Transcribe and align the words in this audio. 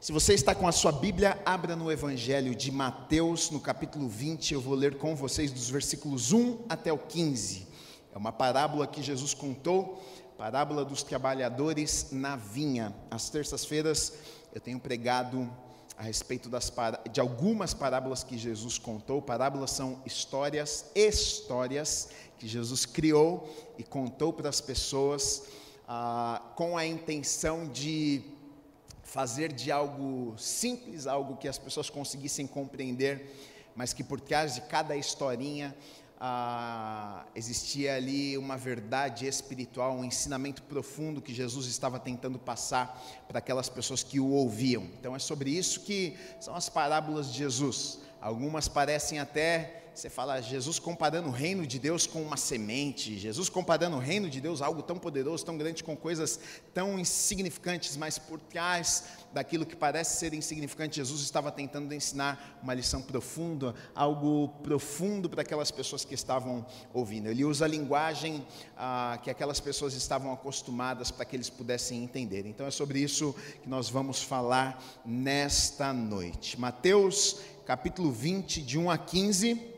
Se 0.00 0.12
você 0.12 0.32
está 0.32 0.54
com 0.54 0.68
a 0.68 0.70
sua 0.70 0.92
Bíblia, 0.92 1.42
abra 1.44 1.74
no 1.74 1.90
Evangelho 1.90 2.54
de 2.54 2.70
Mateus, 2.70 3.50
no 3.50 3.58
capítulo 3.58 4.08
20, 4.08 4.54
eu 4.54 4.60
vou 4.60 4.76
ler 4.76 4.96
com 4.96 5.16
vocês 5.16 5.50
dos 5.50 5.68
versículos 5.68 6.30
1 6.30 6.66
até 6.68 6.92
o 6.92 6.98
15. 6.98 7.66
É 8.14 8.16
uma 8.16 8.30
parábola 8.30 8.86
que 8.86 9.02
Jesus 9.02 9.34
contou, 9.34 10.00
parábola 10.38 10.84
dos 10.84 11.02
trabalhadores 11.02 12.10
na 12.12 12.36
vinha. 12.36 12.94
Às 13.10 13.28
terças-feiras 13.28 14.12
eu 14.54 14.60
tenho 14.60 14.78
pregado 14.78 15.50
a 15.96 16.04
respeito 16.04 16.48
das, 16.48 16.72
de 17.10 17.20
algumas 17.20 17.74
parábolas 17.74 18.22
que 18.22 18.38
Jesus 18.38 18.78
contou. 18.78 19.20
Parábolas 19.20 19.72
são 19.72 20.00
histórias, 20.06 20.92
histórias 20.94 22.10
que 22.38 22.46
Jesus 22.46 22.86
criou 22.86 23.52
e 23.76 23.82
contou 23.82 24.32
para 24.32 24.48
as 24.48 24.60
pessoas 24.60 25.42
ah, 25.88 26.40
com 26.54 26.78
a 26.78 26.86
intenção 26.86 27.66
de 27.66 28.37
fazer 29.08 29.52
de 29.52 29.72
algo 29.72 30.34
simples, 30.36 31.06
algo 31.06 31.36
que 31.36 31.48
as 31.48 31.56
pessoas 31.56 31.88
conseguissem 31.88 32.46
compreender, 32.46 33.34
mas 33.74 33.94
que 33.94 34.04
por 34.04 34.20
trás 34.20 34.54
de 34.54 34.60
cada 34.60 34.94
historinha 34.94 35.74
ah, 36.20 37.24
existia 37.34 37.96
ali 37.96 38.36
uma 38.36 38.58
verdade 38.58 39.26
espiritual, 39.26 39.94
um 39.94 40.04
ensinamento 40.04 40.62
profundo 40.64 41.22
que 41.22 41.32
Jesus 41.32 41.66
estava 41.66 41.98
tentando 41.98 42.38
passar 42.38 43.02
para 43.26 43.38
aquelas 43.38 43.70
pessoas 43.70 44.02
que 44.02 44.20
o 44.20 44.28
ouviam. 44.28 44.82
Então 45.00 45.16
é 45.16 45.18
sobre 45.18 45.50
isso 45.50 45.80
que 45.80 46.14
são 46.38 46.54
as 46.54 46.68
parábolas 46.68 47.32
de 47.32 47.38
Jesus. 47.38 48.00
Algumas 48.20 48.68
parecem 48.68 49.20
até 49.20 49.87
você 49.98 50.08
fala 50.08 50.40
Jesus 50.40 50.78
comparando 50.78 51.28
o 51.28 51.32
reino 51.32 51.66
de 51.66 51.76
Deus 51.76 52.06
com 52.06 52.22
uma 52.22 52.36
semente, 52.36 53.18
Jesus 53.18 53.48
comparando 53.48 53.96
o 53.96 53.98
reino 53.98 54.30
de 54.30 54.40
Deus 54.40 54.62
algo 54.62 54.80
tão 54.80 54.96
poderoso, 54.96 55.44
tão 55.44 55.58
grande, 55.58 55.82
com 55.82 55.96
coisas 55.96 56.38
tão 56.72 57.00
insignificantes, 57.00 57.96
mas 57.96 58.16
por 58.16 58.38
trás 58.38 59.04
daquilo 59.32 59.66
que 59.66 59.74
parece 59.74 60.16
ser 60.16 60.34
insignificante, 60.34 60.96
Jesus 60.96 61.22
estava 61.22 61.50
tentando 61.50 61.92
ensinar 61.92 62.60
uma 62.62 62.74
lição 62.74 63.02
profunda, 63.02 63.74
algo 63.92 64.48
profundo 64.62 65.28
para 65.28 65.42
aquelas 65.42 65.72
pessoas 65.72 66.04
que 66.04 66.14
estavam 66.14 66.64
ouvindo. 66.94 67.26
Ele 67.28 67.44
usa 67.44 67.64
a 67.64 67.68
linguagem 67.68 68.46
ah, 68.76 69.18
que 69.20 69.30
aquelas 69.30 69.58
pessoas 69.58 69.94
estavam 69.94 70.32
acostumadas 70.32 71.10
para 71.10 71.24
que 71.24 71.34
eles 71.34 71.50
pudessem 71.50 72.04
entender. 72.04 72.46
Então 72.46 72.68
é 72.68 72.70
sobre 72.70 73.00
isso 73.00 73.34
que 73.60 73.68
nós 73.68 73.90
vamos 73.90 74.22
falar 74.22 74.80
nesta 75.04 75.92
noite. 75.92 76.58
Mateus 76.58 77.40
capítulo 77.66 78.12
20, 78.12 78.62
de 78.62 78.78
1 78.78 78.90
a 78.90 78.96
15 78.96 79.77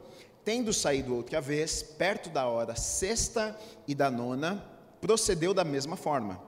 Tendo 0.43 0.73
saído 0.73 1.15
outra 1.15 1.39
vez, 1.39 1.83
perto 1.83 2.29
da 2.29 2.47
hora 2.47 2.75
sexta 2.75 3.57
e 3.87 3.93
da 3.93 4.09
nona, 4.09 4.65
procedeu 4.99 5.53
da 5.53 5.63
mesma 5.63 5.95
forma. 5.95 6.41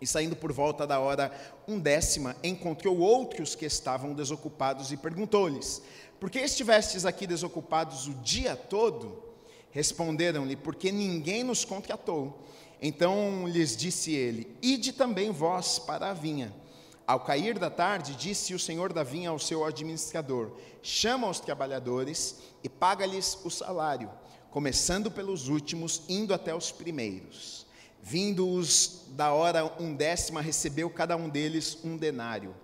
E 0.00 0.06
saindo 0.06 0.36
por 0.36 0.52
volta 0.52 0.86
da 0.86 1.00
hora 1.00 1.32
undécima, 1.66 2.36
encontrou 2.42 2.98
outros 2.98 3.54
que 3.54 3.64
estavam 3.64 4.12
desocupados 4.12 4.92
e 4.92 4.96
perguntou-lhes: 4.96 5.82
Por 6.20 6.30
que 6.30 6.38
estivestes 6.38 7.06
aqui 7.06 7.26
desocupados 7.26 8.06
o 8.06 8.14
dia 8.14 8.54
todo? 8.54 9.22
Responderam-lhe: 9.70 10.56
Porque 10.56 10.92
ninguém 10.92 11.42
nos 11.42 11.64
contratou. 11.64 12.40
Então 12.80 13.48
lhes 13.48 13.76
disse 13.76 14.12
ele: 14.12 14.56
Ide 14.60 14.92
também 14.92 15.30
vós 15.30 15.78
para 15.78 16.10
a 16.10 16.14
vinha. 16.14 16.52
Ao 17.06 17.20
cair 17.20 17.58
da 17.58 17.68
tarde, 17.68 18.16
disse 18.16 18.54
o 18.54 18.58
senhor 18.58 18.92
da 18.92 19.02
vinha 19.02 19.28
ao 19.28 19.38
seu 19.38 19.64
administrador: 19.64 20.52
Chama 20.82 21.28
os 21.28 21.38
trabalhadores 21.38 22.36
e 22.62 22.68
paga-lhes 22.68 23.38
o 23.44 23.50
salário, 23.50 24.10
começando 24.50 25.10
pelos 25.10 25.48
últimos, 25.48 26.02
indo 26.08 26.32
até 26.32 26.54
os 26.54 26.72
primeiros. 26.72 27.66
Vindo-os 28.02 29.02
da 29.08 29.32
hora 29.32 29.64
undécima, 29.78 30.40
recebeu 30.40 30.88
cada 30.88 31.16
um 31.16 31.28
deles 31.28 31.78
um 31.84 31.96
denário. 31.96 32.54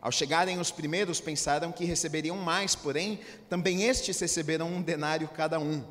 Ao 0.00 0.12
chegarem 0.12 0.58
os 0.58 0.70
primeiros, 0.70 1.20
pensaram 1.20 1.72
que 1.72 1.84
receberiam 1.84 2.36
mais, 2.36 2.74
porém, 2.74 3.20
também 3.48 3.84
estes 3.84 4.18
receberam 4.20 4.68
um 4.68 4.82
denário 4.82 5.28
cada 5.28 5.58
um. 5.58 5.82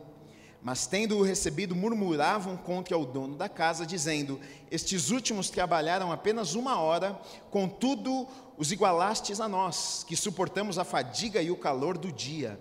Mas 0.63 0.87
tendo-o 0.87 1.21
recebido, 1.23 1.75
murmuravam 1.75 2.55
contra 2.55 2.97
o 2.97 3.05
dono 3.05 3.35
da 3.35 3.49
casa, 3.49 3.85
dizendo: 3.85 4.39
Estes 4.71 5.09
últimos 5.09 5.49
trabalharam 5.49 6.09
apenas 6.09 6.55
uma 6.55 6.79
hora, 6.79 7.19
contudo 7.51 8.25
os 8.57 8.71
igualastes 8.71 9.41
a 9.41 9.49
nós, 9.49 10.05
que 10.07 10.15
suportamos 10.15 10.79
a 10.79 10.85
fadiga 10.85 11.41
e 11.41 11.51
o 11.51 11.57
calor 11.57 11.97
do 11.97 12.09
dia. 12.09 12.57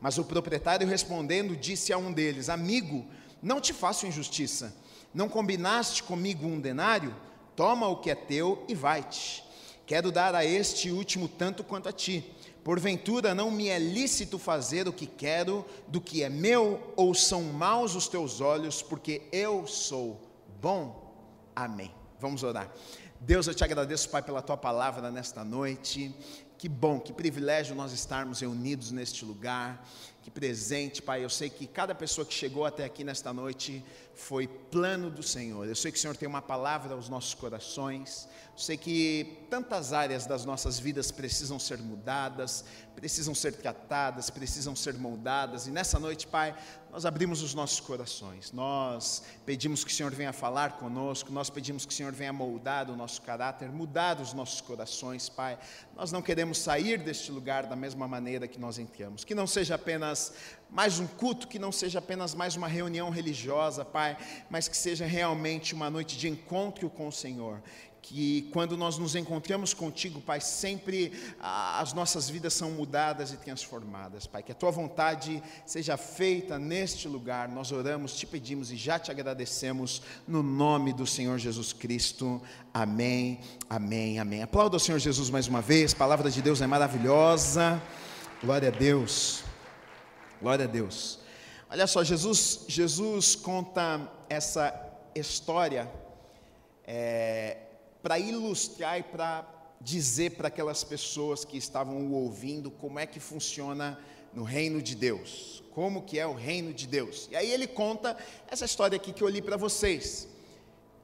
Mas 0.00 0.16
o 0.16 0.24
proprietário 0.24 0.86
respondendo, 0.86 1.56
disse 1.56 1.92
a 1.92 1.98
um 1.98 2.12
deles: 2.12 2.48
Amigo, 2.48 3.04
não 3.42 3.60
te 3.60 3.72
faço 3.72 4.06
injustiça. 4.06 4.72
Não 5.12 5.28
combinaste 5.28 6.04
comigo 6.04 6.46
um 6.46 6.60
denário? 6.60 7.12
Toma 7.56 7.88
o 7.88 7.96
que 7.96 8.10
é 8.10 8.14
teu 8.14 8.64
e 8.68 8.76
vai-te. 8.76 9.42
Quero 9.84 10.12
dar 10.12 10.36
a 10.36 10.44
este 10.44 10.92
último 10.92 11.26
tanto 11.26 11.64
quanto 11.64 11.88
a 11.88 11.92
ti. 11.92 12.24
Porventura 12.70 13.34
não 13.34 13.50
me 13.50 13.66
é 13.66 13.80
lícito 13.80 14.38
fazer 14.38 14.86
o 14.86 14.92
que 14.92 15.04
quero 15.04 15.66
do 15.88 16.00
que 16.00 16.22
é 16.22 16.28
meu, 16.28 16.92
ou 16.94 17.12
são 17.12 17.42
maus 17.42 17.96
os 17.96 18.06
teus 18.06 18.40
olhos, 18.40 18.80
porque 18.80 19.22
eu 19.32 19.66
sou 19.66 20.20
bom? 20.62 21.12
Amém. 21.52 21.92
Vamos 22.20 22.44
orar. 22.44 22.72
Deus, 23.18 23.48
eu 23.48 23.54
te 23.56 23.64
agradeço, 23.64 24.08
Pai, 24.08 24.22
pela 24.22 24.40
tua 24.40 24.56
palavra 24.56 25.10
nesta 25.10 25.42
noite. 25.42 26.14
Que 26.56 26.68
bom, 26.68 27.00
que 27.00 27.12
privilégio 27.12 27.74
nós 27.74 27.90
estarmos 27.90 28.38
reunidos 28.38 28.92
neste 28.92 29.24
lugar. 29.24 29.84
Que 30.22 30.30
presente, 30.30 31.02
Pai. 31.02 31.24
Eu 31.24 31.28
sei 31.28 31.50
que 31.50 31.66
cada 31.66 31.92
pessoa 31.92 32.24
que 32.24 32.32
chegou 32.32 32.64
até 32.64 32.84
aqui 32.84 33.02
nesta 33.02 33.32
noite 33.32 33.84
foi 34.20 34.46
plano 34.46 35.10
do 35.10 35.22
Senhor. 35.22 35.66
Eu 35.66 35.74
sei 35.74 35.90
que 35.90 35.98
o 35.98 36.00
Senhor 36.00 36.16
tem 36.16 36.28
uma 36.28 36.42
palavra 36.42 36.94
aos 36.94 37.08
nossos 37.08 37.34
corações. 37.34 38.28
Eu 38.52 38.58
sei 38.58 38.76
que 38.76 39.46
tantas 39.48 39.92
áreas 39.92 40.26
das 40.26 40.44
nossas 40.44 40.78
vidas 40.78 41.10
precisam 41.10 41.58
ser 41.58 41.78
mudadas, 41.78 42.64
precisam 42.94 43.34
ser 43.34 43.54
tratadas, 43.54 44.28
precisam 44.28 44.76
ser 44.76 44.94
moldadas. 44.94 45.66
E 45.66 45.70
nessa 45.70 45.98
noite, 45.98 46.26
Pai, 46.26 46.54
nós 46.92 47.06
abrimos 47.06 47.42
os 47.42 47.54
nossos 47.54 47.80
corações. 47.80 48.52
Nós 48.52 49.22
pedimos 49.46 49.82
que 49.82 49.90
o 49.90 49.94
Senhor 49.94 50.12
venha 50.12 50.32
falar 50.32 50.72
conosco, 50.72 51.32
nós 51.32 51.48
pedimos 51.48 51.86
que 51.86 51.92
o 51.92 51.96
Senhor 51.96 52.12
venha 52.12 52.32
moldar 52.32 52.90
o 52.90 52.96
nosso 52.96 53.22
caráter, 53.22 53.70
mudar 53.70 54.20
os 54.20 54.34
nossos 54.34 54.60
corações, 54.60 55.28
Pai. 55.28 55.58
Nós 55.96 56.12
não 56.12 56.20
queremos 56.20 56.58
sair 56.58 56.98
deste 56.98 57.32
lugar 57.32 57.66
da 57.66 57.74
mesma 57.74 58.06
maneira 58.06 58.46
que 58.46 58.60
nós 58.60 58.78
entramos. 58.78 59.24
Que 59.24 59.34
não 59.34 59.46
seja 59.46 59.76
apenas 59.76 60.34
mais 60.70 60.98
um 60.98 61.06
culto, 61.06 61.48
que 61.48 61.58
não 61.58 61.72
seja 61.72 61.98
apenas 61.98 62.34
mais 62.34 62.56
uma 62.56 62.68
reunião 62.68 63.10
religiosa, 63.10 63.84
Pai, 63.84 64.16
mas 64.48 64.68
que 64.68 64.76
seja 64.76 65.04
realmente 65.04 65.74
uma 65.74 65.90
noite 65.90 66.16
de 66.16 66.28
encontro 66.28 66.88
com 66.88 67.08
o 67.08 67.12
Senhor 67.12 67.60
que 68.02 68.48
quando 68.52 68.76
nós 68.76 68.98
nos 68.98 69.14
encontramos 69.14 69.74
contigo, 69.74 70.20
Pai, 70.20 70.40
sempre 70.40 71.12
as 71.40 71.92
nossas 71.92 72.28
vidas 72.28 72.54
são 72.54 72.70
mudadas 72.70 73.32
e 73.32 73.36
transformadas, 73.36 74.26
Pai. 74.26 74.42
Que 74.42 74.52
a 74.52 74.54
tua 74.54 74.70
vontade 74.70 75.42
seja 75.66 75.96
feita 75.96 76.58
neste 76.58 77.06
lugar. 77.06 77.48
Nós 77.48 77.72
oramos, 77.72 78.16
te 78.16 78.26
pedimos 78.26 78.70
e 78.70 78.76
já 78.76 78.98
te 78.98 79.10
agradecemos 79.10 80.02
no 80.26 80.42
nome 80.42 80.92
do 80.92 81.06
Senhor 81.06 81.38
Jesus 81.38 81.72
Cristo. 81.72 82.40
Amém, 82.72 83.40
amém, 83.68 84.18
amém. 84.18 84.42
Aplauda 84.42 84.76
o 84.76 84.80
Senhor 84.80 84.98
Jesus 84.98 85.30
mais 85.30 85.46
uma 85.46 85.60
vez. 85.60 85.92
A 85.92 85.96
palavra 85.96 86.30
de 86.30 86.40
Deus 86.40 86.60
é 86.60 86.66
maravilhosa. 86.66 87.80
Glória 88.42 88.68
a 88.68 88.72
Deus. 88.72 89.49
Glória 90.40 90.64
a 90.64 90.68
Deus. 90.68 91.18
Olha 91.68 91.86
só, 91.86 92.02
Jesus, 92.02 92.64
Jesus 92.66 93.36
conta 93.36 94.10
essa 94.26 94.74
história. 95.14 95.90
É, 96.84 97.58
para 98.02 98.18
ilustrar 98.18 98.98
e 98.98 99.02
para 99.02 99.46
dizer 99.82 100.36
para 100.36 100.48
aquelas 100.48 100.82
pessoas 100.82 101.44
que 101.44 101.58
estavam 101.58 102.06
o 102.06 102.14
ouvindo 102.14 102.70
como 102.70 102.98
é 102.98 103.04
que 103.04 103.20
funciona 103.20 103.98
no 104.32 104.42
reino 104.42 104.80
de 104.80 104.94
Deus, 104.94 105.62
como 105.74 106.02
que 106.02 106.18
é 106.18 106.26
o 106.26 106.32
reino 106.32 106.72
de 106.72 106.86
Deus. 106.86 107.28
E 107.30 107.36
aí 107.36 107.50
ele 107.50 107.66
conta 107.66 108.16
essa 108.48 108.64
história 108.64 108.96
aqui 108.96 109.12
que 109.12 109.22
eu 109.22 109.28
li 109.28 109.42
para 109.42 109.58
vocês. 109.58 110.26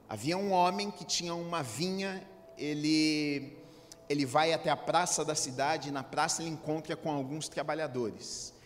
Havia 0.09 0.35
um 0.35 0.51
homem 0.51 0.89
que 0.89 1.05
tinha 1.05 1.35
uma 1.35 1.61
vinha, 1.61 2.27
ele 2.57 3.55
ele 4.09 4.25
vai 4.25 4.51
até 4.53 4.69
a 4.69 4.77
praça 4.77 5.23
da 5.23 5.35
cidade, 5.35 5.89
e 5.89 5.91
na 5.91 6.01
praça 6.01 6.41
ele 6.41 6.49
encontra 6.49 6.95
com 6.95 7.11
alguns 7.11 7.47
trabalhadores. 7.47 8.56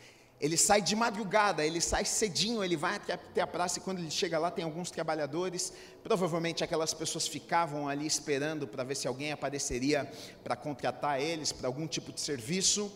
Ele 0.42 0.58
sai 0.58 0.82
de 0.82 0.96
madrugada, 0.96 1.64
ele 1.64 1.80
sai 1.80 2.04
cedinho, 2.04 2.64
ele 2.64 2.76
vai 2.76 2.96
até 2.96 3.42
a 3.42 3.46
praça 3.46 3.78
e 3.78 3.82
quando 3.82 4.00
ele 4.00 4.10
chega 4.10 4.40
lá 4.40 4.50
tem 4.50 4.66
alguns 4.66 4.90
trabalhadores. 4.90 5.72
Provavelmente 6.02 6.64
aquelas 6.64 6.96
pessoas 6.96 7.28
ficavam 7.28 7.88
ali 7.88 8.08
esperando 8.08 8.68
para 8.68 8.84
ver 8.84 8.96
se 8.96 9.08
alguém 9.08 9.32
apareceria 9.32 10.12
para 10.44 10.56
contratar 10.56 11.22
eles 11.22 11.52
para 11.52 11.68
algum 11.68 11.86
tipo 11.86 12.12
de 12.12 12.20
serviço. 12.20 12.92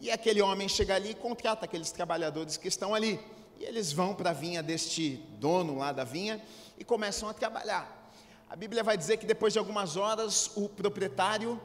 E 0.00 0.10
aquele 0.10 0.40
homem 0.40 0.66
chega 0.66 0.94
ali 0.94 1.10
e 1.10 1.14
contrata 1.14 1.66
aqueles 1.66 1.92
trabalhadores 1.92 2.56
que 2.56 2.68
estão 2.68 2.94
ali. 2.94 3.20
E 3.60 3.64
eles 3.64 3.92
vão 3.92 4.14
para 4.14 4.30
a 4.30 4.32
vinha 4.32 4.62
deste 4.62 5.16
dono 5.38 5.76
lá 5.76 5.92
da 5.92 6.04
vinha 6.04 6.42
e 6.78 6.84
começam 6.84 7.28
a 7.28 7.34
trabalhar. 7.34 8.10
A 8.48 8.56
Bíblia 8.56 8.82
vai 8.82 8.96
dizer 8.96 9.18
que 9.18 9.26
depois 9.26 9.52
de 9.52 9.58
algumas 9.58 9.98
horas 9.98 10.50
o 10.56 10.70
proprietário 10.70 11.60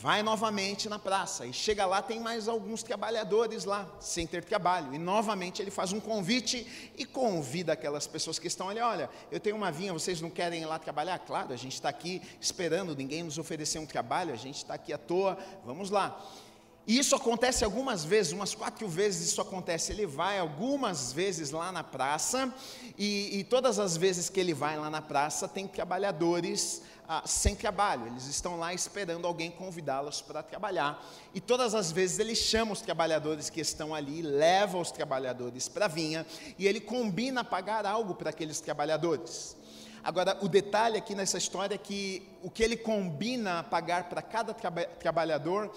vai 0.00 0.22
novamente 0.22 0.88
na 0.88 0.98
praça 0.98 1.46
e 1.46 1.52
chega 1.52 1.86
lá, 1.86 2.02
tem 2.02 2.18
mais 2.18 2.48
alguns 2.48 2.82
trabalhadores 2.82 3.64
lá, 3.64 3.88
sem 4.00 4.26
ter 4.26 4.44
trabalho. 4.44 4.92
E 4.92 4.98
novamente 4.98 5.62
ele 5.62 5.70
faz 5.70 5.92
um 5.92 6.00
convite 6.00 6.92
e 6.98 7.04
convida 7.04 7.72
aquelas 7.72 8.06
pessoas 8.06 8.38
que 8.38 8.48
estão 8.48 8.68
ali: 8.68 8.80
olha, 8.80 9.08
eu 9.30 9.38
tenho 9.38 9.56
uma 9.56 9.70
vinha, 9.70 9.92
vocês 9.92 10.20
não 10.20 10.30
querem 10.30 10.62
ir 10.62 10.66
lá 10.66 10.78
trabalhar? 10.78 11.18
Claro, 11.20 11.52
a 11.52 11.56
gente 11.56 11.74
está 11.74 11.88
aqui 11.88 12.20
esperando, 12.40 12.96
ninguém 12.96 13.22
nos 13.22 13.38
ofereceu 13.38 13.80
um 13.80 13.86
trabalho, 13.86 14.32
a 14.32 14.36
gente 14.36 14.56
está 14.56 14.74
aqui 14.74 14.92
à 14.92 14.98
toa, 14.98 15.38
vamos 15.64 15.90
lá. 15.90 16.20
E 16.86 16.98
isso 16.98 17.16
acontece 17.16 17.64
algumas 17.64 18.04
vezes, 18.04 18.32
umas 18.32 18.54
quatro 18.54 18.86
vezes 18.86 19.28
isso 19.28 19.40
acontece. 19.40 19.90
Ele 19.90 20.06
vai 20.06 20.38
algumas 20.38 21.12
vezes 21.14 21.50
lá 21.50 21.72
na 21.72 21.82
praça, 21.82 22.52
e, 22.98 23.38
e 23.38 23.44
todas 23.44 23.78
as 23.78 23.96
vezes 23.96 24.28
que 24.28 24.38
ele 24.38 24.52
vai 24.52 24.76
lá 24.76 24.90
na 24.90 25.00
praça, 25.00 25.48
tem 25.48 25.66
trabalhadores 25.66 26.82
ah, 27.06 27.22
sem 27.26 27.54
trabalho, 27.54 28.06
eles 28.06 28.26
estão 28.26 28.58
lá 28.58 28.72
esperando 28.72 29.26
alguém 29.26 29.50
convidá-los 29.50 30.22
para 30.22 30.42
trabalhar. 30.42 31.04
E 31.34 31.40
todas 31.40 31.74
as 31.74 31.92
vezes 31.92 32.18
ele 32.18 32.34
chama 32.34 32.72
os 32.72 32.80
trabalhadores 32.80 33.50
que 33.50 33.60
estão 33.60 33.94
ali, 33.94 34.22
leva 34.22 34.78
os 34.78 34.90
trabalhadores 34.90 35.68
para 35.68 35.84
a 35.84 35.88
vinha, 35.88 36.26
e 36.58 36.66
ele 36.66 36.80
combina 36.80 37.44
pagar 37.44 37.84
algo 37.84 38.14
para 38.14 38.30
aqueles 38.30 38.58
trabalhadores. 38.60 39.56
Agora, 40.02 40.36
o 40.42 40.48
detalhe 40.48 40.98
aqui 40.98 41.14
nessa 41.14 41.38
história 41.38 41.74
é 41.74 41.78
que 41.78 42.28
o 42.42 42.50
que 42.50 42.62
ele 42.62 42.76
combina 42.76 43.62
pagar 43.62 44.08
para 44.10 44.20
cada 44.20 44.52
traba 44.52 44.84
trabalhador 44.84 45.74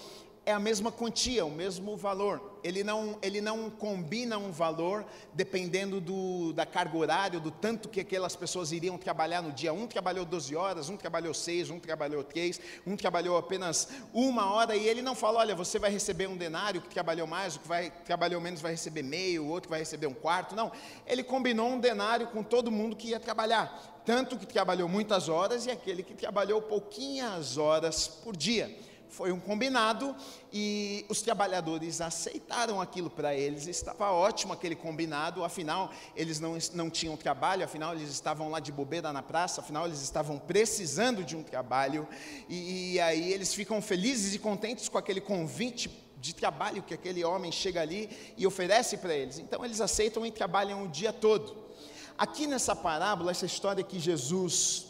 é 0.48 0.52
a 0.52 0.58
mesma 0.58 0.90
quantia, 0.90 1.44
o 1.44 1.50
mesmo 1.50 1.94
valor. 1.94 2.40
Ele 2.64 2.82
não, 2.82 3.18
ele 3.20 3.38
não 3.38 3.68
combina 3.68 4.38
um 4.38 4.50
valor 4.50 5.04
dependendo 5.34 6.00
do, 6.00 6.54
da 6.54 6.64
carga 6.64 6.96
horária, 6.96 7.38
do 7.38 7.50
tanto 7.50 7.86
que 7.86 8.00
aquelas 8.00 8.34
pessoas 8.34 8.72
iriam 8.72 8.96
trabalhar 8.96 9.42
no 9.42 9.52
dia. 9.52 9.74
Um 9.74 9.86
trabalhou 9.86 10.24
12 10.24 10.56
horas, 10.56 10.88
um 10.88 10.96
trabalhou 10.96 11.34
6, 11.34 11.68
um 11.68 11.78
trabalhou 11.78 12.24
3, 12.24 12.58
um 12.86 12.96
trabalhou 12.96 13.36
apenas 13.36 13.90
uma 14.10 14.50
hora, 14.50 14.74
e 14.74 14.88
ele 14.88 15.02
não 15.02 15.14
fala: 15.14 15.40
olha, 15.40 15.54
você 15.54 15.78
vai 15.78 15.90
receber 15.90 16.26
um 16.26 16.36
denário 16.36 16.80
que 16.80 16.88
trabalhou 16.88 17.26
mais, 17.26 17.56
o 17.56 17.60
que 17.60 17.68
vai, 17.68 17.90
trabalhou 17.90 18.40
menos 18.40 18.62
vai 18.62 18.72
receber 18.72 19.02
meio, 19.02 19.44
o 19.44 19.48
outro 19.48 19.68
vai 19.68 19.80
receber 19.80 20.06
um 20.06 20.14
quarto. 20.14 20.56
Não, 20.56 20.72
ele 21.06 21.22
combinou 21.22 21.68
um 21.68 21.78
denário 21.78 22.26
com 22.28 22.42
todo 22.42 22.70
mundo 22.70 22.96
que 22.96 23.08
ia 23.08 23.20
trabalhar, 23.20 24.00
tanto 24.06 24.38
que 24.38 24.46
trabalhou 24.46 24.88
muitas 24.88 25.28
horas 25.28 25.66
e 25.66 25.70
aquele 25.70 26.02
que 26.02 26.14
trabalhou 26.14 26.62
pouquinhas 26.62 27.58
horas 27.58 28.08
por 28.08 28.34
dia 28.34 28.87
foi 29.08 29.32
um 29.32 29.40
combinado 29.40 30.14
e 30.52 31.04
os 31.08 31.22
trabalhadores 31.22 32.00
aceitaram 32.00 32.80
aquilo 32.80 33.10
para 33.10 33.34
eles, 33.34 33.66
estava 33.66 34.10
ótimo 34.10 34.52
aquele 34.52 34.74
combinado, 34.74 35.44
afinal 35.44 35.90
eles 36.14 36.40
não, 36.40 36.56
não 36.74 36.90
tinham 36.90 37.16
trabalho, 37.16 37.64
afinal 37.64 37.94
eles 37.94 38.10
estavam 38.10 38.50
lá 38.50 38.60
de 38.60 38.72
bobeira 38.72 39.12
na 39.12 39.22
praça, 39.22 39.60
afinal 39.60 39.86
eles 39.86 40.02
estavam 40.02 40.38
precisando 40.38 41.24
de 41.24 41.36
um 41.36 41.42
trabalho, 41.42 42.06
e, 42.48 42.94
e 42.94 43.00
aí 43.00 43.32
eles 43.32 43.54
ficam 43.54 43.80
felizes 43.80 44.34
e 44.34 44.38
contentes 44.38 44.88
com 44.88 44.98
aquele 44.98 45.20
convite 45.20 45.90
de 46.20 46.34
trabalho 46.34 46.82
que 46.82 46.94
aquele 46.94 47.24
homem 47.24 47.52
chega 47.52 47.80
ali 47.80 48.34
e 48.36 48.46
oferece 48.46 48.96
para 48.96 49.14
eles, 49.14 49.38
então 49.38 49.64
eles 49.64 49.80
aceitam 49.80 50.24
e 50.26 50.30
trabalham 50.30 50.84
o 50.84 50.88
dia 50.88 51.12
todo. 51.12 51.68
Aqui 52.16 52.48
nessa 52.48 52.74
parábola, 52.74 53.30
essa 53.30 53.46
história 53.46 53.84
que 53.84 54.00
Jesus 54.00 54.87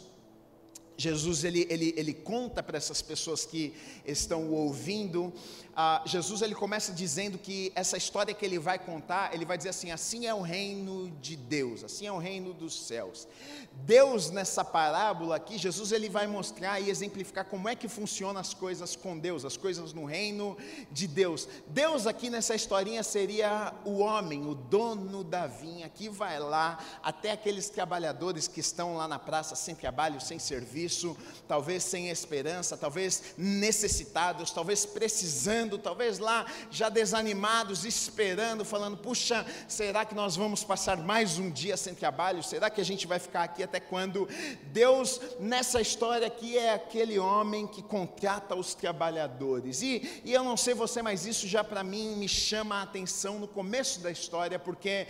Jesus 0.99 1.45
ele, 1.45 1.65
ele, 1.69 1.93
ele 1.95 2.13
conta 2.13 2.61
para 2.61 2.77
essas 2.77 3.01
pessoas 3.01 3.45
que 3.45 3.73
estão 4.05 4.51
ouvindo 4.51 5.33
ah, 5.81 6.01
Jesus 6.05 6.41
ele 6.41 6.53
começa 6.53 6.91
dizendo 6.91 7.37
que 7.37 7.71
essa 7.73 7.95
história 7.95 8.33
que 8.33 8.45
ele 8.45 8.59
vai 8.59 8.77
contar, 8.77 9.33
ele 9.33 9.45
vai 9.45 9.57
dizer 9.57 9.69
assim: 9.69 9.91
assim 9.91 10.25
é 10.27 10.33
o 10.33 10.41
reino 10.41 11.09
de 11.21 11.37
Deus, 11.37 11.85
assim 11.85 12.05
é 12.05 12.11
o 12.11 12.17
reino 12.17 12.53
dos 12.53 12.85
céus. 12.85 13.25
Deus 13.85 14.29
nessa 14.29 14.65
parábola 14.65 15.37
aqui, 15.37 15.57
Jesus 15.57 15.93
ele 15.93 16.09
vai 16.09 16.27
mostrar 16.27 16.81
e 16.81 16.89
exemplificar 16.89 17.45
como 17.45 17.69
é 17.69 17.77
que 17.77 17.87
funcionam 17.87 18.41
as 18.41 18.53
coisas 18.53 18.97
com 18.97 19.17
Deus, 19.17 19.45
as 19.45 19.55
coisas 19.55 19.93
no 19.93 20.03
reino 20.03 20.57
de 20.91 21.07
Deus. 21.07 21.47
Deus 21.67 22.05
aqui 22.05 22.29
nessa 22.29 22.53
historinha 22.53 23.01
seria 23.01 23.73
o 23.85 23.99
homem, 23.99 24.45
o 24.45 24.55
dono 24.55 25.23
da 25.23 25.47
vinha, 25.47 25.87
que 25.87 26.09
vai 26.09 26.39
lá 26.39 26.77
até 27.01 27.31
aqueles 27.31 27.69
trabalhadores 27.69 28.49
que 28.49 28.59
estão 28.59 28.97
lá 28.97 29.07
na 29.07 29.17
praça 29.17 29.55
sem 29.55 29.75
trabalho, 29.75 30.19
sem 30.19 30.39
serviço, 30.39 30.88
talvez 31.47 31.83
sem 31.83 32.09
esperança, 32.09 32.77
talvez 32.77 33.35
necessitados, 33.37 34.51
talvez 34.51 34.85
precisando 34.85 35.77
talvez 35.77 36.19
lá 36.19 36.45
já 36.69 36.89
desanimados, 36.89 37.85
esperando, 37.85 38.63
falando: 38.63 38.97
puxa, 38.97 39.45
será 39.67 40.05
que 40.05 40.15
nós 40.15 40.35
vamos 40.35 40.63
passar 40.63 40.97
mais 40.97 41.37
um 41.37 41.49
dia 41.49 41.75
sem 41.77 41.93
trabalho? 41.93 42.43
Será 42.43 42.69
que 42.69 42.81
a 42.81 42.85
gente 42.85 43.07
vai 43.07 43.19
ficar 43.19 43.43
aqui 43.43 43.63
até 43.63 43.79
quando? 43.79 44.27
Deus, 44.71 45.19
nessa 45.39 45.81
história 45.81 46.27
aqui, 46.27 46.57
é 46.57 46.73
aquele 46.73 47.17
homem 47.17 47.67
que 47.67 47.81
contrata 47.81 48.55
os 48.55 48.73
trabalhadores. 48.73 49.81
E, 49.81 50.21
e 50.23 50.33
eu 50.33 50.43
não 50.43 50.57
sei 50.57 50.73
você, 50.73 51.01
mas 51.01 51.25
isso 51.25 51.47
já 51.47 51.63
para 51.63 51.83
mim 51.83 52.15
me 52.15 52.27
chama 52.27 52.75
a 52.75 52.83
atenção 52.83 53.39
no 53.39 53.47
começo 53.47 53.99
da 53.99 54.11
história, 54.11 54.59
porque 54.59 55.07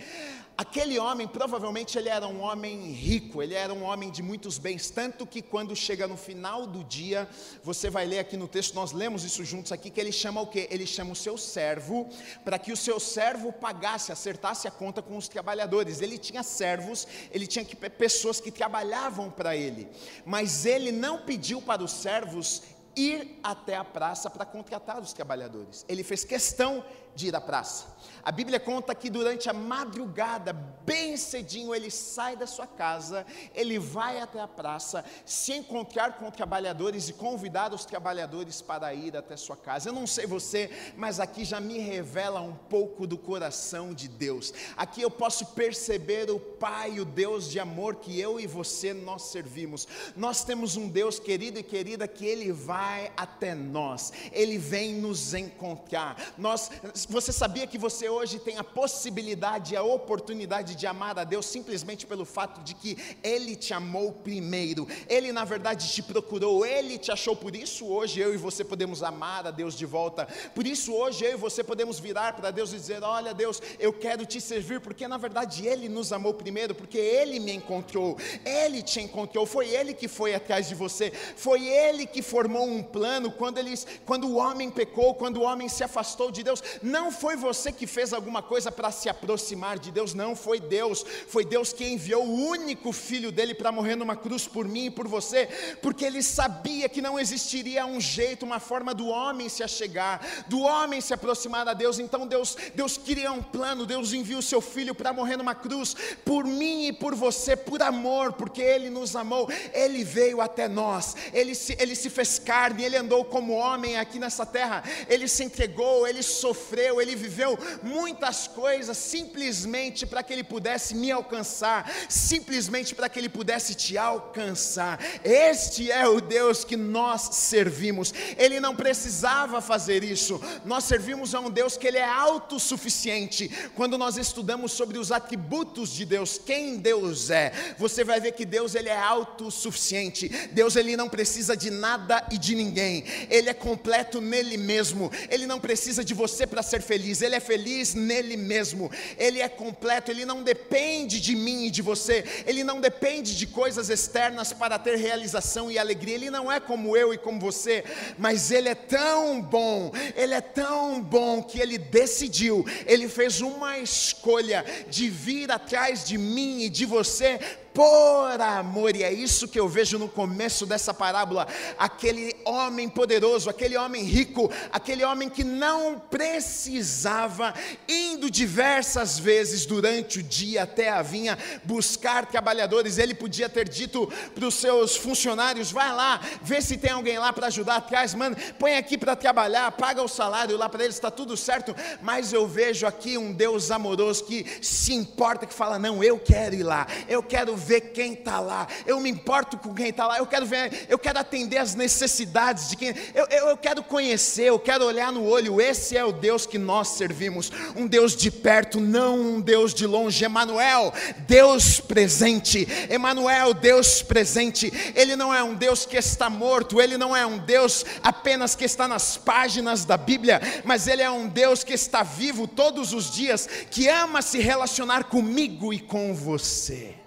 Aquele 0.60 0.98
homem, 0.98 1.26
provavelmente 1.26 1.96
ele 1.96 2.10
era 2.10 2.28
um 2.28 2.42
homem 2.42 2.92
rico, 2.92 3.42
ele 3.42 3.54
era 3.54 3.72
um 3.72 3.82
homem 3.82 4.10
de 4.10 4.22
muitos 4.22 4.58
bens, 4.58 4.90
tanto 4.90 5.26
que 5.26 5.40
quando 5.40 5.74
chega 5.74 6.06
no 6.06 6.18
final 6.18 6.66
do 6.66 6.84
dia, 6.84 7.26
você 7.64 7.88
vai 7.88 8.04
ler 8.04 8.18
aqui 8.18 8.36
no 8.36 8.46
texto, 8.46 8.74
nós 8.74 8.92
lemos 8.92 9.24
isso 9.24 9.42
juntos 9.42 9.72
aqui, 9.72 9.88
que 9.88 9.98
ele 9.98 10.12
chama 10.12 10.38
o 10.42 10.46
quê? 10.46 10.68
Ele 10.70 10.86
chama 10.86 11.12
o 11.12 11.16
seu 11.16 11.38
servo, 11.38 12.06
para 12.44 12.58
que 12.58 12.72
o 12.72 12.76
seu 12.76 13.00
servo 13.00 13.50
pagasse, 13.50 14.12
acertasse 14.12 14.68
a 14.68 14.70
conta 14.70 15.00
com 15.00 15.16
os 15.16 15.28
trabalhadores. 15.28 16.02
Ele 16.02 16.18
tinha 16.18 16.42
servos, 16.42 17.08
ele 17.32 17.46
tinha 17.46 17.64
que, 17.64 17.74
pessoas 17.88 18.38
que 18.38 18.50
trabalhavam 18.50 19.30
para 19.30 19.56
ele, 19.56 19.88
mas 20.26 20.66
ele 20.66 20.92
não 20.92 21.22
pediu 21.22 21.62
para 21.62 21.82
os 21.82 21.90
servos 21.90 22.64
ir 22.94 23.38
até 23.42 23.76
a 23.76 23.84
praça 23.84 24.28
para 24.28 24.44
contratar 24.44 25.00
os 25.00 25.14
trabalhadores. 25.14 25.86
Ele 25.88 26.02
fez 26.02 26.22
questão 26.22 26.84
de 27.14 27.28
ir 27.28 27.36
à 27.36 27.40
praça. 27.40 28.00
A 28.22 28.30
Bíblia 28.30 28.60
conta 28.60 28.94
que 28.94 29.08
durante 29.08 29.48
a 29.48 29.52
madrugada, 29.52 30.52
bem 30.52 31.16
cedinho, 31.16 31.74
ele 31.74 31.90
sai 31.90 32.36
da 32.36 32.46
sua 32.46 32.66
casa, 32.66 33.24
ele 33.54 33.78
vai 33.78 34.20
até 34.20 34.40
a 34.40 34.48
praça, 34.48 35.04
se 35.24 35.52
encontrar 35.52 36.18
com 36.18 36.30
trabalhadores 36.30 37.08
e 37.08 37.12
convidar 37.12 37.72
os 37.72 37.84
trabalhadores 37.84 38.60
para 38.60 38.92
ir 38.92 39.16
até 39.16 39.36
sua 39.36 39.56
casa. 39.56 39.88
Eu 39.88 39.92
não 39.92 40.06
sei 40.06 40.26
você, 40.26 40.70
mas 40.96 41.18
aqui 41.18 41.44
já 41.44 41.60
me 41.60 41.78
revela 41.78 42.40
um 42.40 42.54
pouco 42.54 43.06
do 43.06 43.16
coração 43.16 43.94
de 43.94 44.08
Deus. 44.08 44.52
Aqui 44.76 45.00
eu 45.00 45.10
posso 45.10 45.46
perceber 45.46 46.30
o 46.30 46.38
Pai, 46.38 47.00
o 47.00 47.04
Deus 47.04 47.50
de 47.50 47.58
amor 47.58 47.96
que 47.96 48.20
eu 48.20 48.38
e 48.38 48.46
você 48.46 48.92
nós 48.92 49.22
servimos. 49.22 49.88
Nós 50.14 50.44
temos 50.44 50.76
um 50.76 50.88
Deus 50.88 51.18
querido 51.18 51.58
e 51.58 51.62
querida 51.62 52.06
que 52.06 52.26
ele 52.26 52.52
vai 52.52 53.12
até 53.16 53.54
nós. 53.54 54.12
Ele 54.32 54.58
vem 54.58 54.94
nos 54.94 55.32
encontrar. 55.32 56.16
Nós 56.36 56.70
você 57.08 57.32
sabia 57.32 57.66
que 57.66 57.78
você 57.78 58.08
hoje 58.08 58.38
tem 58.38 58.58
a 58.58 58.64
possibilidade, 58.64 59.76
a 59.76 59.82
oportunidade 59.82 60.74
de 60.74 60.86
amar 60.86 61.18
a 61.18 61.24
Deus 61.24 61.46
simplesmente 61.46 62.06
pelo 62.06 62.24
fato 62.24 62.62
de 62.62 62.74
que 62.74 62.96
Ele 63.22 63.56
te 63.56 63.72
amou 63.72 64.12
primeiro, 64.12 64.86
Ele 65.08 65.32
na 65.32 65.44
verdade 65.44 65.92
te 65.92 66.02
procurou, 66.02 66.64
Ele 66.64 66.98
te 66.98 67.12
achou, 67.12 67.36
por 67.36 67.54
isso 67.54 67.86
hoje 67.86 68.20
eu 68.20 68.34
e 68.34 68.36
você 68.36 68.64
podemos 68.64 69.02
amar 69.02 69.46
a 69.46 69.50
Deus 69.50 69.74
de 69.74 69.86
volta, 69.86 70.26
por 70.54 70.66
isso 70.66 70.92
hoje 70.92 71.24
eu 71.24 71.32
e 71.32 71.36
você 71.36 71.62
podemos 71.62 71.98
virar 71.98 72.34
para 72.34 72.50
Deus 72.50 72.72
e 72.72 72.76
dizer: 72.76 73.02
Olha, 73.02 73.32
Deus, 73.32 73.60
eu 73.78 73.92
quero 73.92 74.26
te 74.26 74.40
servir, 74.40 74.80
porque 74.80 75.06
na 75.06 75.16
verdade 75.16 75.66
Ele 75.66 75.88
nos 75.88 76.12
amou 76.12 76.34
primeiro, 76.34 76.74
porque 76.74 76.98
Ele 76.98 77.38
me 77.38 77.52
encontrou, 77.52 78.16
Ele 78.44 78.82
te 78.82 79.00
encontrou, 79.00 79.46
foi 79.46 79.68
Ele 79.68 79.94
que 79.94 80.08
foi 80.08 80.34
atrás 80.34 80.68
de 80.68 80.74
você, 80.74 81.10
foi 81.36 81.66
Ele 81.66 82.06
que 82.06 82.22
formou 82.22 82.66
um 82.66 82.82
plano. 82.82 83.30
Quando, 83.30 83.58
eles, 83.58 83.86
quando 84.04 84.26
o 84.28 84.36
homem 84.36 84.70
pecou, 84.70 85.14
quando 85.14 85.38
o 85.38 85.42
homem 85.42 85.68
se 85.68 85.82
afastou 85.82 86.30
de 86.30 86.42
Deus, 86.42 86.62
não 86.90 87.10
foi 87.10 87.36
você 87.36 87.72
que 87.72 87.86
fez 87.86 88.12
alguma 88.12 88.42
coisa 88.42 88.70
para 88.70 88.90
se 88.90 89.08
aproximar 89.08 89.78
de 89.78 89.90
Deus, 89.90 90.12
não, 90.12 90.34
foi 90.34 90.60
Deus. 90.60 91.04
Foi 91.28 91.44
Deus 91.44 91.72
que 91.72 91.86
enviou 91.86 92.26
o 92.26 92.46
único 92.48 92.92
filho 92.92 93.30
dele 93.30 93.54
para 93.54 93.72
morrer 93.72 93.96
numa 93.96 94.16
cruz 94.16 94.46
por 94.46 94.66
mim 94.66 94.86
e 94.86 94.90
por 94.90 95.06
você, 95.06 95.48
porque 95.80 96.04
ele 96.04 96.22
sabia 96.22 96.88
que 96.88 97.00
não 97.00 97.18
existiria 97.18 97.86
um 97.86 98.00
jeito, 98.00 98.44
uma 98.44 98.60
forma 98.60 98.92
do 98.92 99.06
homem 99.06 99.48
se 99.48 99.62
achegar, 99.62 100.20
do 100.48 100.60
homem 100.60 101.00
se 101.00 101.14
aproximar 101.14 101.66
a 101.68 101.74
Deus. 101.74 101.98
Então 101.98 102.26
Deus, 102.26 102.56
Deus 102.74 102.98
queria 102.98 103.32
um 103.32 103.42
plano, 103.42 103.86
Deus 103.86 104.12
enviou 104.12 104.40
o 104.40 104.42
seu 104.42 104.60
filho 104.60 104.94
para 104.94 105.12
morrer 105.12 105.36
numa 105.36 105.54
cruz 105.54 105.94
por 106.24 106.44
mim 106.44 106.88
e 106.88 106.92
por 106.92 107.14
você, 107.14 107.56
por 107.56 107.80
amor, 107.82 108.32
porque 108.32 108.60
ele 108.60 108.90
nos 108.90 109.14
amou. 109.14 109.48
Ele 109.72 110.02
veio 110.02 110.40
até 110.40 110.68
nós. 110.68 111.14
Ele 111.32 111.54
se, 111.54 111.76
ele 111.78 111.94
se 111.94 112.10
fez 112.10 112.38
carne, 112.38 112.84
ele 112.84 112.96
andou 112.96 113.24
como 113.24 113.52
homem 113.52 113.98
aqui 113.98 114.18
nessa 114.18 114.44
terra, 114.44 114.82
ele 115.08 115.28
se 115.28 115.44
entregou, 115.44 116.06
ele 116.06 116.22
sofreu, 116.22 116.79
ele 116.80 117.16
viveu 117.16 117.58
muitas 117.82 118.46
coisas 118.46 118.96
simplesmente 118.96 120.06
para 120.06 120.22
que 120.22 120.32
ele 120.32 120.44
pudesse 120.44 120.94
me 120.94 121.10
alcançar, 121.10 121.90
simplesmente 122.08 122.94
para 122.94 123.08
que 123.08 123.18
ele 123.18 123.28
pudesse 123.28 123.74
te 123.74 123.98
alcançar. 123.98 124.98
Este 125.24 125.90
é 125.90 126.06
o 126.06 126.20
Deus 126.20 126.64
que 126.64 126.76
nós 126.76 127.22
servimos. 127.32 128.12
Ele 128.36 128.60
não 128.60 128.74
precisava 128.74 129.60
fazer 129.60 130.04
isso. 130.04 130.40
Nós 130.64 130.84
servimos 130.84 131.34
a 131.34 131.40
um 131.40 131.50
Deus 131.50 131.76
que 131.76 131.86
ele 131.86 131.98
é 131.98 132.08
autossuficiente. 132.08 133.50
Quando 133.74 133.98
nós 133.98 134.16
estudamos 134.16 134.72
sobre 134.72 134.98
os 134.98 135.12
atributos 135.12 135.92
de 135.92 136.04
Deus, 136.04 136.40
quem 136.44 136.76
Deus 136.76 137.30
é, 137.30 137.52
você 137.78 138.04
vai 138.04 138.20
ver 138.20 138.32
que 138.32 138.44
Deus 138.44 138.74
ele 138.74 138.88
é 138.88 138.96
autossuficiente. 138.96 140.28
Deus 140.52 140.76
ele 140.76 140.96
não 140.96 141.08
precisa 141.08 141.56
de 141.56 141.70
nada 141.70 142.26
e 142.30 142.38
de 142.38 142.54
ninguém. 142.54 143.04
Ele 143.28 143.48
é 143.48 143.54
completo 143.54 144.20
nele 144.20 144.56
mesmo. 144.56 145.10
Ele 145.28 145.46
não 145.46 145.60
precisa 145.60 146.04
de 146.04 146.14
você 146.14 146.46
para 146.46 146.62
ser 146.70 146.82
feliz. 146.82 147.20
Ele 147.20 147.34
é 147.34 147.40
feliz 147.40 147.94
nele 147.94 148.36
mesmo. 148.36 148.90
Ele 149.18 149.40
é 149.40 149.48
completo, 149.48 150.10
ele 150.10 150.24
não 150.24 150.42
depende 150.42 151.20
de 151.20 151.34
mim 151.36 151.66
e 151.66 151.70
de 151.70 151.82
você. 151.82 152.24
Ele 152.46 152.62
não 152.64 152.80
depende 152.80 153.36
de 153.36 153.46
coisas 153.46 153.90
externas 153.90 154.52
para 154.52 154.78
ter 154.78 154.96
realização 154.96 155.70
e 155.70 155.78
alegria. 155.78 156.14
Ele 156.14 156.30
não 156.30 156.50
é 156.50 156.60
como 156.60 156.96
eu 156.96 157.12
e 157.12 157.18
como 157.18 157.40
você, 157.40 157.84
mas 158.18 158.50
ele 158.50 158.68
é 158.68 158.74
tão 158.74 159.42
bom. 159.42 159.92
Ele 160.14 160.34
é 160.34 160.40
tão 160.40 161.02
bom 161.02 161.42
que 161.42 161.60
ele 161.60 161.78
decidiu, 161.78 162.64
ele 162.86 163.08
fez 163.08 163.40
uma 163.40 163.78
escolha 163.78 164.64
de 164.88 165.08
vir 165.08 165.50
atrás 165.50 166.04
de 166.04 166.16
mim 166.16 166.62
e 166.62 166.68
de 166.68 166.84
você 166.86 167.40
por 167.72 168.40
amor, 168.40 168.96
e 168.96 169.02
é 169.04 169.12
isso 169.12 169.46
que 169.46 169.58
eu 169.58 169.68
vejo 169.68 169.98
no 169.98 170.08
começo 170.08 170.66
dessa 170.66 170.92
parábola: 170.92 171.46
aquele 171.78 172.34
homem 172.44 172.88
poderoso, 172.88 173.48
aquele 173.48 173.76
homem 173.76 174.02
rico, 174.02 174.50
aquele 174.72 175.04
homem 175.04 175.28
que 175.28 175.44
não 175.44 175.98
precisava, 175.98 177.54
indo 177.88 178.30
diversas 178.30 179.18
vezes 179.18 179.66
durante 179.66 180.18
o 180.18 180.22
dia 180.22 180.64
até 180.64 180.90
a 180.90 181.00
vinha 181.00 181.38
buscar 181.62 182.26
trabalhadores, 182.26 182.98
ele 182.98 183.14
podia 183.14 183.48
ter 183.48 183.68
dito 183.68 184.10
para 184.34 184.46
os 184.46 184.54
seus 184.54 184.96
funcionários: 184.96 185.70
vai 185.70 185.94
lá, 185.94 186.20
vê 186.42 186.60
se 186.60 186.76
tem 186.76 186.90
alguém 186.90 187.18
lá 187.18 187.32
para 187.32 187.46
ajudar 187.46 187.76
atrás, 187.76 188.14
mano, 188.14 188.36
põe 188.58 188.76
aqui 188.76 188.98
para 188.98 189.14
trabalhar, 189.14 189.70
paga 189.72 190.02
o 190.02 190.08
salário 190.08 190.56
lá 190.56 190.68
para 190.68 190.82
eles, 190.82 190.96
está 190.96 191.10
tudo 191.10 191.36
certo, 191.36 191.74
mas 192.02 192.32
eu 192.32 192.48
vejo 192.48 192.86
aqui 192.86 193.16
um 193.16 193.32
Deus 193.32 193.70
amoroso 193.70 194.24
que 194.24 194.44
se 194.60 194.92
importa, 194.92 195.46
que 195.46 195.54
fala: 195.54 195.78
não, 195.78 196.02
eu 196.02 196.18
quero 196.18 196.54
ir 196.56 196.64
lá, 196.64 196.86
eu 197.08 197.22
quero 197.22 197.59
ver 197.60 197.92
quem 197.92 198.14
está 198.14 198.40
lá, 198.40 198.66
eu 198.86 198.98
me 199.00 199.10
importo 199.10 199.58
com 199.58 199.74
quem 199.74 199.88
está 199.88 200.06
lá, 200.06 200.18
eu 200.18 200.26
quero 200.26 200.46
ver, 200.46 200.86
eu 200.88 200.98
quero 200.98 201.18
atender 201.18 201.58
as 201.58 201.74
necessidades 201.74 202.68
de 202.70 202.76
quem, 202.76 202.94
eu, 203.14 203.26
eu, 203.30 203.48
eu 203.48 203.56
quero 203.56 203.82
conhecer, 203.82 204.44
eu 204.44 204.58
quero 204.58 204.84
olhar 204.84 205.12
no 205.12 205.24
olho, 205.24 205.60
esse 205.60 205.96
é 205.96 206.04
o 206.04 206.12
Deus 206.12 206.46
que 206.46 206.58
nós 206.58 206.88
servimos, 206.88 207.52
um 207.76 207.86
Deus 207.86 208.16
de 208.16 208.30
perto, 208.30 208.80
não 208.80 209.20
um 209.20 209.40
Deus 209.40 209.74
de 209.74 209.86
longe, 209.86 210.24
Emanuel, 210.24 210.92
Deus 211.28 211.80
presente, 211.80 212.66
Emanuel, 212.88 213.54
Deus 213.54 214.02
presente, 214.02 214.72
Ele 214.94 215.14
não 215.16 215.32
é 215.34 215.42
um 215.42 215.54
Deus 215.54 215.84
que 215.84 215.96
está 215.96 216.30
morto, 216.30 216.80
Ele 216.80 216.96
não 216.96 217.16
é 217.16 217.26
um 217.26 217.38
Deus 217.38 217.84
apenas 218.02 218.54
que 218.54 218.64
está 218.64 218.88
nas 218.88 219.16
páginas 219.16 219.84
da 219.84 219.96
Bíblia, 219.96 220.40
mas 220.64 220.86
Ele 220.86 221.02
é 221.02 221.10
um 221.10 221.28
Deus 221.28 221.62
que 221.62 221.74
está 221.74 222.02
vivo 222.02 222.46
todos 222.46 222.92
os 222.92 223.10
dias, 223.10 223.48
que 223.70 223.88
ama 223.88 224.22
se 224.22 224.38
relacionar 224.38 225.04
comigo 225.04 225.72
e 225.72 225.80
com 225.80 226.14
você. 226.14 226.99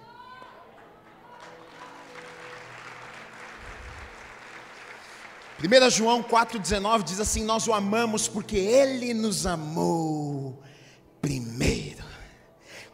1 5.64 5.90
João 5.90 6.22
4,19 6.22 7.02
diz 7.04 7.18
assim: 7.18 7.42
Nós 7.42 7.66
o 7.66 7.72
amamos 7.72 8.28
porque 8.28 8.56
Ele 8.56 9.14
nos 9.14 9.46
amou 9.46 10.62
primeiro. 11.22 11.93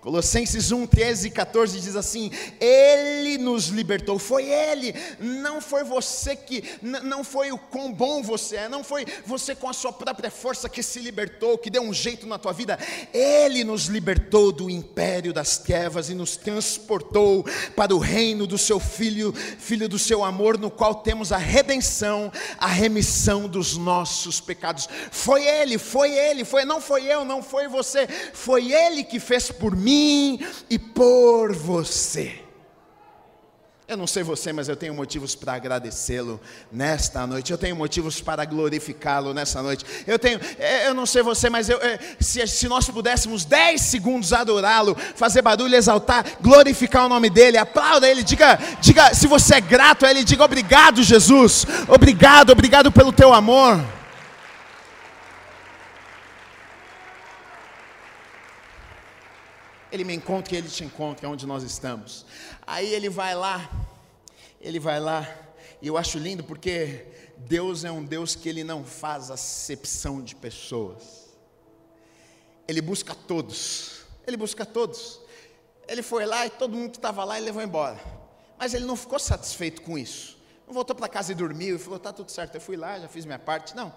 Colossenses 0.01 0.73
1, 0.73 0.87
13 0.87 1.29
e 1.29 1.31
14 1.31 1.79
diz 1.79 1.95
assim: 1.95 2.31
Ele 2.59 3.37
nos 3.37 3.67
libertou, 3.67 4.19
foi 4.19 4.45
Ele, 4.45 4.95
não 5.19 5.61
foi 5.61 5.85
você 5.85 6.35
que, 6.35 6.65
não 6.83 7.23
foi 7.23 7.53
o 7.53 7.59
quão 7.59 7.93
bom 7.93 8.23
você 8.23 8.57
é, 8.57 8.69
não 8.69 8.83
foi 8.83 9.05
você 9.27 9.55
com 9.55 9.69
a 9.69 9.75
sua 9.75 9.93
própria 9.93 10.31
força 10.31 10.71
que 10.71 10.83
se 10.83 11.01
libertou, 11.01 11.59
que 11.59 11.69
deu 11.69 11.83
um 11.83 11.93
jeito 11.93 12.27
na 12.27 12.39
tua 12.39 12.53
vida, 12.53 12.79
Ele 13.13 13.63
nos 13.63 13.87
libertou 13.87 14.51
do 14.51 14.71
império 14.71 15.35
das 15.35 15.59
trevas 15.59 16.09
e 16.09 16.15
nos 16.15 16.35
transportou 16.35 17.45
para 17.77 17.95
o 17.95 17.99
reino 17.99 18.47
do 18.47 18.57
Seu 18.57 18.81
Filho, 18.81 19.35
Filho 19.35 19.87
do 19.87 19.99
Seu 19.99 20.25
amor, 20.25 20.57
no 20.57 20.71
qual 20.71 20.95
temos 20.95 21.31
a 21.31 21.37
redenção, 21.37 22.33
a 22.57 22.69
remissão 22.69 23.47
dos 23.47 23.77
nossos 23.77 24.41
pecados. 24.41 24.89
Foi 25.11 25.45
Ele, 25.45 25.77
foi 25.77 26.11
Ele, 26.11 26.43
foi, 26.43 26.65
não 26.65 26.81
foi 26.81 27.05
eu, 27.05 27.23
não 27.23 27.43
foi 27.43 27.69
você, 27.69 28.09
foi 28.33 28.73
Ele 28.73 29.05
que 29.05 29.21
fez 29.21 29.53
por 29.53 29.77
mim 29.77 29.90
mim 29.91 30.41
e 30.69 30.79
por 30.79 31.53
você. 31.53 32.41
Eu 33.89 33.97
não 33.97 34.07
sei 34.07 34.23
você, 34.23 34.53
mas 34.53 34.69
eu 34.69 34.77
tenho 34.77 34.95
motivos 34.95 35.35
para 35.35 35.55
agradecê-lo 35.55 36.41
nesta 36.71 37.27
noite. 37.27 37.51
Eu 37.51 37.59
tenho 37.59 37.75
motivos 37.75 38.21
para 38.21 38.45
glorificá-lo 38.45 39.35
nessa 39.35 39.61
noite. 39.61 39.85
Eu 40.07 40.17
tenho, 40.17 40.39
é, 40.61 40.87
eu 40.87 40.95
não 40.95 41.05
sei 41.05 41.25
você, 41.25 41.51
mas 41.51 41.69
eu, 41.69 41.77
é, 41.83 41.99
se, 42.21 42.47
se 42.47 42.69
nós 42.69 42.89
pudéssemos 42.89 43.45
10 43.45 43.81
segundos 43.81 44.33
adorá-lo, 44.33 44.97
fazer 45.17 45.43
barulho, 45.43 45.75
exaltar, 45.75 46.25
glorificar 46.41 47.07
o 47.07 47.09
nome 47.09 47.29
dele, 47.29 47.59
aplauda 47.59 48.09
ele, 48.09 48.23
diga, 48.23 48.61
diga, 48.81 49.13
se 49.13 49.27
você 49.27 49.57
é 49.57 49.61
grato 49.61 50.07
a 50.07 50.11
ele, 50.11 50.23
diga 50.23 50.45
obrigado, 50.45 51.03
Jesus. 51.03 51.67
Obrigado, 51.89 52.51
obrigado 52.51 52.93
pelo 52.93 53.13
teu 53.13 53.35
amor. 53.35 53.85
Ele 59.91 60.05
me 60.05 60.15
encontra 60.15 60.55
e 60.55 60.59
ele 60.59 60.69
te 60.69 60.85
encontra 60.85 61.29
onde 61.29 61.47
nós 61.47 61.63
estamos. 61.63 62.25
Aí 62.67 62.93
ele 62.93 63.09
vai 63.09 63.35
lá, 63.35 63.71
ele 64.61 64.79
vai 64.79 65.01
lá, 65.01 65.29
e 65.83 65.87
eu 65.87 65.97
acho 65.97 66.19
lindo 66.19 66.45
porque 66.45 67.07
Deus 67.39 67.85
é 67.85 67.91
um 67.91 68.05
Deus 68.05 68.37
que 68.37 68.49
ele 68.49 68.63
não 68.63 68.85
faz 68.85 69.31
acepção 69.31 70.23
de 70.23 70.35
pessoas. 70.37 71.31
Ele 72.69 72.81
busca 72.81 73.15
todos. 73.15 74.03
Ele 74.27 74.37
busca 74.37 74.65
todos. 74.65 75.21
Ele 75.89 76.03
foi 76.03 76.25
lá 76.27 76.47
e 76.47 76.51
todo 76.51 76.77
mundo 76.77 76.91
que 76.91 76.99
estava 76.99 77.25
lá 77.25 77.37
ele 77.37 77.47
levou 77.47 77.63
embora. 77.63 77.99
Mas 78.59 78.75
ele 78.75 78.85
não 78.85 78.95
ficou 78.95 79.19
satisfeito 79.19 79.83
com 79.83 79.99
isso. 79.99 80.39
Não 80.67 80.75
voltou 80.75 80.95
para 80.95 81.09
casa 81.09 81.33
e 81.33 81.35
dormiu 81.35 81.77
e 81.77 81.79
falou: 81.79 81.99
tá 81.99 82.13
tudo 82.13 82.31
certo, 82.31 82.55
eu 82.55 82.61
fui 82.61 82.77
lá, 82.77 83.01
já 83.01 83.09
fiz 83.09 83.25
minha 83.25 83.39
parte. 83.39 83.75
Não. 83.75 83.93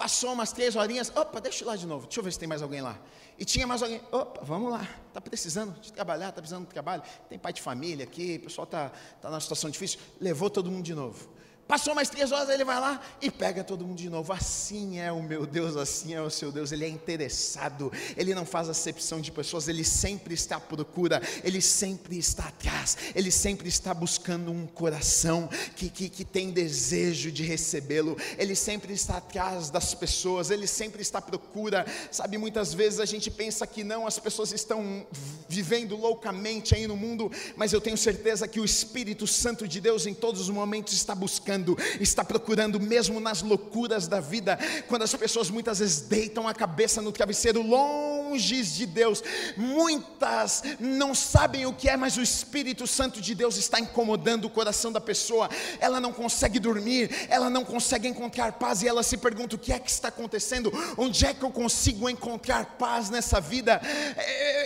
Passou 0.00 0.32
umas 0.32 0.50
três 0.50 0.76
horinhas, 0.76 1.12
opa, 1.14 1.42
deixa 1.42 1.62
eu 1.62 1.66
ir 1.66 1.68
lá 1.68 1.76
de 1.76 1.86
novo, 1.86 2.06
deixa 2.06 2.20
eu 2.20 2.24
ver 2.24 2.32
se 2.32 2.38
tem 2.38 2.48
mais 2.48 2.62
alguém 2.62 2.80
lá. 2.80 2.98
E 3.38 3.44
tinha 3.44 3.66
mais 3.66 3.82
alguém, 3.82 4.00
opa, 4.10 4.40
vamos 4.42 4.72
lá, 4.72 4.88
está 5.08 5.20
precisando 5.20 5.78
de 5.78 5.92
trabalhar, 5.92 6.30
está 6.30 6.40
precisando 6.40 6.64
de 6.66 6.72
trabalho, 6.72 7.02
tem 7.28 7.38
pai 7.38 7.52
de 7.52 7.60
família 7.60 8.04
aqui, 8.04 8.38
o 8.40 8.44
pessoal 8.44 8.64
está 8.64 8.90
tá 9.20 9.28
numa 9.28 9.38
situação 9.42 9.68
difícil, 9.68 10.00
levou 10.18 10.48
todo 10.48 10.70
mundo 10.70 10.84
de 10.84 10.94
novo. 10.94 11.28
Passou 11.70 11.94
mais 11.94 12.08
três 12.08 12.32
horas, 12.32 12.48
ele 12.48 12.64
vai 12.64 12.80
lá 12.80 13.00
e 13.22 13.30
pega 13.30 13.62
todo 13.62 13.86
mundo 13.86 13.96
de 13.96 14.10
novo. 14.10 14.32
Assim 14.32 14.98
é 14.98 15.12
o 15.12 15.22
meu 15.22 15.46
Deus, 15.46 15.76
assim 15.76 16.12
é 16.12 16.20
o 16.20 16.28
seu 16.28 16.50
Deus. 16.50 16.72
Ele 16.72 16.84
é 16.84 16.88
interessado, 16.88 17.92
ele 18.16 18.34
não 18.34 18.44
faz 18.44 18.68
acepção 18.68 19.20
de 19.20 19.30
pessoas, 19.30 19.68
ele 19.68 19.84
sempre 19.84 20.34
está 20.34 20.56
à 20.56 20.60
procura, 20.60 21.22
ele 21.44 21.62
sempre 21.62 22.18
está 22.18 22.48
atrás, 22.48 22.96
ele 23.14 23.30
sempre 23.30 23.68
está 23.68 23.94
buscando 23.94 24.50
um 24.50 24.66
coração 24.66 25.48
que, 25.76 25.88
que, 25.88 26.08
que 26.08 26.24
tem 26.24 26.50
desejo 26.50 27.30
de 27.30 27.44
recebê-lo, 27.44 28.16
ele 28.36 28.56
sempre 28.56 28.92
está 28.92 29.18
atrás 29.18 29.70
das 29.70 29.94
pessoas, 29.94 30.50
ele 30.50 30.66
sempre 30.66 31.02
está 31.02 31.20
à 31.20 31.22
procura. 31.22 31.86
Sabe, 32.10 32.36
muitas 32.36 32.74
vezes 32.74 32.98
a 32.98 33.04
gente 33.04 33.30
pensa 33.30 33.64
que 33.64 33.84
não, 33.84 34.08
as 34.08 34.18
pessoas 34.18 34.50
estão 34.50 35.06
vivendo 35.48 35.96
loucamente 35.96 36.74
aí 36.74 36.88
no 36.88 36.96
mundo, 36.96 37.30
mas 37.54 37.72
eu 37.72 37.80
tenho 37.80 37.96
certeza 37.96 38.48
que 38.48 38.58
o 38.58 38.64
Espírito 38.64 39.24
Santo 39.24 39.68
de 39.68 39.80
Deus 39.80 40.04
em 40.04 40.14
todos 40.14 40.40
os 40.40 40.50
momentos 40.50 40.94
está 40.94 41.14
buscando 41.14 41.59
procurando, 41.60 41.78
está 42.00 42.24
procurando 42.24 42.80
mesmo 42.80 43.20
nas 43.20 43.42
loucuras 43.42 44.08
da 44.08 44.20
vida, 44.20 44.58
quando 44.88 45.02
as 45.02 45.14
pessoas 45.14 45.50
muitas 45.50 45.78
vezes 45.78 46.00
deitam 46.02 46.48
a 46.48 46.54
cabeça 46.54 47.02
no 47.02 47.12
travesseiro 47.12 47.62
longe 47.62 48.62
de 48.62 48.86
Deus, 48.86 49.22
muitas 49.56 50.62
não 50.78 51.14
sabem 51.14 51.66
o 51.66 51.72
que 51.72 51.88
é, 51.88 51.96
mas 51.96 52.16
o 52.16 52.22
Espírito 52.22 52.86
Santo 52.86 53.20
de 53.20 53.34
Deus 53.34 53.56
está 53.56 53.78
incomodando 53.78 54.46
o 54.46 54.50
coração 54.50 54.90
da 54.92 55.00
pessoa, 55.00 55.48
ela 55.80 56.00
não 56.00 56.12
consegue 56.12 56.58
dormir, 56.58 57.10
ela 57.28 57.50
não 57.50 57.64
consegue 57.64 58.08
encontrar 58.08 58.52
paz 58.52 58.82
e 58.82 58.88
ela 58.88 59.02
se 59.02 59.16
pergunta: 59.16 59.56
o 59.56 59.58
que 59.58 59.72
é 59.72 59.78
que 59.78 59.90
está 59.90 60.08
acontecendo? 60.08 60.72
Onde 60.96 61.26
é 61.26 61.34
que 61.34 61.42
eu 61.42 61.50
consigo 61.50 62.08
encontrar 62.08 62.76
paz 62.78 63.10
nessa 63.10 63.40
vida? 63.40 63.80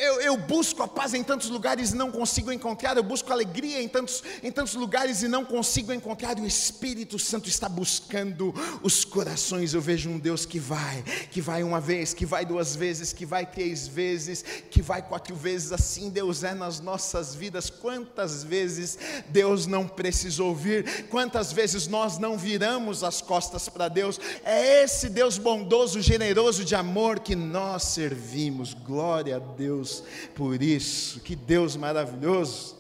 Eu, 0.02 0.14
eu, 0.14 0.20
eu 0.20 0.36
busco 0.36 0.82
a 0.82 0.88
paz 0.88 1.14
em 1.14 1.22
tantos 1.22 1.48
lugares 1.48 1.92
e 1.92 1.96
não 1.96 2.10
consigo 2.10 2.52
encontrar, 2.52 2.96
eu 2.96 3.02
busco 3.02 3.32
alegria 3.32 3.82
em 3.82 3.88
tantos, 3.88 4.22
em 4.42 4.52
tantos 4.52 4.74
lugares 4.74 5.22
e 5.22 5.28
não 5.28 5.44
consigo 5.44 5.92
encontrar, 5.92 6.38
o 6.38 6.46
Espírito 6.46 6.73
Santo 7.18 7.48
está 7.48 7.68
buscando 7.68 8.54
os 8.82 9.04
corações. 9.04 9.74
Eu 9.74 9.80
vejo 9.80 10.10
um 10.10 10.18
Deus 10.18 10.44
que 10.44 10.58
vai, 10.58 11.02
que 11.30 11.40
vai 11.40 11.62
uma 11.62 11.80
vez, 11.80 12.12
que 12.12 12.26
vai 12.26 12.44
duas 12.44 12.76
vezes, 12.76 13.12
que 13.12 13.24
vai 13.26 13.46
três 13.46 13.88
vezes, 13.88 14.44
que 14.70 14.82
vai 14.82 15.02
quatro 15.02 15.34
vezes, 15.34 15.72
assim 15.72 16.10
Deus 16.10 16.44
é 16.44 16.54
nas 16.54 16.80
nossas 16.80 17.34
vidas. 17.34 17.70
Quantas 17.70 18.44
vezes 18.44 18.98
Deus 19.28 19.66
não 19.66 19.88
precisa 19.88 20.42
ouvir, 20.42 21.06
quantas 21.08 21.52
vezes 21.52 21.86
nós 21.86 22.18
não 22.18 22.36
viramos 22.36 23.02
as 23.02 23.20
costas 23.20 23.68
para 23.68 23.88
Deus, 23.88 24.20
é 24.44 24.82
esse 24.82 25.08
Deus 25.08 25.38
bondoso, 25.38 26.00
generoso 26.00 26.64
de 26.64 26.74
amor 26.74 27.20
que 27.20 27.34
nós 27.34 27.84
servimos. 27.84 28.74
Glória 28.74 29.36
a 29.36 29.38
Deus 29.38 30.02
por 30.34 30.62
isso. 30.62 31.20
Que 31.20 31.34
Deus 31.34 31.76
maravilhoso. 31.76 32.76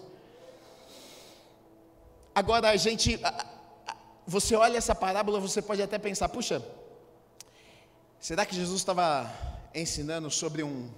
Agora 2.34 2.70
a 2.70 2.76
gente 2.76 3.18
você 4.26 4.54
olha 4.56 4.78
essa 4.78 4.94
parábola, 4.94 5.38
você 5.38 5.60
pode 5.60 5.82
até 5.82 5.98
pensar, 5.98 6.28
puxa, 6.28 6.64
será 8.18 8.46
que 8.46 8.54
Jesus 8.54 8.80
estava 8.80 9.30
ensinando 9.74 10.30
sobre 10.30 10.62
um, 10.62 10.90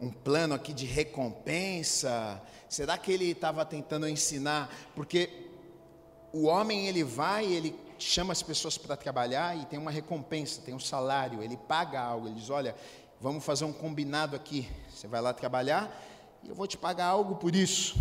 um 0.00 0.10
plano 0.10 0.54
aqui 0.54 0.72
de 0.72 0.86
recompensa? 0.86 2.40
Será 2.68 2.96
que 2.96 3.10
ele 3.10 3.30
estava 3.32 3.64
tentando 3.64 4.08
ensinar? 4.08 4.72
Porque 4.94 5.48
o 6.32 6.44
homem 6.44 6.86
ele 6.86 7.02
vai, 7.02 7.46
ele 7.46 7.74
chama 7.98 8.32
as 8.32 8.42
pessoas 8.42 8.78
para 8.78 8.96
trabalhar 8.96 9.56
e 9.56 9.66
tem 9.66 9.78
uma 9.78 9.90
recompensa, 9.90 10.62
tem 10.62 10.74
um 10.74 10.80
salário, 10.80 11.42
ele 11.42 11.56
paga 11.56 12.00
algo, 12.00 12.28
ele 12.28 12.36
diz: 12.36 12.48
Olha, 12.48 12.74
vamos 13.20 13.44
fazer 13.44 13.64
um 13.64 13.72
combinado 13.72 14.36
aqui. 14.36 14.68
Você 14.88 15.08
vai 15.08 15.20
lá 15.20 15.32
trabalhar 15.32 15.90
e 16.42 16.48
eu 16.48 16.54
vou 16.54 16.66
te 16.66 16.76
pagar 16.76 17.06
algo 17.06 17.36
por 17.36 17.54
isso. 17.54 17.96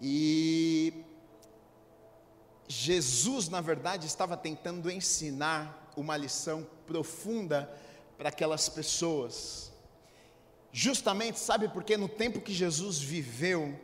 E 0.00 1.04
Jesus, 2.70 3.48
na 3.48 3.60
verdade, 3.60 4.06
estava 4.06 4.36
tentando 4.36 4.88
ensinar 4.88 5.92
uma 5.96 6.16
lição 6.16 6.64
profunda 6.86 7.68
para 8.16 8.28
aquelas 8.28 8.68
pessoas. 8.68 9.72
Justamente, 10.72 11.40
sabe 11.40 11.68
porque 11.68 11.96
no 11.96 12.08
tempo 12.08 12.40
que 12.40 12.52
Jesus 12.52 13.00
viveu, 13.00 13.76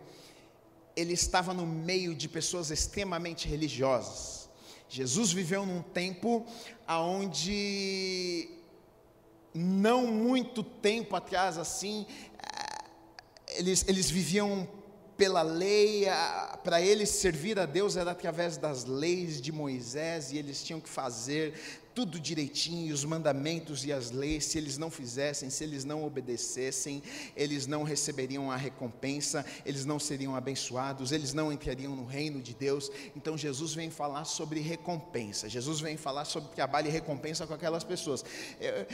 ele 0.95 1.14
estava 1.14 1.52
no 1.52 1.66
meio 1.66 2.14
de 2.14 2.28
pessoas 2.28 2.71
extremamente 2.71 3.49
religiosas. 3.49 4.49
Jesus 4.88 5.33
viveu 5.33 5.66
num 5.66 5.83
tempo 5.83 6.47
aonde 6.87 8.49
não 9.52 10.07
muito 10.07 10.62
tempo 10.62 11.16
atrás 11.16 11.59
assim, 11.59 12.07
eh, 12.38 12.85
eles, 13.49 13.85
eles 13.88 14.09
viviam 14.09 14.69
pela 15.16 15.42
lei, 15.42 16.04
para 16.62 16.80
eles 16.80 17.08
servir 17.11 17.58
a 17.58 17.66
Deus 17.66 17.96
era 17.96 18.11
através 18.11 18.56
das 18.56 18.85
leis 18.85 19.40
de 19.40 19.50
Moisés 19.50 20.32
e 20.32 20.38
eles 20.38 20.62
tinham 20.62 20.80
que 20.80 20.88
fazer 20.88 21.54
tudo 21.97 22.21
direitinho, 22.21 22.93
os 22.93 23.07
mandamentos 23.07 23.87
e 23.87 23.91
as 23.91 24.11
leis, 24.11 24.45
se 24.45 24.59
eles 24.59 24.76
não 24.76 24.91
fizessem, 24.91 25.49
se 25.49 25.65
eles 25.65 25.83
não 25.83 26.05
obedecessem, 26.05 27.03
eles 27.35 27.67
não 27.67 27.85
receberiam 27.85 28.50
a 28.50 28.57
recompensa, 28.57 29.47
eles 29.65 29.87
não 29.87 29.99
seriam 29.99 30.37
abençoados, 30.37 31.11
eles 31.11 31.33
não 31.33 31.50
entrariam 31.50 31.97
no 31.97 32.05
reino 32.05 32.43
de 32.43 32.53
Deus. 32.53 32.91
Então 33.17 33.38
Jesus 33.38 33.73
vem 33.73 33.88
falar 33.88 34.26
sobre 34.26 34.61
recompensa, 34.61 35.49
Jesus 35.49 35.81
vem 35.81 35.97
falar 35.97 36.26
sobre 36.26 36.50
trabalho 36.55 36.88
e 36.88 36.91
recompensa 36.91 37.47
com 37.47 37.55
aquelas 37.55 37.83
pessoas. 37.83 38.23
Eu, 38.61 38.87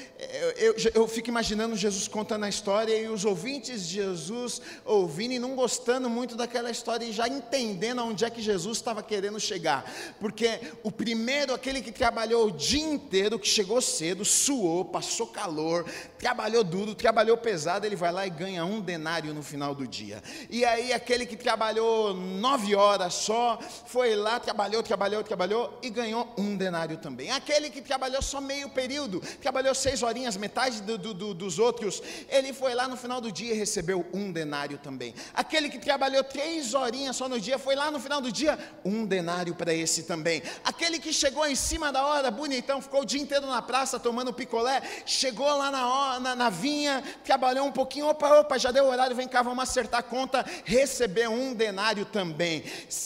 eu, 0.57 0.75
eu, 0.75 0.93
eu 0.95 1.09
fico 1.09 1.29
imaginando 1.29 1.75
Jesus 1.75 2.07
contando 2.07 2.45
a 2.45 2.49
história 2.49 2.97
e 2.97 3.09
os 3.09 3.25
ouvintes 3.25 3.89
de 3.89 3.95
Jesus 3.95 4.63
ouvindo 4.85 5.33
e 5.33 5.41
não 5.41 5.57
gostando 5.57 6.09
muito 6.09 6.37
daquela 6.37 6.71
história 6.71 7.05
e 7.05 7.11
já 7.11 7.27
entendendo 7.27 8.01
aonde 8.01 8.25
é 8.25 8.31
que 8.31 8.41
Jesus 8.41 8.79
estava 8.79 9.03
querendo 9.03 9.41
chegar, 9.41 9.93
porque 10.21 10.61
o 10.85 10.93
primeiro, 10.93 11.53
aquele 11.53 11.83
que 11.83 11.91
trabalhou 11.91 12.47
o 12.47 12.53
dia 12.53 12.92
inteiro 12.93 13.39
que 13.39 13.49
chegou 13.49 13.81
cedo, 13.81 14.25
suou, 14.25 14.85
passou 14.85 15.27
calor, 15.27 15.85
trabalhou 16.19 16.63
duro, 16.63 16.95
trabalhou 16.95 17.37
pesado, 17.37 17.87
ele 17.87 17.97
vai 17.97 18.13
lá 18.13 18.27
e 18.27 18.31
ganha 18.31 18.65
um 18.65 18.81
denário 18.81 19.33
no 19.33 19.43
final 19.43 19.75
do 19.75 19.87
dia. 19.87 20.23
E 20.51 20.65
aí 20.65 20.93
aquele 20.93 21.25
que 21.25 21.37
trabalhou 21.37 22.15
nove 22.15 22.75
horas 22.75 23.15
só, 23.15 23.59
foi 23.87 24.15
lá, 24.15 24.39
trabalhou, 24.39 24.83
trabalhou, 24.83 25.23
trabalhou 25.23 25.79
e 25.83 25.91
ganhou 25.91 26.33
um 26.37 26.57
denário 26.57 26.97
também. 26.99 27.31
Aquele 27.31 27.71
que 27.71 27.81
trabalhou 27.81 28.21
só 28.21 28.41
meio 28.41 28.69
período, 28.69 29.21
trabalhou 29.41 29.75
seis 29.75 30.03
horinhas, 30.03 30.37
metade 30.37 30.83
do, 30.83 30.99
do, 30.99 31.33
dos 31.35 31.59
outros, 31.59 32.03
ele 32.29 32.53
foi 32.53 32.75
lá 32.75 32.87
no 32.87 32.97
final 32.97 33.21
do 33.21 33.33
dia 33.33 33.55
e 33.55 33.57
recebeu 33.57 34.07
um 34.13 34.31
denário 34.31 34.79
também. 34.79 35.15
Aquele 35.33 35.71
que 35.71 35.79
trabalhou 35.79 36.23
três 36.23 36.75
horinhas 36.75 37.17
só 37.17 37.29
no 37.29 37.41
dia, 37.41 37.59
foi 37.59 37.75
lá 37.75 37.91
no 37.91 37.99
final 37.99 38.21
do 38.21 38.31
dia, 38.31 38.59
um 38.85 39.07
denário 39.07 39.55
para 39.55 39.73
esse 39.73 40.03
também. 40.03 40.43
Aquele 40.65 40.99
que 40.99 41.13
chegou 41.13 41.47
em 41.47 41.55
cima 41.55 41.91
da 41.91 42.05
hora, 42.05 42.31
bonitão, 42.31 42.82
ficou 42.83 43.03
o 43.03 43.05
dia 43.05 43.21
inteiro 43.21 43.47
na 43.47 43.63
praça 43.63 43.99
tomando 43.99 44.33
picolé, 44.33 44.83
chegou 45.07 45.47
lá 45.47 45.71
na, 45.71 46.21
na, 46.21 46.37
na 46.37 46.51
vinha, 46.51 47.03
trabalhou 47.25 47.67
um 47.67 47.73
pouquinho, 47.73 48.09
opa, 48.09 48.41
opa, 48.41 48.59
já 48.59 48.71
deu 48.71 48.87
horário, 48.87 49.17
vem 49.17 49.29
cá, 49.29 49.43
vamos 49.43 49.63
acertar 49.63 50.01
a 50.01 50.03
conta, 50.03 50.45
recebeu 50.65 51.31
um 51.31 51.55
denário 51.55 52.05
também. 52.05 52.65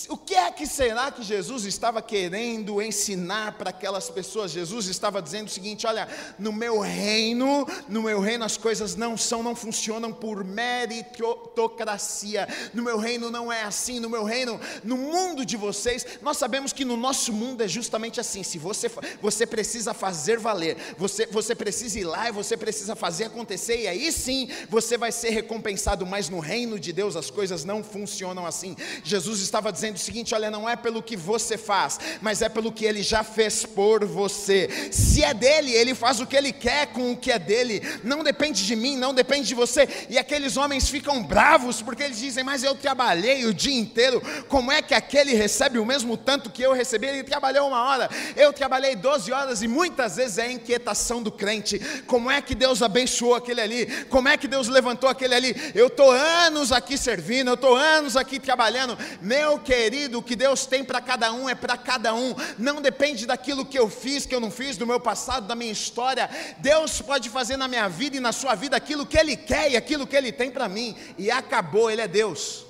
O 0.09 0.16
que 0.16 0.35
é 0.35 0.51
que 0.51 0.66
será 0.66 1.11
que 1.11 1.22
Jesus 1.22 1.64
estava 1.64 2.01
querendo 2.01 2.81
ensinar 2.81 3.53
para 3.53 3.70
aquelas 3.70 4.09
pessoas? 4.09 4.51
Jesus 4.51 4.87
estava 4.87 5.20
dizendo 5.20 5.48
o 5.48 5.51
seguinte: 5.51 5.87
olha, 5.87 6.09
no 6.38 6.53
meu 6.53 6.81
reino, 6.81 7.66
no 7.88 8.03
meu 8.03 8.20
reino 8.20 8.44
as 8.44 8.57
coisas 8.57 8.96
não 8.96 9.16
são, 9.16 9.42
não 9.42 9.55
funcionam 9.55 10.12
por 10.12 10.44
meritocracia. 10.44 12.48
No 12.72 12.83
meu 12.83 12.98
reino 12.98 13.31
não 13.31 13.53
é 13.53 13.62
assim, 13.62 14.01
no 14.01 14.09
meu 14.09 14.24
reino, 14.24 14.61
no 14.83 14.96
mundo 14.96 15.44
de 15.44 15.57
vocês, 15.57 16.07
nós 16.22 16.37
sabemos 16.37 16.72
que 16.72 16.85
no 16.85 16.96
nosso 16.96 17.33
mundo 17.33 17.62
é 17.62 17.68
justamente 17.68 18.20
assim. 18.20 18.42
Se 18.42 18.59
você, 18.59 18.90
você 19.20 19.46
precisa 19.46 19.65
precisa 19.66 19.92
fazer 19.92 20.38
valer, 20.38 20.76
você, 20.96 21.26
você 21.26 21.52
precisa 21.52 21.98
ir 21.98 22.05
lá 22.05 22.29
e 22.29 22.33
você 22.33 22.57
precisa 22.57 22.94
fazer 22.94 23.24
acontecer, 23.24 23.83
e 23.83 23.88
aí 23.88 24.12
sim 24.12 24.48
você 24.70 24.96
vai 24.96 25.11
ser 25.11 25.31
recompensado, 25.31 26.07
mas 26.07 26.29
no 26.29 26.38
reino 26.38 26.79
de 26.79 26.92
Deus 26.92 27.16
as 27.16 27.33
coisas 27.33 27.64
não 27.64 27.83
funcionam 27.83 28.46
assim. 28.46 28.76
Jesus 29.02 29.40
estava 29.40 29.72
dizendo 29.72 29.96
o 29.96 29.98
seguinte: 29.98 30.37
olha, 30.37 30.52
não 30.52 30.68
é 30.68 30.76
pelo 30.76 31.02
que 31.02 31.16
você 31.16 31.59
faz, 31.59 31.98
mas 32.20 32.42
é 32.42 32.48
pelo 32.48 32.70
que 32.70 32.85
ele 32.85 33.02
já 33.02 33.24
fez 33.24 33.66
por 33.66 34.05
você. 34.05 34.68
Se 34.92 35.24
é 35.24 35.35
dele, 35.35 35.72
ele 35.72 35.96
faz 35.96 36.20
o 36.20 36.26
que 36.26 36.37
ele 36.37 36.52
quer 36.52 36.87
com 36.92 37.11
o 37.11 37.16
que 37.16 37.33
é 37.33 37.38
dele, 37.38 37.83
não 38.05 38.22
depende 38.22 38.64
de 38.64 38.76
mim, 38.76 38.96
não 38.96 39.12
depende 39.12 39.48
de 39.48 39.55
você. 39.55 39.88
E 40.09 40.16
aqueles 40.16 40.57
homens 40.57 40.88
ficam 40.88 41.24
bravos 41.24 41.83
porque 41.83 42.05
eles 42.05 42.20
dizem: 42.20 42.44
Mas 42.44 42.62
eu 42.62 42.76
trabalhei 42.76 43.44
o 43.46 43.52
dia 43.52 43.76
inteiro, 43.76 44.22
como 44.48 44.70
é 44.70 44.81
que 44.81 44.94
aquele 44.94 45.35
recebe 45.35 45.81
o 45.81 45.85
mesmo 45.85 46.16
tanto 46.16 46.50
que 46.50 46.62
eu 46.62 46.72
recebi? 46.72 47.09
Ele 47.09 47.24
trabalhou 47.24 47.66
uma 47.66 47.83
hora, 47.83 48.09
eu 48.37 48.52
trabalhei 48.52 48.94
12 48.94 49.33
horas 49.33 49.56
e 49.62 49.69
muitas 49.69 50.16
vezes 50.16 50.38
é 50.38 50.42
a 50.42 50.53
inquietação 50.53 51.23
do 51.23 51.31
crente. 51.31 51.79
Como 52.07 52.31
é 52.31 52.40
que 52.40 52.55
Deus 52.55 52.83
abençoou 52.83 53.35
aquele 53.35 53.61
ali? 53.61 54.05
Como 54.07 54.29
é 54.29 54.37
que 54.37 54.49
Deus 54.49 54.69
levantou 54.69 55.09
aquele 55.09 55.35
ali? 55.35 55.73
Eu 55.75 55.88
estou 55.88 56.11
anos 56.11 56.73
aqui 56.73 56.97
servindo, 56.97 57.49
eu 57.49 57.55
estou 57.55 57.75
anos 57.75 58.16
aqui 58.16 58.38
trabalhando. 58.38 58.97
Meu 59.21 59.59
querido, 59.59 60.19
o 60.19 60.23
que 60.23 60.37
Deus 60.37 60.66
tem 60.66 60.85
para 60.85 61.01
cada 61.01 61.33
um 61.33 61.49
é 61.49 61.55
para 61.55 61.77
cada 61.77 62.14
um. 62.14 62.35
Não 62.59 62.81
depende 62.81 63.27
daquilo 63.27 63.64
que 63.64 63.79
eu 63.79 63.88
fiz, 63.88 64.27
que 64.27 64.35
eu 64.35 64.40
não 64.40 64.51
fiz, 64.51 64.77
do 64.77 64.87
meu 64.87 65.01
passado, 65.01 65.47
da 65.47 65.55
minha 65.55 65.73
história. 65.73 66.29
Deus 66.59 67.01
pode 67.01 67.29
fazer 67.29 67.57
na 67.57 67.69
minha 67.69 67.88
vida 67.88 68.16
e 68.16 68.21
na 68.21 68.33
sua 68.33 68.55
vida 68.55 68.77
aquilo 68.77 69.07
que 69.07 69.19
Ele 69.19 69.37
quer 69.37 69.71
e 69.71 69.77
aquilo 69.77 70.07
que 70.07 70.16
Ele 70.16 70.33
tem 70.33 70.51
para 70.51 70.69
mim. 70.69 70.97
E 71.19 71.31
acabou, 71.31 71.90
Ele 71.90 72.03
é 72.03 72.09
Deus. 72.09 72.66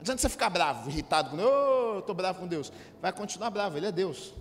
Não 0.00 0.02
adianta 0.02 0.22
você 0.22 0.30
ficar 0.30 0.48
bravo, 0.48 0.88
irritado, 0.88 1.36
oh, 1.36 1.94
eu 1.96 1.98
estou 1.98 2.14
bravo 2.14 2.40
com 2.40 2.46
Deus. 2.46 2.72
Vai 3.02 3.12
continuar 3.12 3.50
bravo, 3.50 3.76
Ele 3.76 3.86
é 3.86 3.92
Deus. 3.92 4.32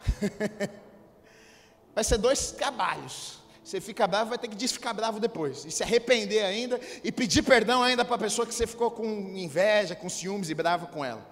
vai 1.94 2.04
ser 2.04 2.18
dois 2.18 2.52
trabalhos. 2.52 3.40
Você 3.62 3.80
fica 3.80 4.06
bravo, 4.06 4.30
vai 4.30 4.38
ter 4.38 4.48
que 4.48 4.56
desficar 4.56 4.92
bravo 4.92 5.20
depois. 5.20 5.64
E 5.64 5.70
se 5.70 5.82
arrepender 5.82 6.44
ainda 6.44 6.80
e 7.04 7.12
pedir 7.12 7.42
perdão 7.42 7.82
ainda 7.82 8.04
para 8.04 8.16
a 8.16 8.18
pessoa 8.18 8.46
que 8.46 8.54
você 8.54 8.66
ficou 8.66 8.90
com 8.90 9.06
inveja, 9.36 9.94
com 9.94 10.08
ciúmes 10.08 10.50
e 10.50 10.54
bravo 10.54 10.88
com 10.88 11.04
ela. 11.04 11.24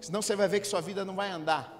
Senão 0.00 0.22
você 0.22 0.36
vai 0.36 0.46
ver 0.48 0.60
que 0.60 0.66
sua 0.66 0.80
vida 0.80 1.04
não 1.04 1.16
vai 1.16 1.30
andar. 1.30 1.78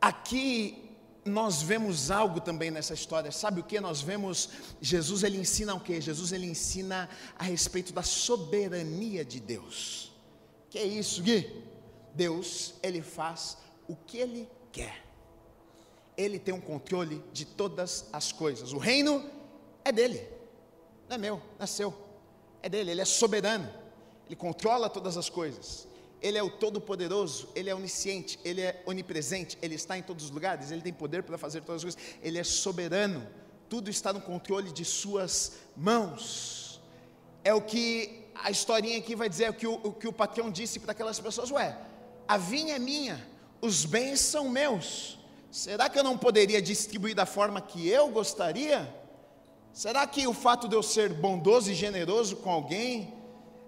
Aqui 0.00 0.84
nós 1.24 1.62
vemos 1.62 2.10
algo 2.10 2.40
também 2.40 2.70
nessa 2.70 2.94
história. 2.94 3.32
Sabe 3.32 3.60
o 3.60 3.64
que? 3.64 3.80
Nós 3.80 4.00
vemos 4.00 4.50
Jesus, 4.80 5.22
ele 5.22 5.38
ensina 5.38 5.74
o 5.74 5.80
que? 5.80 6.00
Jesus 6.00 6.32
ele 6.32 6.46
ensina 6.46 7.08
a 7.38 7.44
respeito 7.44 7.92
da 7.92 8.02
soberania 8.02 9.24
de 9.24 9.40
Deus. 9.40 10.12
Que 10.70 10.78
é 10.78 10.84
isso, 10.84 11.22
Gui? 11.22 11.64
Deus, 12.14 12.74
ele 12.82 13.02
faz 13.02 13.56
o 13.88 13.96
que 13.96 14.18
Ele 14.18 14.48
quer. 14.72 15.02
Ele 16.16 16.38
tem 16.38 16.54
um 16.54 16.60
controle 16.60 17.22
de 17.32 17.44
todas 17.44 18.06
as 18.12 18.30
coisas. 18.32 18.72
O 18.72 18.78
reino 18.78 19.28
é 19.84 19.90
dele, 19.90 20.26
não 21.08 21.16
é 21.16 21.18
meu, 21.18 21.36
não 21.36 21.64
é 21.64 21.66
seu, 21.66 21.92
é 22.62 22.68
dele. 22.68 22.90
Ele 22.92 23.00
é 23.00 23.04
soberano, 23.04 23.68
ele 24.26 24.36
controla 24.36 24.88
todas 24.88 25.16
as 25.16 25.28
coisas. 25.28 25.88
Ele 26.24 26.38
é 26.38 26.42
o 26.42 26.48
Todo-Poderoso, 26.48 27.50
Ele 27.54 27.68
é 27.68 27.74
onisciente, 27.74 28.38
Ele 28.42 28.62
é 28.62 28.82
onipresente, 28.86 29.58
Ele 29.60 29.74
está 29.74 29.98
em 29.98 30.02
todos 30.02 30.24
os 30.24 30.30
lugares, 30.30 30.70
Ele 30.70 30.80
tem 30.80 30.90
poder 30.90 31.22
para 31.22 31.36
fazer 31.36 31.60
todas 31.60 31.84
as 31.84 31.94
coisas, 31.94 32.18
Ele 32.22 32.38
é 32.38 32.44
soberano. 32.44 33.26
tudo 33.68 33.90
está 33.90 34.10
no 34.10 34.22
controle 34.22 34.72
de 34.72 34.86
Suas 34.86 35.52
mãos. 35.76 36.80
É 37.44 37.52
o 37.52 37.60
que 37.60 38.24
a 38.34 38.50
historinha 38.50 38.96
aqui 38.96 39.14
vai 39.14 39.28
dizer, 39.28 39.44
é 39.44 39.50
o 39.50 39.54
que 39.54 39.66
o, 39.66 39.74
o 39.74 39.92
que 39.92 40.08
o 40.08 40.12
patrão 40.14 40.50
disse 40.50 40.80
para 40.80 40.92
aquelas 40.92 41.20
pessoas: 41.20 41.50
Ué, 41.50 41.76
a 42.26 42.38
vinha 42.38 42.76
é 42.76 42.78
minha, 42.78 43.22
os 43.64 43.86
bens 43.86 44.20
são 44.20 44.48
meus. 44.48 45.18
Será 45.50 45.88
que 45.88 45.98
eu 45.98 46.04
não 46.04 46.18
poderia 46.18 46.60
distribuir 46.60 47.14
da 47.14 47.24
forma 47.24 47.60
que 47.60 47.88
eu 47.88 48.08
gostaria? 48.08 48.92
Será 49.72 50.06
que 50.06 50.26
o 50.26 50.34
fato 50.34 50.68
de 50.68 50.76
eu 50.76 50.82
ser 50.82 51.14
bondoso 51.14 51.70
e 51.70 51.74
generoso 51.74 52.36
com 52.36 52.50
alguém 52.50 53.14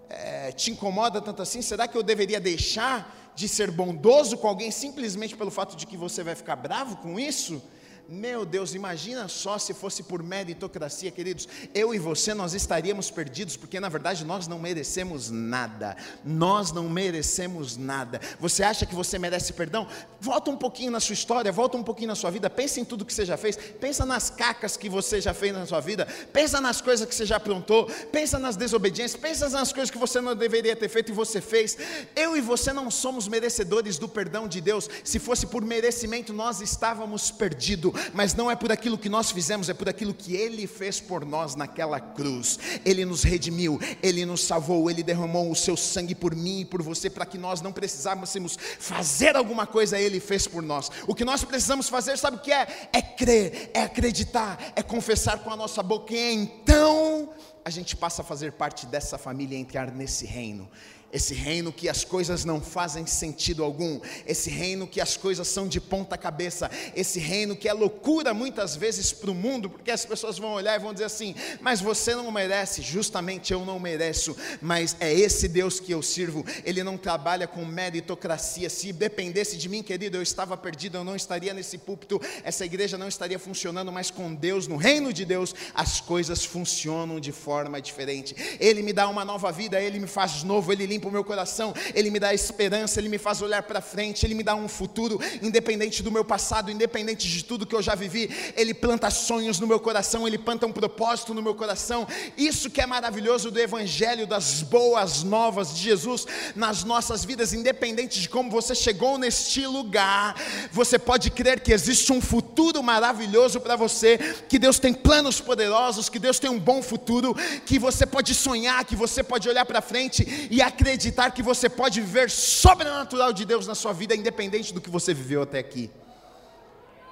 é, 0.07 0.51
te 0.51 0.69
incomoda 0.69 1.19
tanto 1.19 1.41
assim? 1.41 1.61
Será 1.63 1.87
que 1.87 1.97
eu 1.97 2.03
deveria 2.03 2.39
deixar 2.39 3.33
de 3.35 3.47
ser 3.47 3.71
bondoso 3.71 4.37
com 4.37 4.47
alguém 4.47 4.69
simplesmente 4.69 5.35
pelo 5.35 5.49
fato 5.49 5.75
de 5.75 5.87
que 5.87 5.97
você 5.97 6.23
vai 6.23 6.35
ficar 6.35 6.55
bravo 6.55 6.97
com 6.97 7.19
isso? 7.19 7.61
Meu 8.09 8.45
Deus, 8.45 8.73
imagina 8.73 9.27
só 9.27 9.57
se 9.57 9.73
fosse 9.73 10.01
por 10.01 10.23
meritocracia, 10.23 11.11
queridos. 11.11 11.45
Eu 11.73 11.93
e 11.93 11.99
você 11.99 12.33
nós 12.33 12.53
estaríamos 12.53 13.11
perdidos, 13.11 13.57
porque 13.57 13.81
na 13.81 13.89
verdade 13.89 14.23
nós 14.23 14.47
não 14.47 14.57
merecemos 14.57 15.29
nada. 15.29 15.97
Nós 16.23 16.71
não 16.71 16.87
merecemos 16.87 17.75
nada. 17.75 18.21
Você 18.39 18.63
acha 18.63 18.85
que 18.85 18.95
você 18.95 19.19
merece 19.19 19.51
perdão? 19.51 19.85
Volta 20.21 20.49
um 20.49 20.55
pouquinho 20.55 20.89
na 20.89 21.01
sua 21.01 21.11
história, 21.11 21.51
volta 21.51 21.75
um 21.75 21.83
pouquinho 21.83 22.07
na 22.07 22.15
sua 22.15 22.31
vida. 22.31 22.49
Pensa 22.49 22.79
em 22.79 22.85
tudo 22.85 23.03
que 23.03 23.13
você 23.13 23.25
já 23.25 23.35
fez. 23.35 23.57
Pensa 23.57 24.05
nas 24.05 24.29
cacas 24.29 24.77
que 24.77 24.87
você 24.87 25.19
já 25.19 25.33
fez 25.33 25.51
na 25.51 25.65
sua 25.65 25.81
vida. 25.81 26.07
Pensa 26.31 26.61
nas 26.61 26.79
coisas 26.79 27.05
que 27.05 27.13
você 27.13 27.25
já 27.25 27.35
aprontou. 27.35 27.87
Pensa 28.09 28.39
nas 28.39 28.55
desobediências. 28.55 29.19
Pensa 29.19 29.49
nas 29.49 29.73
coisas 29.73 29.91
que 29.91 29.97
você 29.97 30.21
não 30.21 30.33
deveria 30.33 30.77
ter 30.77 30.87
feito 30.87 31.11
e 31.11 31.15
você 31.15 31.41
fez. 31.41 31.77
Eu 32.15 32.37
e 32.37 32.41
você 32.41 32.71
não 32.71 32.89
somos 32.89 33.27
merecedores 33.27 33.97
do 33.97 34.07
perdão 34.07 34.47
de 34.47 34.61
Deus. 34.61 34.89
Se 35.03 35.19
fosse 35.19 35.45
por 35.47 35.61
merecimento, 35.61 36.31
nós 36.31 36.61
estávamos 36.61 37.31
perdidos 37.31 37.96
mas 38.13 38.33
não 38.33 38.49
é 38.49 38.55
por 38.55 38.71
aquilo 38.71 38.97
que 38.97 39.09
nós 39.09 39.31
fizemos, 39.31 39.69
é 39.69 39.73
por 39.73 39.89
aquilo 39.89 40.13
que 40.13 40.35
Ele 40.35 40.67
fez 40.67 40.99
por 40.99 41.25
nós 41.25 41.55
naquela 41.55 41.99
cruz. 41.99 42.59
Ele 42.85 43.05
nos 43.05 43.23
redimiu, 43.23 43.79
Ele 44.01 44.25
nos 44.25 44.43
salvou, 44.43 44.89
Ele 44.89 45.03
derramou 45.03 45.51
o 45.51 45.55
seu 45.55 45.77
sangue 45.77 46.15
por 46.15 46.35
mim 46.35 46.61
e 46.61 46.65
por 46.65 46.81
você, 46.81 47.09
para 47.09 47.25
que 47.25 47.37
nós 47.37 47.61
não 47.61 47.71
precisássemos 47.71 48.57
fazer 48.79 49.35
alguma 49.35 49.65
coisa, 49.65 49.99
Ele 49.99 50.19
fez 50.19 50.47
por 50.47 50.63
nós. 50.63 50.89
O 51.07 51.15
que 51.15 51.25
nós 51.25 51.43
precisamos 51.43 51.89
fazer, 51.89 52.17
sabe 52.17 52.37
o 52.37 52.41
que 52.41 52.51
é? 52.51 52.89
É 52.93 53.01
crer, 53.01 53.71
é 53.73 53.83
acreditar, 53.83 54.73
é 54.75 54.81
confessar 54.81 55.39
com 55.39 55.51
a 55.51 55.55
nossa 55.55 55.81
boca, 55.83 56.13
e 56.13 56.33
então 56.33 57.29
a 57.63 57.69
gente 57.69 57.95
passa 57.95 58.21
a 58.21 58.25
fazer 58.25 58.53
parte 58.53 58.85
dessa 58.85 59.17
família, 59.17 59.57
entrar 59.57 59.91
nesse 59.91 60.25
reino 60.25 60.69
esse 61.17 61.33
reino 61.33 61.73
que 61.73 61.89
as 61.89 62.03
coisas 62.03 62.45
não 62.45 62.61
fazem 62.61 63.05
sentido 63.05 63.63
algum, 63.63 63.99
esse 64.25 64.49
reino 64.49 64.87
que 64.87 65.01
as 65.01 65.17
coisas 65.17 65.47
são 65.47 65.67
de 65.67 65.81
ponta 65.81 66.17
cabeça, 66.17 66.69
esse 66.95 67.19
reino 67.19 67.55
que 67.55 67.67
é 67.67 67.73
loucura 67.73 68.33
muitas 68.33 68.75
vezes 68.75 69.11
para 69.11 69.31
o 69.31 69.35
mundo, 69.35 69.69
porque 69.69 69.91
as 69.91 70.05
pessoas 70.05 70.37
vão 70.37 70.53
olhar 70.53 70.75
e 70.75 70.79
vão 70.81 70.93
dizer 70.93 71.05
assim: 71.05 71.35
mas 71.59 71.81
você 71.81 72.15
não 72.15 72.31
merece, 72.31 72.81
justamente 72.81 73.51
eu 73.51 73.65
não 73.65 73.79
mereço, 73.79 74.37
mas 74.61 74.95
é 74.99 75.11
esse 75.11 75.47
Deus 75.47 75.79
que 75.79 75.91
eu 75.91 76.01
sirvo, 76.01 76.45
ele 76.63 76.83
não 76.83 76.97
trabalha 76.97 77.47
com 77.47 77.65
meritocracia. 77.65 78.69
Se 78.69 78.93
dependesse 78.93 79.57
de 79.57 79.67
mim, 79.67 79.81
querido, 79.81 80.17
eu 80.17 80.21
estava 80.21 80.55
perdido, 80.55 80.97
eu 80.97 81.03
não 81.03 81.15
estaria 81.15 81.53
nesse 81.53 81.79
púlpito, 81.79 82.21
essa 82.43 82.63
igreja 82.63 82.97
não 82.97 83.07
estaria 83.07 83.39
funcionando, 83.39 83.91
mas 83.91 84.11
com 84.11 84.33
Deus, 84.33 84.67
no 84.67 84.77
reino 84.77 85.11
de 85.11 85.25
Deus, 85.25 85.55
as 85.73 85.99
coisas 85.99 86.45
funcionam 86.45 87.19
de 87.19 87.31
forma 87.31 87.81
diferente. 87.81 88.35
Ele 88.59 88.83
me 88.83 88.93
dá 88.93 89.09
uma 89.09 89.25
nova 89.25 89.51
vida, 89.51 89.81
ele 89.81 89.99
me 89.99 90.07
faz 90.07 90.43
novo, 90.43 90.71
ele 90.71 90.85
limpa 90.85 91.06
o 91.07 91.11
meu 91.11 91.23
coração, 91.23 91.73
Ele 91.93 92.09
me 92.09 92.19
dá 92.19 92.33
esperança, 92.33 92.99
Ele 92.99 93.09
me 93.09 93.17
faz 93.17 93.41
olhar 93.41 93.63
para 93.63 93.81
frente, 93.81 94.25
Ele 94.25 94.35
me 94.35 94.43
dá 94.43 94.55
um 94.55 94.67
futuro, 94.67 95.19
independente 95.41 96.03
do 96.03 96.11
meu 96.11 96.25
passado, 96.25 96.71
independente 96.71 97.27
de 97.27 97.43
tudo 97.43 97.65
que 97.65 97.75
eu 97.75 97.81
já 97.81 97.95
vivi, 97.95 98.29
Ele 98.55 98.73
planta 98.73 99.09
sonhos 99.09 99.59
no 99.59 99.67
meu 99.67 99.79
coração, 99.79 100.27
Ele 100.27 100.37
planta 100.37 100.65
um 100.65 100.71
propósito 100.71 101.33
no 101.33 101.41
meu 101.41 101.55
coração. 101.55 102.07
Isso 102.37 102.69
que 102.69 102.81
é 102.81 102.85
maravilhoso 102.85 103.51
do 103.51 103.59
Evangelho, 103.59 104.27
das 104.27 104.61
boas 104.61 105.23
novas 105.23 105.75
de 105.75 105.83
Jesus 105.83 106.25
nas 106.55 106.83
nossas 106.83 107.23
vidas, 107.23 107.53
independente 107.53 108.19
de 108.19 108.29
como 108.29 108.49
você 108.49 108.73
chegou 108.75 109.17
neste 109.17 109.65
lugar, 109.65 110.35
você 110.71 110.99
pode 110.99 111.29
crer 111.29 111.59
que 111.59 111.73
existe 111.73 112.11
um 112.11 112.21
futuro 112.21 112.81
maravilhoso 112.81 113.59
para 113.59 113.75
você, 113.75 114.17
que 114.49 114.59
Deus 114.59 114.79
tem 114.79 114.93
planos 114.93 115.39
poderosos, 115.39 116.09
que 116.09 116.19
Deus 116.19 116.39
tem 116.39 116.49
um 116.49 116.59
bom 116.59 116.81
futuro, 116.81 117.35
que 117.65 117.77
você 117.79 118.05
pode 118.05 118.33
sonhar, 118.33 118.83
que 118.85 118.95
você 118.95 119.23
pode 119.23 119.47
olhar 119.47 119.65
para 119.65 119.81
frente 119.81 120.47
e 120.49 120.61
acreditar 120.61 120.86
acreditar 120.87 121.31
que 121.31 121.43
você 121.43 121.69
pode 121.69 121.99
viver 121.99 122.29
sobrenatural 122.29 123.33
de 123.33 123.43
Deus 123.43 123.67
na 123.67 123.75
sua 123.75 123.91
vida, 123.91 124.15
independente 124.15 124.73
do 124.73 124.79
que 124.79 124.89
você 124.89 125.13
viveu 125.13 125.41
até 125.41 125.59
aqui. 125.59 125.91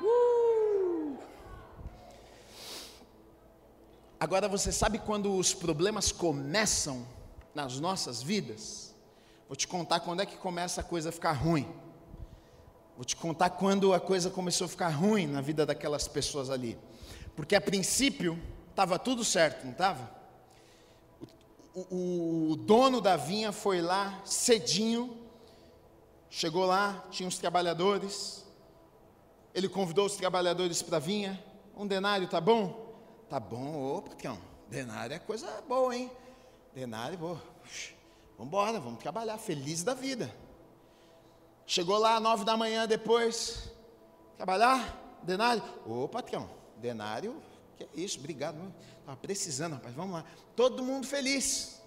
Uh! 0.02 1.18
Agora 4.18 4.48
você 4.48 4.72
sabe 4.72 4.98
quando 4.98 5.36
os 5.36 5.54
problemas 5.54 6.10
começam 6.10 7.06
nas 7.54 7.78
nossas 7.78 8.24
vidas? 8.24 8.96
Vou 9.46 9.58
te 9.58 9.68
contar 9.68 10.00
quando 10.00 10.22
é 10.22 10.26
que 10.26 10.38
começa 10.38 10.80
a 10.80 10.84
coisa 10.84 11.10
a 11.10 11.12
ficar 11.12 11.34
ruim. 11.34 11.68
Vou 12.96 13.04
te 13.04 13.18
contar 13.18 13.50
quando 13.50 13.94
a 13.94 14.00
coisa 14.00 14.30
começou 14.30 14.66
a 14.66 14.70
ficar 14.70 14.88
ruim 14.88 15.28
na 15.28 15.42
vida 15.42 15.66
daquelas 15.66 16.08
pessoas 16.08 16.50
ali. 16.50 16.78
Porque 17.36 17.58
a 17.58 17.62
princípio 17.62 18.42
estava 18.70 18.98
tudo 18.98 19.26
certo, 19.26 19.66
não 19.66 19.74
estava? 19.74 20.10
O, 21.76 22.52
o 22.52 22.56
dono 22.56 23.02
da 23.02 23.18
vinha 23.18 23.52
foi 23.52 23.82
lá 23.82 24.22
cedinho, 24.24 25.18
chegou 26.30 26.66
lá, 26.66 27.06
tinha 27.12 27.28
os 27.28 27.38
trabalhadores, 27.38 28.46
ele 29.54 29.68
convidou 29.68 30.06
os 30.06 30.16
trabalhadores 30.16 30.82
para 30.82 30.98
a 30.98 31.00
vinha, 31.00 31.44
um 31.76 31.86
denário 31.86 32.28
tá 32.28 32.40
bom? 32.40 32.86
Tá 33.30 33.40
bom, 33.40 33.98
ô 33.98 34.02
patrão, 34.02 34.40
denário 34.70 35.16
é 35.16 35.20
coisa 35.20 35.62
boa, 35.68 35.94
hein? 35.94 36.10
Denário. 36.74 37.18
Vamos 37.18 37.42
embora, 38.40 38.80
vamos 38.80 39.00
trabalhar, 39.00 39.38
feliz 39.38 39.84
da 39.84 39.94
vida. 39.94 40.34
Chegou 41.66 41.98
lá 41.98 42.20
nove 42.20 42.46
da 42.46 42.56
manhã 42.56 42.88
depois, 42.88 43.72
trabalhar, 44.38 45.20
denário. 45.24 45.64
Ô 45.86 46.08
patrão, 46.08 46.50
denário, 46.78 47.42
que 47.78 47.84
é 47.84 47.88
isso, 47.96 48.20
obrigado. 48.20 48.58
Estava 49.00 49.18
precisando, 49.18 49.74
rapaz, 49.74 49.94
vamos 49.94 50.14
lá. 50.14 50.26
Todo 50.56 50.84
mundo 50.84 51.06
feliz. 51.06 51.82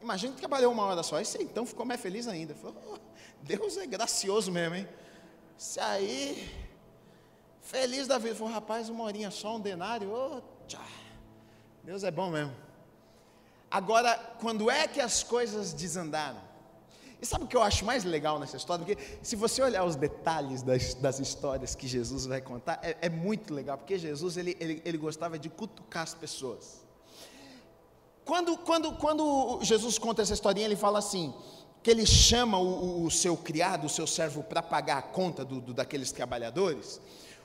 Imagina 0.00 0.32
que 0.32 0.38
trabalhou 0.38 0.72
uma 0.72 0.84
hora 0.84 1.02
só. 1.02 1.20
Esse 1.20 1.42
então 1.42 1.66
ficou 1.66 1.84
mais 1.84 2.00
feliz 2.00 2.26
ainda. 2.28 2.54
Falou, 2.54 2.76
oh, 2.94 2.98
Deus 3.42 3.76
é 3.76 3.86
gracioso 3.86 4.50
mesmo, 4.50 4.76
hein? 4.76 4.88
Isso 5.58 5.80
aí, 5.80 6.50
feliz 7.60 8.06
da 8.06 8.18
vida. 8.18 8.34
Falou, 8.34 8.52
rapaz, 8.52 8.88
uma 8.88 9.04
horinha 9.04 9.30
só, 9.30 9.56
um 9.56 9.60
denário. 9.60 10.10
Oh, 10.12 10.40
tchá. 10.66 10.86
Deus 11.82 12.04
é 12.04 12.10
bom 12.10 12.30
mesmo. 12.30 12.54
Agora, 13.70 14.16
quando 14.40 14.70
é 14.70 14.88
que 14.88 15.00
as 15.00 15.22
coisas 15.22 15.72
desandaram? 15.72 16.47
E 17.20 17.26
sabe 17.26 17.44
o 17.44 17.48
que 17.48 17.56
eu 17.56 17.62
acho 17.62 17.84
mais 17.84 18.04
legal 18.04 18.38
nessa 18.38 18.56
história? 18.56 18.84
Porque 18.84 19.02
se 19.22 19.34
você 19.34 19.60
olhar 19.60 19.84
os 19.84 19.96
detalhes 19.96 20.62
das, 20.62 20.94
das 20.94 21.18
histórias 21.18 21.74
que 21.74 21.88
Jesus 21.88 22.26
vai 22.26 22.40
contar, 22.40 22.78
é, 22.82 22.96
é 23.02 23.08
muito 23.08 23.52
legal, 23.52 23.76
porque 23.76 23.98
Jesus 23.98 24.36
ele, 24.36 24.56
ele, 24.60 24.80
ele, 24.84 24.98
gostava 24.98 25.38
de 25.38 25.48
cutucar 25.48 26.04
as 26.04 26.14
pessoas. 26.14 26.84
Quando, 28.24 28.56
quando, 28.58 28.92
quando 28.92 29.58
Jesus 29.62 29.98
conta 29.98 30.22
essa 30.22 30.34
historinha, 30.34 30.66
ele 30.66 30.76
fala 30.76 31.00
assim: 31.00 31.34
que 31.82 31.90
ele 31.90 32.06
chama 32.06 32.58
o, 32.58 33.04
o 33.04 33.10
seu 33.10 33.36
criado, 33.36 33.86
o 33.86 33.88
seu 33.88 34.06
servo, 34.06 34.42
para 34.42 34.62
pagar 34.62 34.98
a 34.98 35.02
conta 35.02 35.44
do, 35.44 35.60
do, 35.60 35.74
daqueles 35.74 36.12
trabalhadores. 36.12 37.00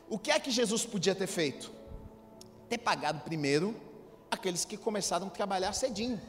O 0.10 0.20
que 0.20 0.30
é 0.30 0.40
que 0.40 0.52
Jesus 0.52 0.86
podia 0.86 1.16
ter 1.16 1.28
feito? 1.28 1.72
Ter 2.70 2.78
pagado 2.78 3.22
primeiro 3.22 3.76
aqueles 4.30 4.66
que 4.66 4.78
começaram 4.78 5.28
a 5.28 5.30
trabalhar 5.30 5.74
cedinho. 5.74 6.20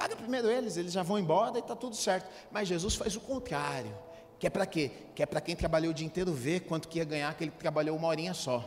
Paga 0.00 0.16
primeiro 0.16 0.48
eles, 0.48 0.78
eles 0.78 0.94
já 0.94 1.02
vão 1.02 1.18
embora 1.18 1.58
e 1.58 1.60
está 1.60 1.76
tudo 1.76 1.94
certo. 1.94 2.26
Mas 2.50 2.66
Jesus 2.66 2.94
faz 2.94 3.16
o 3.16 3.20
contrário. 3.20 3.94
Que 4.38 4.46
é 4.46 4.50
para 4.50 4.64
quê? 4.64 4.90
Que 5.14 5.22
é 5.22 5.26
para 5.26 5.42
quem 5.42 5.54
trabalhou 5.54 5.90
o 5.90 5.94
dia 5.94 6.06
inteiro 6.06 6.32
ver 6.32 6.60
quanto 6.60 6.88
que 6.88 6.96
ia 6.96 7.04
ganhar 7.04 7.34
que 7.34 7.50
trabalhou 7.50 7.94
uma 7.94 8.08
horinha 8.08 8.32
só. 8.32 8.64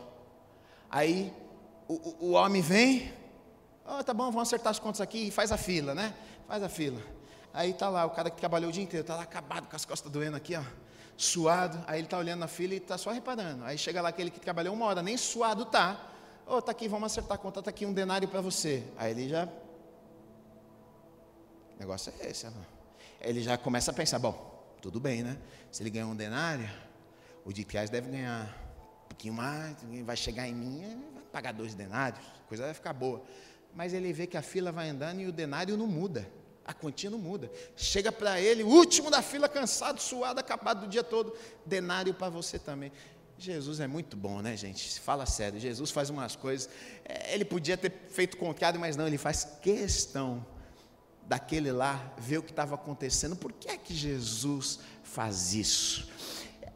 Aí 0.88 1.34
o, 1.88 1.94
o, 1.94 2.16
o 2.26 2.30
homem 2.34 2.62
vem, 2.62 3.12
oh, 3.84 4.04
tá 4.04 4.14
bom, 4.14 4.30
vamos 4.30 4.46
acertar 4.46 4.70
as 4.70 4.78
contas 4.78 5.00
aqui 5.00 5.26
e 5.26 5.30
faz 5.32 5.50
a 5.50 5.56
fila, 5.56 5.92
né? 5.92 6.14
Faz 6.46 6.62
a 6.62 6.68
fila. 6.68 7.02
Aí 7.52 7.74
tá 7.74 7.88
lá 7.88 8.04
o 8.04 8.10
cara 8.10 8.30
que 8.30 8.36
trabalhou 8.36 8.70
o 8.70 8.72
dia 8.72 8.84
inteiro, 8.84 9.04
tá 9.04 9.16
lá 9.16 9.22
acabado 9.24 9.66
com 9.66 9.74
as 9.74 9.84
costas 9.84 10.12
doendo 10.12 10.36
aqui, 10.36 10.54
ó, 10.54 10.62
suado. 11.16 11.82
Aí 11.88 11.98
ele 11.98 12.06
tá 12.06 12.16
olhando 12.16 12.38
na 12.38 12.48
fila 12.48 12.76
e 12.76 12.78
tá 12.78 12.96
só 12.96 13.10
reparando. 13.10 13.64
Aí 13.64 13.76
chega 13.76 14.00
lá 14.00 14.10
aquele 14.10 14.30
que 14.30 14.38
trabalhou 14.38 14.72
uma 14.72 14.86
hora, 14.86 15.02
nem 15.02 15.16
suado 15.16 15.64
tá. 15.64 16.00
Ô, 16.46 16.58
oh, 16.58 16.62
tá 16.62 16.70
aqui, 16.70 16.86
vamos 16.86 17.06
acertar 17.06 17.34
a 17.34 17.38
conta, 17.38 17.60
tá 17.60 17.70
aqui 17.70 17.84
um 17.84 17.92
denário 17.92 18.28
para 18.28 18.40
você. 18.40 18.84
Aí 18.96 19.10
ele 19.10 19.28
já 19.28 19.48
o 21.76 21.80
negócio 21.80 22.12
é 22.20 22.30
esse. 22.30 22.46
Ele 23.20 23.42
já 23.42 23.56
começa 23.56 23.90
a 23.90 23.94
pensar, 23.94 24.18
bom, 24.18 24.76
tudo 24.80 25.00
bem, 25.00 25.22
né? 25.22 25.36
Se 25.70 25.82
ele 25.82 25.90
ganhar 25.90 26.06
um 26.06 26.16
denário, 26.16 26.68
o 27.44 27.52
de 27.52 27.64
trás 27.64 27.90
deve 27.90 28.10
ganhar 28.10 28.46
um 29.04 29.08
pouquinho 29.08 29.34
mais, 29.34 29.76
vai 30.04 30.16
chegar 30.16 30.48
em 30.48 30.54
mim, 30.54 31.02
vai 31.14 31.22
pagar 31.32 31.52
dois 31.52 31.74
denários, 31.74 32.20
a 32.44 32.48
coisa 32.48 32.64
vai 32.64 32.74
ficar 32.74 32.92
boa. 32.92 33.22
Mas 33.74 33.92
ele 33.92 34.12
vê 34.12 34.26
que 34.26 34.36
a 34.36 34.42
fila 34.42 34.70
vai 34.70 34.88
andando 34.88 35.20
e 35.20 35.26
o 35.26 35.32
denário 35.32 35.76
não 35.76 35.86
muda. 35.86 36.28
A 36.64 36.72
quantia 36.72 37.10
não 37.10 37.18
muda. 37.18 37.50
Chega 37.76 38.10
para 38.10 38.40
ele, 38.40 38.62
último 38.62 39.10
da 39.10 39.20
fila, 39.20 39.48
cansado, 39.48 40.00
suado, 40.00 40.40
acabado 40.40 40.82
do 40.82 40.88
dia 40.88 41.04
todo. 41.04 41.36
Denário 41.66 42.14
para 42.14 42.30
você 42.30 42.58
também. 42.58 42.90
Jesus 43.36 43.80
é 43.80 43.86
muito 43.86 44.16
bom, 44.16 44.40
né, 44.40 44.56
gente? 44.56 45.00
Fala 45.00 45.26
sério, 45.26 45.58
Jesus 45.58 45.90
faz 45.90 46.08
umas 46.08 46.36
coisas. 46.36 46.70
É, 47.04 47.34
ele 47.34 47.44
podia 47.44 47.76
ter 47.76 47.92
feito 48.08 48.36
contrário, 48.36 48.78
mas 48.78 48.96
não, 48.96 49.06
ele 49.06 49.18
faz 49.18 49.44
questão 49.60 50.46
daquele 51.26 51.72
lá 51.72 52.14
ver 52.18 52.38
o 52.38 52.42
que 52.42 52.50
estava 52.50 52.74
acontecendo. 52.74 53.36
Por 53.36 53.52
que 53.52 53.68
é 53.68 53.76
que 53.76 53.94
Jesus 53.94 54.80
faz 55.02 55.54
isso? 55.54 56.08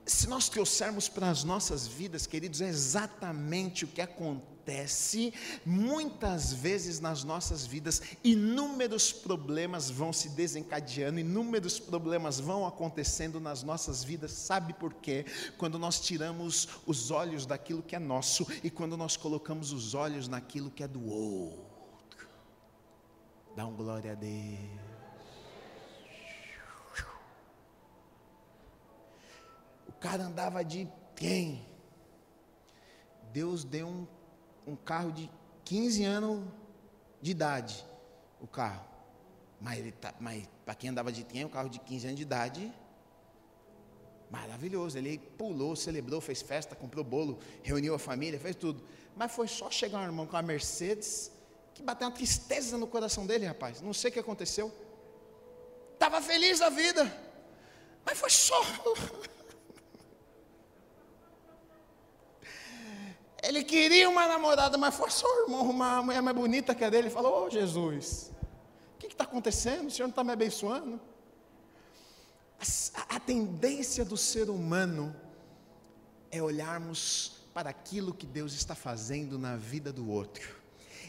Se 0.06 0.26
nós 0.26 0.48
trouxermos 0.48 1.06
para 1.06 1.28
as 1.28 1.44
nossas 1.44 1.86
vidas, 1.86 2.26
queridos, 2.26 2.62
é 2.62 2.68
exatamente 2.68 3.84
o 3.84 3.88
que 3.88 4.00
acontece 4.00 5.34
muitas 5.66 6.52
vezes 6.52 6.98
nas 6.98 7.24
nossas 7.24 7.66
vidas, 7.66 8.00
inúmeros 8.24 9.12
problemas 9.12 9.90
vão 9.90 10.10
se 10.10 10.30
desencadeando, 10.30 11.20
inúmeros 11.20 11.78
problemas 11.78 12.40
vão 12.40 12.66
acontecendo 12.66 13.38
nas 13.38 13.62
nossas 13.62 14.02
vidas. 14.02 14.32
Sabe 14.32 14.72
por 14.72 14.94
quê? 14.94 15.26
Quando 15.58 15.78
nós 15.78 16.00
tiramos 16.00 16.68
os 16.86 17.10
olhos 17.10 17.44
daquilo 17.44 17.82
que 17.82 17.94
é 17.94 17.98
nosso 17.98 18.46
e 18.64 18.70
quando 18.70 18.96
nós 18.96 19.14
colocamos 19.14 19.72
os 19.72 19.92
olhos 19.92 20.26
naquilo 20.26 20.70
que 20.70 20.82
é 20.82 20.88
do 20.88 21.06
outro. 21.06 21.67
Dá 23.58 23.66
um 23.66 23.74
glória 23.74 24.12
a 24.12 24.14
Deus. 24.14 24.60
O 29.88 29.92
cara 29.98 30.22
andava 30.22 30.64
de 30.64 30.88
quem? 31.16 31.66
Deus 33.32 33.64
deu 33.64 33.88
um 33.88 34.06
um 34.64 34.76
carro 34.76 35.10
de 35.10 35.28
15 35.64 36.04
anos 36.04 36.46
de 37.20 37.32
idade, 37.32 37.84
o 38.40 38.46
carro. 38.46 38.86
Mas, 39.60 39.80
ele 39.80 39.90
tá, 39.90 40.14
mas 40.20 40.48
para 40.64 40.76
quem 40.76 40.90
andava 40.90 41.10
de 41.10 41.24
tinha 41.24 41.44
um 41.44 41.50
carro 41.50 41.68
de 41.68 41.80
15 41.80 42.06
anos 42.06 42.16
de 42.16 42.22
idade, 42.22 42.72
maravilhoso. 44.30 44.96
Ele 44.96 45.18
pulou, 45.36 45.74
celebrou, 45.74 46.20
fez 46.20 46.42
festa, 46.42 46.76
comprou 46.76 47.02
bolo, 47.02 47.40
reuniu 47.64 47.92
a 47.92 47.98
família, 47.98 48.38
fez 48.38 48.54
tudo. 48.54 48.84
Mas 49.16 49.32
foi 49.32 49.48
só 49.48 49.68
chegar 49.68 49.98
um 49.98 50.04
irmão 50.04 50.28
com 50.28 50.36
a 50.36 50.42
Mercedes 50.42 51.36
que 51.78 51.84
bateu 51.84 52.08
uma 52.08 52.14
tristeza 52.14 52.76
no 52.76 52.88
coração 52.88 53.24
dele, 53.24 53.46
rapaz. 53.46 53.80
Não 53.80 53.92
sei 53.94 54.10
o 54.10 54.12
que 54.12 54.18
aconteceu. 54.18 54.72
Estava 55.94 56.20
feliz 56.20 56.58
da 56.58 56.68
vida, 56.68 57.10
mas 58.04 58.18
foi 58.18 58.30
só 58.30 58.60
Ele 63.40 63.62
queria 63.62 64.10
uma 64.10 64.26
namorada, 64.26 64.76
mas 64.76 64.92
foi 64.92 65.08
só 65.10 65.26
irmão, 65.42 65.70
uma 65.70 66.02
mulher 66.02 66.20
mais 66.20 66.36
bonita 66.36 66.74
que 66.74 66.82
a 66.84 66.90
dele. 66.90 67.06
Ele 67.06 67.14
falou: 67.14 67.44
Ô 67.44 67.46
oh, 67.46 67.50
Jesus, 67.50 68.32
o 68.96 68.98
que 68.98 69.06
está 69.06 69.22
acontecendo? 69.22 69.86
O 69.86 69.90
Senhor 69.90 70.08
não 70.08 70.10
está 70.10 70.24
me 70.24 70.32
abençoando? 70.32 71.00
A, 72.58 72.64
a 73.14 73.20
tendência 73.20 74.04
do 74.04 74.16
ser 74.16 74.50
humano 74.50 75.14
é 76.32 76.42
olharmos 76.42 77.36
para 77.54 77.70
aquilo 77.70 78.12
que 78.12 78.26
Deus 78.26 78.52
está 78.52 78.74
fazendo 78.74 79.38
na 79.38 79.56
vida 79.56 79.92
do 79.92 80.10
outro. 80.10 80.57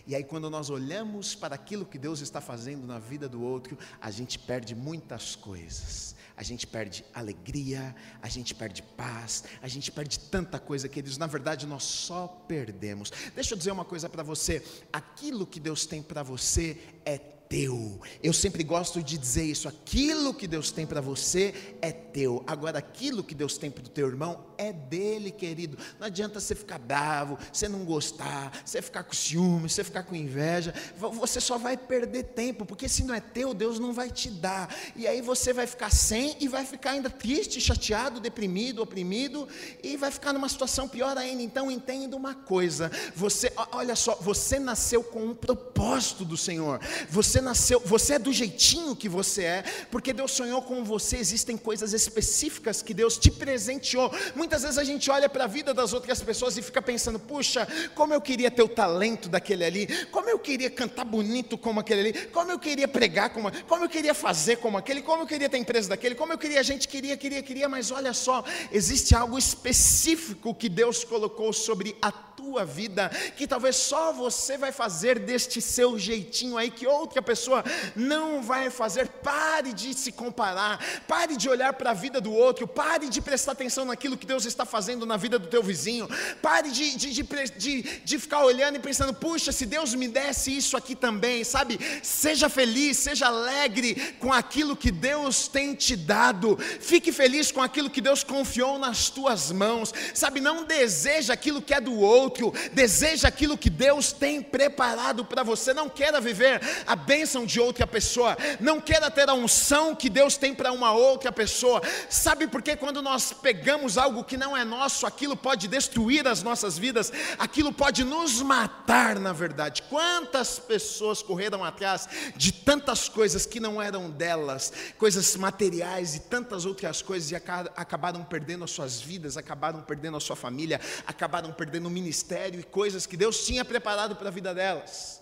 E 0.10 0.15
aí, 0.15 0.24
quando 0.24 0.50
nós 0.50 0.72
olhamos 0.72 1.36
para 1.36 1.54
aquilo 1.54 1.86
que 1.86 2.00
Deus 2.00 2.19
está 2.19 2.41
fazendo 2.41 2.88
na 2.88 2.98
vida 2.98 3.30
do 3.30 3.43
outro, 3.43 3.78
a 4.02 4.10
gente 4.10 4.39
perde 4.39 4.74
muitas 4.74 5.36
coisas 5.36 6.15
a 6.39 6.43
gente 6.43 6.65
perde 6.65 7.04
alegria, 7.13 7.93
a 8.22 8.30
gente 8.30 8.56
perde 8.56 8.82
paz, 8.82 9.43
a 9.62 9.67
gente 9.67 9.91
perde 9.91 10.17
tanta 10.17 10.58
coisa, 10.58 10.88
queridos. 10.88 11.17
Na 11.17 11.28
verdade, 11.28 11.67
nós 11.67 11.84
só 11.84 12.28
perdemos. 12.48 13.12
Deixa 13.36 13.54
eu 13.54 13.58
dizer 13.58 13.72
uma 13.72 13.84
coisa 13.84 14.08
para 14.08 14.24
você: 14.24 14.65
aquilo 14.93 15.45
que 15.45 15.60
Deus 15.60 15.86
tem 15.86 16.02
para 16.02 16.24
você 16.24 16.78
é 17.06 17.17
teu. 17.49 17.99
Eu 18.21 18.31
sempre 18.31 18.63
gosto 18.63 19.01
de 19.01 19.17
dizer 19.17 19.43
isso: 19.43 19.67
aquilo 19.67 20.33
que 20.33 20.47
Deus 20.47 20.69
tem 20.71 20.85
para 20.85 21.01
você 21.01 21.53
é 21.81 21.91
teu. 21.91 22.43
Agora, 22.45 22.77
aquilo 22.77 23.23
que 23.23 23.33
Deus 23.33 23.57
tem 23.57 23.71
para 23.71 23.83
o 23.83 23.89
teu 23.89 24.07
irmão 24.07 24.45
é 24.55 24.71
dele, 24.71 25.31
querido. 25.31 25.77
Não 25.99 26.05
adianta 26.07 26.39
você 26.39 26.53
ficar 26.53 26.77
bravo, 26.77 27.38
você 27.51 27.67
não 27.67 27.83
gostar, 27.83 28.62
você 28.63 28.81
ficar 28.81 29.03
com 29.03 29.13
ciúme, 29.13 29.67
você 29.67 29.83
ficar 29.83 30.03
com 30.03 30.15
inveja. 30.15 30.73
Você 30.95 31.41
só 31.41 31.57
vai 31.57 31.75
perder 31.75 32.23
tempo, 32.23 32.65
porque 32.65 32.88
se 32.88 33.03
não 33.03 33.15
é 33.15 33.19
teu, 33.19 33.53
Deus 33.53 33.79
não 33.79 33.93
vai 33.93 34.12
te 34.12 34.29
dar. 34.29 34.73
E 34.95 35.07
aí 35.07 35.21
você 35.21 35.51
vai 35.51 35.65
ficar 35.65 35.91
sem 35.91 36.35
e 36.39 36.47
vai 36.47 36.65
ficar 36.65 36.91
ainda 36.91 37.09
triste, 37.09 37.59
chateado, 37.59 38.19
deprimido, 38.19 38.83
oprimido 38.83 39.47
e 39.81 39.97
vai 39.97 40.12
ficar 40.12 40.33
numa 40.33 40.47
situação 40.47 40.88
pior 40.88 41.17
ainda. 41.17 41.41
Então 41.41 41.71
entenda 41.71 42.15
uma 42.15 42.35
coisa: 42.35 42.91
você, 43.15 43.51
olha 43.71 43.95
só, 43.95 44.15
você 44.15 44.59
nasceu 44.59 45.03
com 45.03 45.25
um 45.25 45.33
propósito 45.33 46.23
do 46.23 46.38
Senhor. 46.38 46.79
Você 47.09 47.38
você 47.39 47.41
nasceu, 47.41 47.82
você 47.86 48.13
é 48.13 48.19
do 48.19 48.32
jeitinho 48.34 48.95
que 48.95 49.08
você 49.08 49.43
é, 49.43 49.63
porque 49.89 50.12
Deus 50.12 50.32
sonhou 50.32 50.62
com 50.62 50.84
você, 50.84 51.17
existem 51.17 51.58
coisas 51.58 51.93
específicas 51.93 52.82
que 52.82 52.93
Deus 52.93 53.17
te 53.17 53.32
presenteou. 53.32 54.12
Muitas 54.36 54.63
vezes 54.63 54.78
a 54.78 54.84
gente 54.84 55.10
olha 55.10 55.30
para 55.30 55.45
a 55.45 55.47
vida 55.47 55.73
das 55.73 55.93
outras 55.93 56.21
pessoas 56.21 56.58
e 56.58 56.62
fica 56.62 56.82
pensando: 56.82 57.19
puxa, 57.19 57.67
como 57.95 58.13
eu 58.13 58.21
queria 58.21 58.52
ter 58.52 58.62
o 58.62 58.67
talento 58.67 59.30
daquele 59.30 59.63
ali, 59.63 60.06
como 60.08 60.30
eu 60.30 60.39
queria 60.39 60.69
cantar 60.69 61.06
bonito 61.06 61.58
como 61.58 61.80
aquele 61.80 62.10
ali, 62.10 62.13
como 62.28 62.52
eu 62.52 62.60
queria 62.60 62.88
pregar 62.88 63.30
como, 63.30 63.52
como 63.65 63.86
eu 63.86 63.89
queria 63.89 64.13
fazer 64.13 64.58
como 64.58 64.78
aquele, 64.78 65.02
como 65.02 65.23
eu 65.23 65.28
queria 65.28 65.49
ter 65.49 65.58
empresa 65.58 65.89
daquele, 65.89 66.15
como 66.15 66.34
eu 66.34 66.38
queria, 66.38 66.60
a 66.60 66.63
gente 66.63 66.88
queria, 66.88 67.15
queria, 67.15 67.41
queria, 67.41 67.69
mas 67.69 67.91
olha 67.91 68.13
só, 68.13 68.43
existe 68.71 69.15
algo 69.15 69.38
específico 69.38 70.54
que 70.54 70.67
Deus 70.67 71.04
colocou 71.04 71.54
sobre 71.54 71.95
a 72.02 72.12
tua 72.39 72.65
vida, 72.65 73.10
que 73.36 73.45
talvez 73.45 73.75
só 73.75 74.13
você 74.13 74.58
vai 74.58 74.71
fazer 74.71 75.19
deste 75.19 75.62
seu 75.62 75.99
jeitinho 75.99 76.58
aí, 76.58 76.71
que 76.71 76.88
outra 76.88 77.21
pessoa 77.30 77.63
não 77.96 78.42
vai 78.42 78.72
fazer. 78.72 79.08
Pare 79.08 79.72
de 79.72 79.94
se 79.94 80.12
comparar, 80.12 80.84
pare 81.08 81.38
de 81.38 81.48
olhar 81.48 81.74
para 81.74 81.92
a 81.92 81.94
vida 81.94 82.20
do 82.20 82.34
outro, 82.34 82.68
pare 82.68 83.08
de 83.08 83.22
prestar 83.22 83.52
atenção 83.52 83.86
naquilo 83.86 84.18
que 84.18 84.26
Deus 84.26 84.46
está 84.46 84.65
fazendo 84.65 85.06
na 85.06 85.15
vida 85.15 85.38
do 85.38 85.48
teu 85.48 85.62
vizinho, 85.62 86.10
pare 86.42 86.72
de, 86.72 86.96
de, 86.96 87.24
de, 87.56 87.84
de, 88.04 88.20
ficar 88.20 88.44
olhando 88.44 88.78
e 88.78 88.80
pensando, 88.80 89.13
puxa, 89.13 89.52
se 89.52 89.68
Deus 89.68 89.94
me 89.94 90.08
desse 90.08 90.58
isso 90.58 90.76
aqui 90.76 90.96
também, 90.96 91.44
sabe? 91.44 91.80
Seja 92.02 92.50
feliz, 92.50 92.98
seja 92.98 93.28
alegre 93.28 94.15
com 94.20 94.34
aquilo 94.34 94.76
que 94.76 94.89
Deus 94.89 95.48
tem 95.48 95.76
te 95.76 95.96
dado, 95.96 96.58
fique 96.80 97.12
feliz 97.12 97.52
com 97.52 97.62
aquilo 97.62 97.92
que 97.92 98.02
Deus 98.02 98.24
confiou 98.24 98.80
nas 98.80 99.10
tuas 99.10 99.52
mãos, 99.52 99.94
sabe? 100.15 100.42
Não 100.42 100.63
deseja 100.63 101.34
aquilo 101.34 101.62
que 101.62 101.76
é 101.76 101.82
do 101.82 101.94
outro, 101.94 102.52
deseja 102.74 103.28
aquilo 103.28 103.58
que 103.58 103.70
Deus 103.70 104.12
tem 104.12 104.42
preparado 104.42 105.24
para 105.24 105.44
você, 105.44 105.76
não 105.76 105.88
queira 105.88 106.20
viver 106.20 106.60
a 106.88 106.96
bênção 106.96 107.18
de 107.45 107.60
outra 107.60 107.86
pessoa, 107.86 108.38
não 108.60 108.79
queira 108.79 109.12
ter 109.12 109.29
a 109.29 109.34
unção 109.34 109.95
que 109.95 110.10
Deus 110.10 110.38
tem 110.38 110.53
para 110.53 110.71
uma 110.71 110.91
outra 110.91 111.32
pessoa. 111.32 111.82
Sabe 112.10 112.47
por 112.47 112.62
que 112.62 112.75
quando 112.75 113.01
nós 113.01 113.34
pegamos 113.34 113.97
algo 113.97 114.23
que 114.23 114.38
não 114.38 114.55
é 114.55 114.63
nosso, 114.63 115.05
aquilo 115.05 115.36
pode 115.36 115.67
destruir 115.67 116.27
as 116.27 116.41
nossas 116.41 116.77
vidas, 116.77 117.12
aquilo 117.38 117.73
pode 117.73 118.03
nos 118.03 118.41
matar, 118.41 119.19
na 119.19 119.34
verdade. 119.34 119.84
Quantas 119.84 120.60
pessoas 120.60 121.21
correram 121.21 121.63
atrás 121.63 122.08
de 122.36 122.51
tantas 122.51 123.10
coisas 123.10 123.45
que 123.45 123.60
não 123.60 123.82
eram 123.82 124.10
delas, 124.10 124.71
coisas 124.97 125.36
materiais 125.36 126.15
e 126.15 126.19
tantas 126.21 126.65
outras 126.65 127.01
coisas, 127.01 127.32
e 127.32 127.36
acabaram 127.36 128.23
perdendo 128.23 128.63
as 128.63 128.71
suas 128.71 129.01
vidas, 129.01 129.38
acabaram 129.38 129.82
perdendo 129.82 130.17
a 130.17 130.19
sua 130.19 130.36
família, 130.36 130.79
acabaram 131.05 131.51
perdendo 131.51 131.88
o 131.88 131.91
ministério 131.91 132.60
e 132.60 132.63
coisas 132.63 133.05
que 133.05 133.17
Deus 133.17 133.45
tinha 133.45 133.65
preparado 133.65 134.15
para 134.15 134.29
a 134.29 134.32
vida 134.32 134.53
delas. 134.53 135.18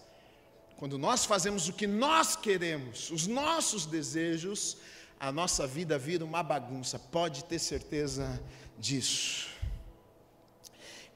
Quando 0.77 0.95
nós 0.99 1.25
fazemos 1.25 1.67
o 1.67 1.73
que 1.73 1.87
nós 1.87 2.35
queremos, 2.35 3.09
os 3.09 3.25
nossos 3.25 3.87
desejos, 3.87 4.77
a 5.19 5.31
nossa 5.31 5.65
vida 5.65 5.97
vira 5.97 6.23
uma 6.23 6.43
bagunça, 6.43 6.99
pode 6.99 7.43
ter 7.45 7.57
certeza 7.57 8.39
disso. 8.77 9.49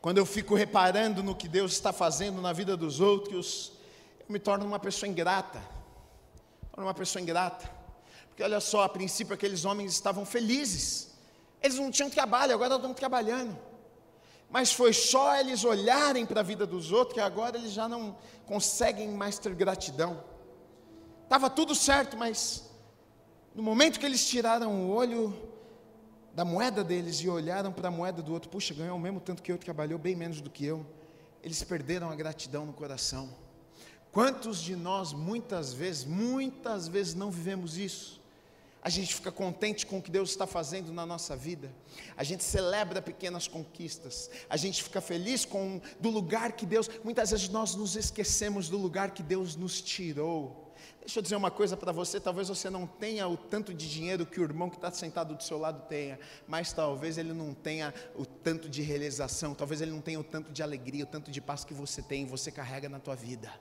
Quando 0.02 0.18
eu 0.18 0.26
fico 0.26 0.56
reparando 0.56 1.22
no 1.22 1.36
que 1.36 1.48
Deus 1.48 1.74
está 1.74 1.94
fazendo 1.94 2.42
na 2.42 2.52
vida 2.52 2.76
dos 2.76 3.00
outros, 3.00 3.74
eu 4.22 4.34
me 4.34 4.40
torno 4.40 4.66
uma 4.66 4.80
pessoa 4.80 5.08
ingrata. 5.08 5.62
Torno 6.72 6.88
uma 6.88 6.94
pessoa 6.96 7.22
ingrata. 7.22 7.70
Porque 8.30 8.42
olha 8.42 8.60
só, 8.60 8.82
a 8.82 8.90
princípio 8.90 9.36
aqueles 9.36 9.64
homens 9.64 9.94
estavam 9.94 10.26
felizes. 10.26 11.12
Eles 11.62 11.78
não 11.78 11.92
tinham 11.92 12.10
trabalho, 12.10 12.56
agora 12.56 12.78
estão 12.78 12.96
trabalhando 12.96 13.71
mas 14.52 14.74
foi 14.74 14.92
só 14.92 15.38
eles 15.40 15.64
olharem 15.64 16.26
para 16.26 16.42
a 16.42 16.44
vida 16.44 16.68
dos 16.68 16.92
outros 16.92 17.14
que 17.14 17.22
agora 17.22 17.58
eles 17.58 17.72
já 17.72 17.88
não 17.88 18.18
conseguem 18.46 19.10
mais 19.10 19.40
ter 19.40 19.56
gratidão. 19.56 20.22
Estava 21.24 21.50
tudo 21.50 21.74
certo, 21.74 22.18
mas 22.18 22.70
no 23.56 23.64
momento 23.64 23.98
que 23.98 24.06
eles 24.06 24.28
tiraram 24.28 24.70
o 24.84 24.94
olho 24.94 25.34
da 26.34 26.44
moeda 26.44 26.84
deles 26.84 27.18
e 27.22 27.30
olharam 27.30 27.72
para 27.72 27.88
a 27.88 27.92
moeda 27.92 28.22
do 28.22 28.34
outro, 28.34 28.50
puxa, 28.50 28.74
ganhou 28.74 28.98
o 28.98 29.00
mesmo 29.00 29.22
tanto 29.22 29.42
que 29.42 29.52
eu, 29.52 29.58
trabalhou 29.58 29.98
bem 29.98 30.16
menos 30.16 30.42
do 30.42 30.50
que 30.50 30.66
eu, 30.66 30.86
eles 31.42 31.64
perderam 31.64 32.10
a 32.10 32.16
gratidão 32.16 32.66
no 32.66 32.74
coração. 32.74 33.30
Quantos 34.12 34.62
de 34.62 34.76
nós, 34.76 35.14
muitas 35.14 35.74
vezes, 35.74 36.04
muitas 36.04 36.90
vezes 36.90 37.16
não 37.16 37.32
vivemos 37.32 37.78
isso? 37.78 38.21
A 38.82 38.90
gente 38.90 39.14
fica 39.14 39.32
contente 39.32 39.86
com 39.86 40.00
o 40.00 40.02
que 40.02 40.10
Deus 40.10 40.32
está 40.32 40.48
fazendo 40.48 40.92
na 40.92 41.06
nossa 41.06 41.36
vida, 41.36 41.72
a 42.18 42.24
gente 42.24 42.44
celebra 42.44 43.02
pequenas 43.02 43.48
conquistas, 43.48 44.30
a 44.50 44.58
gente 44.58 44.82
fica 44.84 45.00
feliz 45.00 45.46
com 45.46 45.80
do 46.00 46.10
lugar 46.10 46.54
que 46.54 46.66
Deus, 46.66 46.90
muitas 47.04 47.32
vezes 47.32 47.50
nós 47.50 47.76
nos 47.76 47.96
esquecemos 47.96 48.70
do 48.70 48.78
lugar 48.78 49.12
que 49.12 49.22
Deus 49.22 49.56
nos 49.56 49.82
tirou. 49.82 50.74
Deixa 51.00 51.20
eu 51.20 51.24
dizer 51.24 51.36
uma 51.36 51.52
coisa 51.52 51.76
para 51.76 51.92
você: 51.92 52.20
talvez 52.20 52.48
você 52.48 52.70
não 52.70 52.88
tenha 52.88 53.28
o 53.28 53.38
tanto 53.38 53.74
de 53.74 53.90
dinheiro 53.90 54.26
que 54.26 54.40
o 54.40 54.44
irmão 54.44 54.70
que 54.70 54.78
está 54.78 54.92
sentado 54.92 55.36
do 55.36 55.44
seu 55.44 55.58
lado 55.58 55.88
tenha, 55.88 56.20
mas 56.48 56.74
talvez 56.74 57.18
ele 57.18 57.34
não 57.34 57.54
tenha 57.54 57.94
o 58.16 58.26
tanto 58.26 58.70
de 58.70 58.82
realização, 58.82 59.54
talvez 59.54 59.82
ele 59.82 59.92
não 59.92 60.02
tenha 60.02 60.20
o 60.20 60.24
tanto 60.24 60.52
de 60.52 60.64
alegria, 60.64 61.04
o 61.04 61.08
tanto 61.08 61.32
de 61.32 61.42
paz 61.42 61.64
que 61.64 61.74
você 61.74 62.02
tem, 62.02 62.26
você 62.26 62.52
carrega 62.52 62.90
na 62.90 63.00
tua 63.00 63.16
vida. 63.16 63.52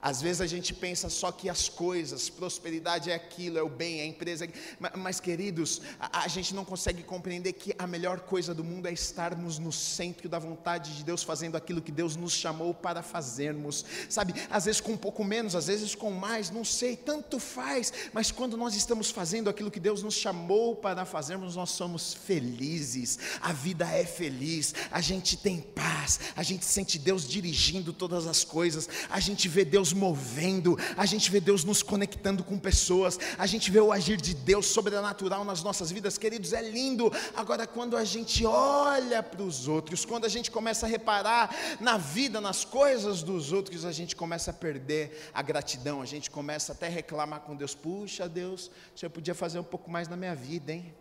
Às 0.00 0.22
vezes 0.22 0.40
a 0.40 0.46
gente 0.46 0.72
pensa 0.72 1.08
só 1.08 1.32
que 1.32 1.48
as 1.48 1.68
coisas, 1.68 2.30
prosperidade 2.30 3.10
é 3.10 3.14
aquilo, 3.14 3.58
é 3.58 3.62
o 3.62 3.68
bem, 3.68 4.00
é 4.00 4.02
a 4.04 4.06
empresa. 4.06 4.44
É... 4.44 4.48
Mas, 4.96 5.18
queridos, 5.18 5.82
a, 5.98 6.24
a, 6.24 6.28
gente 6.28 6.54
não 6.54 6.64
consegue 6.64 7.02
compreender 7.02 7.52
que 7.54 7.74
a 7.78 7.86
melhor 7.86 8.20
coisa 8.20 8.54
do 8.54 8.62
mundo 8.62 8.86
é 8.86 8.92
estarmos 8.92 9.58
no 9.58 9.72
centro 9.72 10.28
da 10.28 10.38
vontade 10.38 10.96
de 10.96 11.04
Deus, 11.04 11.22
fazendo 11.22 11.56
aquilo 11.56 11.82
que 11.82 11.90
Deus 11.90 12.14
nos 12.14 12.32
chamou 12.32 12.72
para 12.72 13.02
fazermos. 13.02 13.84
Sabe, 14.08 14.34
às 14.48 14.66
vezes 14.66 14.80
com 14.80 14.92
um 14.92 14.96
pouco 14.96 15.24
menos, 15.24 15.56
às 15.56 15.66
vezes 15.66 15.94
com 15.94 16.10
mais, 16.10 16.50
não 16.50 16.64
sei, 16.64 16.96
tanto 16.96 17.40
faz. 17.40 17.92
Mas 18.12 18.30
quando 18.30 18.56
nós 18.56 18.74
estamos 18.74 19.10
fazendo 19.10 19.50
aquilo 19.50 19.70
que 19.70 19.80
Deus 19.80 20.02
nos 20.02 20.14
chamou 20.14 20.76
para 20.76 21.04
fazermos, 21.04 21.56
nós 21.56 21.70
somos 21.70 22.14
felizes. 22.14 23.18
A 23.40 23.52
vida 23.52 23.90
é 23.90 24.04
feliz, 24.04 24.74
a 24.90 25.00
gente 25.00 25.36
tem 25.36 25.60
paz, 25.60 26.20
a 26.36 26.42
gente 26.42 26.64
sente 26.64 26.98
Deus 26.98 27.26
dirigindo 27.28 27.92
todas 27.92 28.26
as 28.26 28.44
coisas, 28.44 28.88
a 29.10 29.18
gente 29.20 29.48
vê 29.48 29.64
Deus 29.64 29.87
Deus 29.88 29.92
movendo, 29.92 30.76
a 30.96 31.06
gente 31.06 31.30
vê 31.30 31.40
Deus 31.40 31.64
nos 31.64 31.82
conectando 31.82 32.44
com 32.44 32.58
pessoas, 32.58 33.18
a 33.38 33.46
gente 33.46 33.70
vê 33.70 33.80
o 33.80 33.92
agir 33.92 34.20
de 34.20 34.34
Deus 34.34 34.66
sobrenatural 34.66 35.44
nas 35.44 35.62
nossas 35.62 35.90
vidas, 35.90 36.18
queridos, 36.18 36.52
é 36.52 36.60
lindo. 36.62 37.10
Agora, 37.34 37.66
quando 37.66 37.96
a 37.96 38.04
gente 38.04 38.44
olha 38.44 39.22
para 39.22 39.42
os 39.42 39.66
outros, 39.66 40.04
quando 40.04 40.24
a 40.24 40.28
gente 40.28 40.50
começa 40.50 40.84
a 40.86 40.88
reparar 40.88 41.54
na 41.80 41.96
vida, 41.96 42.40
nas 42.40 42.64
coisas 42.64 43.22
dos 43.22 43.52
outros, 43.52 43.84
a 43.84 43.92
gente 43.92 44.14
começa 44.14 44.50
a 44.50 44.54
perder 44.54 45.30
a 45.32 45.40
gratidão, 45.40 46.02
a 46.02 46.06
gente 46.06 46.30
começa 46.30 46.72
até 46.72 46.86
a 46.86 46.90
reclamar 46.90 47.40
com 47.40 47.56
Deus: 47.56 47.74
puxa, 47.74 48.28
Deus, 48.28 48.70
o 48.94 48.98
senhor 48.98 49.10
podia 49.10 49.34
fazer 49.34 49.58
um 49.58 49.64
pouco 49.64 49.90
mais 49.90 50.08
na 50.08 50.16
minha 50.16 50.34
vida, 50.34 50.72
hein? 50.72 50.94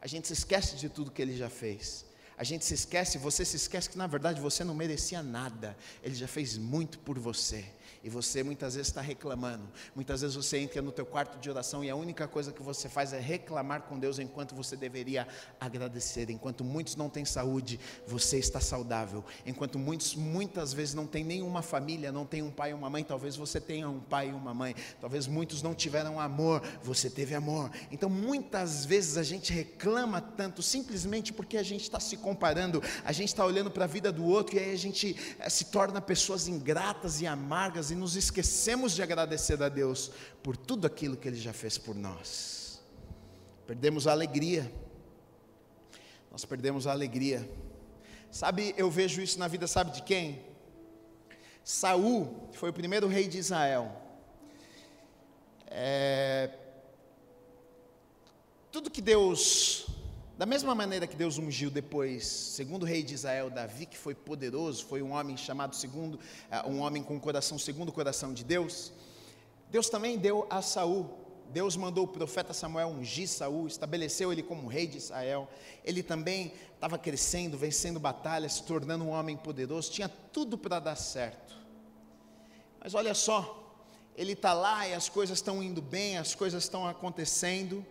A 0.00 0.06
gente 0.06 0.26
se 0.26 0.32
esquece 0.32 0.76
de 0.76 0.88
tudo 0.88 1.10
que 1.10 1.20
ele 1.20 1.36
já 1.36 1.50
fez. 1.50 2.05
A 2.38 2.44
gente 2.44 2.64
se 2.64 2.74
esquece, 2.74 3.18
você 3.18 3.44
se 3.44 3.56
esquece 3.56 3.88
que 3.88 3.96
na 3.96 4.06
verdade 4.06 4.40
você 4.40 4.62
não 4.62 4.74
merecia 4.74 5.22
nada, 5.22 5.76
Ele 6.02 6.14
já 6.14 6.28
fez 6.28 6.58
muito 6.58 6.98
por 6.98 7.18
você 7.18 7.64
e 8.06 8.08
você 8.08 8.42
muitas 8.44 8.76
vezes 8.76 8.86
está 8.86 9.00
reclamando. 9.00 9.64
Muitas 9.92 10.20
vezes 10.20 10.36
você 10.36 10.58
entra 10.58 10.80
no 10.80 10.92
teu 10.92 11.04
quarto 11.04 11.40
de 11.40 11.50
oração 11.50 11.82
e 11.82 11.90
a 11.90 11.96
única 11.96 12.28
coisa 12.28 12.52
que 12.52 12.62
você 12.62 12.88
faz 12.88 13.12
é 13.12 13.18
reclamar 13.18 13.82
com 13.82 13.98
Deus 13.98 14.20
enquanto 14.20 14.54
você 14.54 14.76
deveria 14.76 15.26
agradecer. 15.58 16.30
Enquanto 16.30 16.62
muitos 16.62 16.94
não 16.94 17.08
têm 17.08 17.24
saúde, 17.24 17.80
você 18.06 18.38
está 18.38 18.60
saudável. 18.60 19.24
Enquanto 19.44 19.76
muitos 19.76 20.14
muitas 20.14 20.72
vezes 20.72 20.94
não 20.94 21.04
têm 21.04 21.24
nenhuma 21.24 21.62
família, 21.62 22.12
não 22.12 22.24
tem 22.24 22.42
um 22.42 22.50
pai 22.50 22.70
e 22.70 22.74
uma 22.74 22.88
mãe, 22.88 23.02
talvez 23.02 23.34
você 23.34 23.60
tenha 23.60 23.88
um 23.88 23.98
pai 23.98 24.28
e 24.28 24.32
uma 24.32 24.54
mãe. 24.54 24.76
Talvez 25.00 25.26
muitos 25.26 25.60
não 25.60 25.74
tiveram 25.74 26.20
amor, 26.20 26.62
você 26.84 27.10
teve 27.10 27.34
amor. 27.34 27.72
Então 27.90 28.08
muitas 28.08 28.84
vezes 28.84 29.16
a 29.16 29.24
gente 29.24 29.52
reclama 29.52 30.20
tanto 30.20 30.62
simplesmente 30.62 31.32
porque 31.32 31.56
a 31.56 31.62
gente 31.64 31.82
está 31.82 31.98
se 31.98 32.16
comparando, 32.26 32.82
a 33.04 33.12
gente 33.12 33.28
está 33.28 33.44
olhando 33.44 33.70
para 33.70 33.84
a 33.84 33.86
vida 33.86 34.10
do 34.10 34.24
outro 34.24 34.56
e 34.56 34.58
aí 34.58 34.72
a 34.72 34.76
gente 34.76 35.16
eh, 35.38 35.48
se 35.48 35.66
torna 35.66 36.00
pessoas 36.00 36.48
ingratas 36.48 37.20
e 37.20 37.26
amargas 37.26 37.92
e 37.92 37.94
nos 37.94 38.16
esquecemos 38.16 38.96
de 38.96 39.00
agradecer 39.00 39.62
a 39.62 39.68
Deus 39.68 40.10
por 40.42 40.56
tudo 40.56 40.88
aquilo 40.88 41.16
que 41.16 41.28
Ele 41.28 41.36
já 41.36 41.52
fez 41.52 41.78
por 41.78 41.94
nós. 41.94 42.82
Perdemos 43.64 44.08
a 44.08 44.10
alegria. 44.10 44.72
Nós 46.32 46.44
perdemos 46.44 46.88
a 46.88 46.90
alegria. 46.90 47.48
Sabe, 48.28 48.74
eu 48.76 48.90
vejo 48.90 49.22
isso 49.22 49.38
na 49.38 49.46
vida, 49.46 49.68
sabe 49.68 49.92
de 49.92 50.02
quem? 50.02 50.44
Saul 51.62 52.50
foi 52.54 52.70
o 52.70 52.72
primeiro 52.72 53.06
rei 53.06 53.28
de 53.28 53.38
Israel. 53.38 54.02
É, 55.68 56.50
tudo 58.72 58.90
que 58.90 59.00
Deus 59.00 59.86
da 60.36 60.44
mesma 60.44 60.74
maneira 60.74 61.06
que 61.06 61.16
Deus 61.16 61.38
ungiu 61.38 61.70
depois, 61.70 62.26
segundo 62.26 62.82
o 62.82 62.86
rei 62.86 63.02
de 63.02 63.14
Israel, 63.14 63.48
Davi, 63.48 63.86
que 63.86 63.96
foi 63.96 64.14
poderoso, 64.14 64.84
foi 64.84 65.00
um 65.00 65.12
homem 65.12 65.34
chamado 65.34 65.74
segundo, 65.74 66.20
eh, 66.50 66.62
um 66.66 66.80
homem 66.80 67.02
com 67.02 67.18
coração 67.18 67.58
segundo 67.58 67.88
o 67.88 67.92
coração 67.92 68.34
de 68.34 68.44
Deus. 68.44 68.92
Deus 69.70 69.88
também 69.88 70.18
deu 70.18 70.46
a 70.50 70.60
Saul. 70.60 71.08
Deus 71.50 71.74
mandou 71.74 72.04
o 72.04 72.08
profeta 72.08 72.52
Samuel 72.52 72.88
ungir 72.88 73.26
Saul, 73.26 73.66
estabeleceu 73.66 74.30
ele 74.30 74.42
como 74.42 74.68
rei 74.68 74.86
de 74.86 74.98
Israel. 74.98 75.48
Ele 75.82 76.02
também 76.02 76.52
estava 76.74 76.98
crescendo, 76.98 77.56
vencendo 77.56 77.98
batalhas, 77.98 78.54
se 78.54 78.62
tornando 78.64 79.04
um 79.04 79.10
homem 79.10 79.38
poderoso, 79.38 79.90
tinha 79.90 80.08
tudo 80.08 80.58
para 80.58 80.78
dar 80.78 80.96
certo. 80.96 81.56
Mas 82.78 82.92
olha 82.92 83.14
só, 83.14 83.74
ele 84.14 84.32
está 84.32 84.52
lá 84.52 84.86
e 84.86 84.92
as 84.92 85.08
coisas 85.08 85.38
estão 85.38 85.62
indo 85.62 85.80
bem, 85.80 86.18
as 86.18 86.34
coisas 86.34 86.64
estão 86.64 86.86
acontecendo 86.86 87.86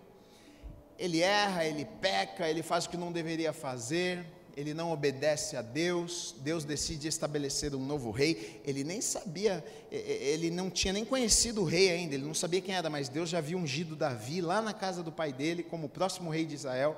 ele 0.97 1.21
erra, 1.21 1.65
ele 1.65 1.86
peca, 1.86 2.47
ele 2.49 2.63
faz 2.63 2.86
o 2.86 2.89
que 2.89 2.97
não 2.97 3.12
deveria 3.12 3.51
fazer, 3.51 4.25
ele 4.55 4.73
não 4.73 4.91
obedece 4.91 5.58
a 5.58 5.62
Deus, 5.62 6.34
Deus 6.39 6.63
decide 6.63 7.08
estabelecer 7.08 7.75
um 7.75 7.86
novo 7.86 8.10
rei. 8.10 8.62
Ele 8.63 8.84
nem 8.84 9.01
sabia, 9.01 9.63
ele 9.91 10.49
não 10.49 10.69
tinha 10.69 10.93
nem 10.93 11.03
conhecido 11.03 11.62
o 11.62 11.65
rei 11.65 11.91
ainda, 11.91 12.15
ele 12.15 12.23
não 12.23 12.34
sabia 12.34 12.62
quem 12.62 12.73
era, 12.73 12.89
mas 12.89 13.10
Deus 13.10 13.29
já 13.29 13.39
havia 13.39 13.58
ungido 13.58 13.95
Davi 13.95 14.39
lá 14.39 14.62
na 14.62 14.73
casa 14.73 15.03
do 15.03 15.12
pai 15.12 15.34
dele 15.34 15.63
como 15.63 15.88
o 15.88 15.89
próximo 15.89 16.29
rei 16.29 16.45
de 16.45 16.55
Israel. 16.55 16.97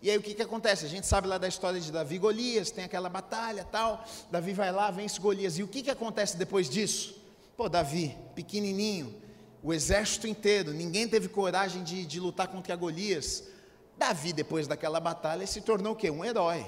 E 0.00 0.10
aí 0.10 0.16
o 0.16 0.22
que, 0.22 0.34
que 0.34 0.42
acontece? 0.42 0.84
A 0.84 0.88
gente 0.88 1.06
sabe 1.06 1.26
lá 1.26 1.38
da 1.38 1.48
história 1.48 1.80
de 1.80 1.90
Davi 1.90 2.16
e 2.16 2.18
Golias, 2.18 2.70
tem 2.70 2.84
aquela 2.84 3.08
batalha 3.08 3.64
tal. 3.64 4.04
Davi 4.30 4.52
vai 4.52 4.70
lá, 4.70 4.90
vence 4.90 5.18
Golias. 5.18 5.58
E 5.58 5.62
o 5.62 5.68
que, 5.68 5.82
que 5.82 5.90
acontece 5.90 6.36
depois 6.36 6.68
disso? 6.68 7.18
Pô, 7.56 7.68
Davi, 7.68 8.16
pequenininho, 8.34 9.14
o 9.64 9.72
exército 9.72 10.26
inteiro, 10.26 10.74
ninguém 10.74 11.08
teve 11.08 11.26
coragem 11.26 11.82
de, 11.82 12.04
de 12.04 12.20
lutar 12.20 12.48
contra 12.48 12.76
Golias. 12.76 13.44
Davi, 13.96 14.30
depois 14.30 14.68
daquela 14.68 15.00
batalha, 15.00 15.46
se 15.46 15.62
tornou 15.62 15.94
o 15.94 15.96
quê? 15.96 16.10
Um 16.10 16.22
herói. 16.22 16.66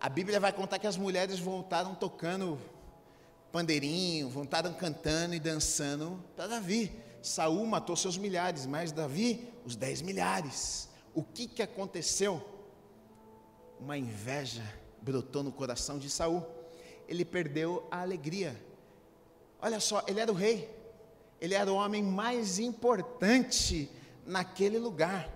A 0.00 0.08
Bíblia 0.08 0.40
vai 0.40 0.50
contar 0.50 0.78
que 0.78 0.86
as 0.86 0.96
mulheres 0.96 1.38
voltaram 1.38 1.94
tocando 1.94 2.58
pandeirinho, 3.52 4.30
voltaram 4.30 4.72
cantando 4.72 5.34
e 5.34 5.38
dançando 5.38 6.24
para 6.34 6.46
Davi. 6.46 6.90
Saul 7.20 7.66
matou 7.66 7.94
seus 7.96 8.16
milhares, 8.16 8.64
mas 8.64 8.90
Davi, 8.90 9.46
os 9.62 9.76
dez 9.76 10.00
milhares. 10.00 10.88
O 11.12 11.22
que, 11.22 11.46
que 11.46 11.62
aconteceu? 11.62 12.42
Uma 13.78 13.98
inveja 13.98 14.62
brotou 15.02 15.42
no 15.42 15.52
coração 15.52 15.98
de 15.98 16.08
Saul. 16.08 16.46
Ele 17.06 17.26
perdeu 17.26 17.86
a 17.90 18.00
alegria. 18.00 18.58
Olha 19.60 19.80
só, 19.80 20.02
ele 20.08 20.20
era 20.20 20.32
o 20.32 20.34
rei 20.34 20.82
ele 21.44 21.54
era 21.54 21.70
o 21.70 21.76
homem 21.76 22.02
mais 22.02 22.58
importante 22.58 23.90
naquele 24.26 24.78
lugar. 24.78 25.28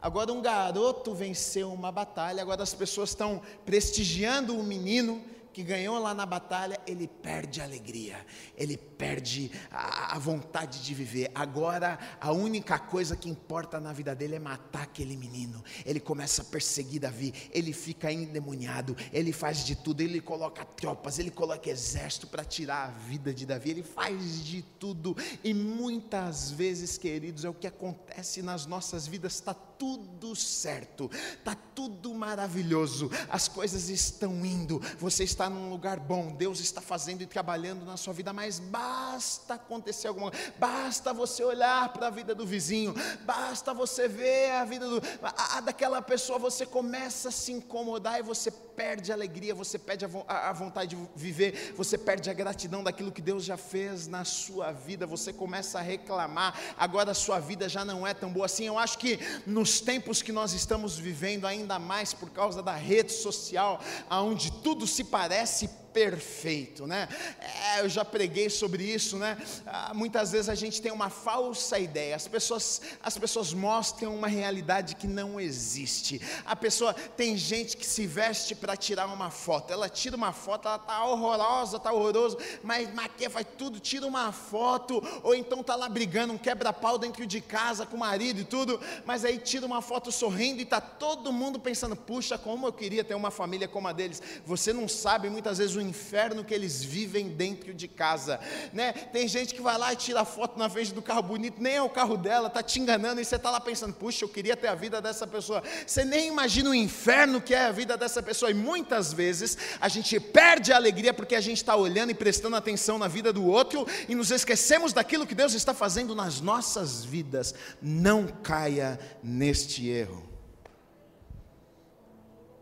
Agora 0.00 0.30
um 0.30 0.42
garoto 0.42 1.14
venceu 1.14 1.72
uma 1.72 1.90
batalha, 1.90 2.42
agora 2.42 2.62
as 2.62 2.74
pessoas 2.74 3.08
estão 3.08 3.40
prestigiando 3.64 4.54
o 4.54 4.62
menino, 4.62 5.24
que 5.54 5.62
ganhou 5.62 6.00
lá 6.00 6.12
na 6.12 6.26
batalha, 6.26 6.80
ele 6.84 7.06
perde 7.06 7.60
a 7.60 7.64
alegria, 7.64 8.26
ele 8.56 8.76
perde 8.76 9.52
a, 9.70 10.16
a, 10.16 10.18
vontade 10.18 10.82
de 10.82 10.92
viver. 10.92 11.30
Agora, 11.32 11.96
a 12.20 12.32
única 12.32 12.76
coisa 12.76 13.16
que 13.16 13.30
importa 13.30 13.78
na 13.78 13.92
vida 13.92 14.16
dele 14.16 14.34
é 14.34 14.38
matar 14.40 14.82
aquele 14.82 15.16
menino. 15.16 15.62
Ele 15.86 16.00
começa 16.00 16.42
a 16.42 16.44
perseguir 16.44 17.00
Davi, 17.00 17.32
ele 17.52 17.72
fica 17.72 18.12
endemoniado, 18.12 18.96
ele 19.12 19.32
faz 19.32 19.64
de 19.64 19.76
tudo, 19.76 20.00
ele 20.00 20.20
coloca 20.20 20.64
tropas, 20.64 21.20
ele 21.20 21.30
coloca 21.30 21.70
exército 21.70 22.26
para 22.26 22.44
tirar 22.44 22.88
a 22.88 22.90
vida 22.90 23.32
de 23.32 23.46
Davi, 23.46 23.70
ele 23.70 23.84
faz 23.84 24.44
de 24.44 24.60
tudo. 24.60 25.16
E 25.44 25.54
muitas 25.54 26.50
vezes, 26.50 26.98
queridos, 26.98 27.44
é 27.44 27.48
o 27.48 27.54
que 27.54 27.68
acontece 27.68 28.42
nas 28.42 28.66
nossas 28.66 29.06
vidas, 29.06 29.34
está 29.34 29.54
tudo 29.78 30.34
certo, 30.34 31.10
está 31.12 31.56
tudo 31.74 32.14
maravilhoso, 32.14 33.10
as 33.28 33.48
coisas 33.48 33.88
estão 33.88 34.44
indo, 34.44 34.80
você 34.98 35.24
está 35.24 35.50
num 35.50 35.70
lugar 35.70 35.98
bom, 35.98 36.32
Deus 36.32 36.60
está 36.60 36.80
fazendo 36.80 37.22
e 37.22 37.26
trabalhando 37.26 37.84
na 37.84 37.96
sua 37.96 38.12
vida, 38.12 38.32
mas 38.32 38.58
basta 38.58 39.54
acontecer 39.54 40.08
alguma 40.08 40.30
coisa, 40.30 40.52
basta 40.58 41.12
você 41.12 41.42
olhar 41.42 41.92
para 41.92 42.06
a 42.06 42.10
vida 42.10 42.34
do 42.34 42.46
vizinho, 42.46 42.94
basta 43.24 43.74
você 43.74 44.08
ver 44.08 44.52
a 44.52 44.64
vida 44.64 44.88
do, 44.88 45.02
a, 45.22 45.58
a, 45.58 45.60
daquela 45.60 46.00
pessoa, 46.00 46.38
você 46.38 46.64
começa 46.64 47.28
a 47.28 47.32
se 47.32 47.52
incomodar 47.52 48.20
e 48.20 48.22
você 48.22 48.50
perde 48.50 49.12
a 49.12 49.14
alegria, 49.14 49.54
você 49.54 49.78
perde 49.78 50.04
a, 50.04 50.48
a 50.50 50.52
vontade 50.52 50.96
de 50.96 51.08
viver, 51.14 51.74
você 51.76 51.96
perde 51.96 52.30
a 52.30 52.32
gratidão 52.32 52.82
daquilo 52.82 53.12
que 53.12 53.22
Deus 53.22 53.44
já 53.44 53.56
fez 53.56 54.06
na 54.06 54.24
sua 54.24 54.72
vida, 54.72 55.06
você 55.06 55.32
começa 55.32 55.78
a 55.78 55.82
reclamar, 55.82 56.58
agora 56.76 57.12
a 57.12 57.14
sua 57.14 57.38
vida 57.38 57.68
já 57.68 57.84
não 57.84 58.06
é 58.06 58.12
tão 58.14 58.32
boa 58.32 58.46
assim. 58.46 58.66
Eu 58.66 58.78
acho 58.78 58.98
que 58.98 59.18
nos 59.64 59.80
tempos 59.80 60.20
que 60.20 60.30
nós 60.30 60.52
estamos 60.52 60.98
vivendo, 60.98 61.46
ainda 61.46 61.78
mais 61.78 62.12
por 62.12 62.28
causa 62.28 62.62
da 62.62 62.74
rede 62.74 63.12
social, 63.12 63.80
onde 64.10 64.52
tudo 64.52 64.86
se 64.86 65.04
parece 65.04 65.70
perfeito, 65.94 66.88
né? 66.88 67.08
É, 67.38 67.80
eu 67.80 67.88
já 67.88 68.04
preguei 68.04 68.50
sobre 68.50 68.82
isso, 68.82 69.16
né? 69.16 69.38
Ah, 69.64 69.92
muitas 69.94 70.32
vezes 70.32 70.48
a 70.48 70.54
gente 70.56 70.82
tem 70.82 70.90
uma 70.90 71.08
falsa 71.08 71.78
ideia. 71.78 72.16
As 72.16 72.26
pessoas, 72.26 72.82
as 73.00 73.16
pessoas 73.16 73.54
mostram 73.54 74.14
uma 74.14 74.26
realidade 74.26 74.96
que 74.96 75.06
não 75.06 75.40
existe. 75.40 76.20
A 76.44 76.56
pessoa 76.56 76.92
tem 76.92 77.36
gente 77.36 77.76
que 77.76 77.86
se 77.86 78.06
veste 78.08 78.56
para 78.56 78.76
tirar 78.76 79.06
uma 79.06 79.30
foto. 79.30 79.72
Ela 79.72 79.88
tira 79.88 80.16
uma 80.16 80.32
foto, 80.32 80.66
ela 80.66 80.80
tá 80.80 81.04
horrorosa, 81.04 81.78
tá 81.78 81.92
horroroso, 81.92 82.36
mas 82.64 82.92
maquia, 82.92 83.30
faz 83.30 83.46
tudo, 83.56 83.78
tira 83.78 84.04
uma 84.04 84.32
foto, 84.32 85.00
ou 85.22 85.32
então 85.32 85.62
tá 85.62 85.76
lá 85.76 85.88
brigando, 85.88 86.32
um 86.32 86.38
quebra-pau 86.38 86.98
dentro 86.98 87.24
de 87.24 87.40
casa 87.40 87.86
com 87.86 87.96
o 87.96 88.00
marido 88.00 88.40
e 88.40 88.44
tudo, 88.44 88.80
mas 89.06 89.24
aí 89.24 89.38
tira 89.38 89.64
uma 89.64 89.80
foto 89.80 90.10
sorrindo 90.10 90.60
e 90.60 90.64
tá 90.64 90.80
todo 90.80 91.32
mundo 91.32 91.60
pensando: 91.60 91.94
"Puxa, 91.94 92.36
como 92.36 92.66
eu 92.66 92.72
queria 92.72 93.04
ter 93.04 93.14
uma 93.14 93.30
família 93.30 93.68
como 93.68 93.86
a 93.86 93.92
deles". 93.92 94.20
Você 94.44 94.72
não 94.72 94.88
sabe 94.88 95.30
muitas 95.30 95.58
vezes 95.58 95.76
o 95.76 95.83
inferno 95.84 96.44
que 96.44 96.54
eles 96.54 96.82
vivem 96.82 97.28
dentro 97.28 97.74
de 97.74 97.86
casa, 97.86 98.40
né? 98.72 98.92
Tem 98.92 99.28
gente 99.28 99.54
que 99.54 99.60
vai 99.60 99.76
lá 99.78 99.92
e 99.92 99.96
tira 99.96 100.24
foto 100.24 100.58
na 100.58 100.68
frente 100.68 100.92
do 100.92 101.02
carro 101.02 101.22
bonito, 101.22 101.60
nem 101.60 101.76
é 101.76 101.82
o 101.82 101.88
carro 101.88 102.16
dela, 102.16 102.50
tá 102.50 102.62
te 102.62 102.80
enganando 102.80 103.20
e 103.20 103.24
você 103.24 103.38
tá 103.38 103.50
lá 103.50 103.60
pensando, 103.60 103.92
puxa, 103.92 104.24
eu 104.24 104.28
queria 104.28 104.56
ter 104.56 104.68
a 104.68 104.74
vida 104.74 105.00
dessa 105.00 105.26
pessoa. 105.26 105.62
Você 105.86 106.04
nem 106.04 106.28
imagina 106.28 106.70
o 106.70 106.74
inferno 106.74 107.40
que 107.40 107.54
é 107.54 107.66
a 107.66 107.72
vida 107.72 107.96
dessa 107.96 108.22
pessoa 108.22 108.50
e 108.50 108.54
muitas 108.54 109.12
vezes 109.12 109.56
a 109.80 109.88
gente 109.88 110.18
perde 110.18 110.72
a 110.72 110.76
alegria 110.76 111.12
porque 111.12 111.34
a 111.34 111.40
gente 111.40 111.58
está 111.58 111.76
olhando 111.76 112.10
e 112.10 112.14
prestando 112.14 112.56
atenção 112.56 112.98
na 112.98 113.08
vida 113.08 113.32
do 113.32 113.44
outro 113.44 113.86
e 114.08 114.14
nos 114.14 114.30
esquecemos 114.30 114.92
daquilo 114.92 115.26
que 115.26 115.34
Deus 115.34 115.54
está 115.54 115.74
fazendo 115.74 116.14
nas 116.14 116.40
nossas 116.40 117.04
vidas. 117.04 117.54
Não 117.80 118.26
caia 118.26 118.98
neste 119.22 119.88
erro. 119.88 120.28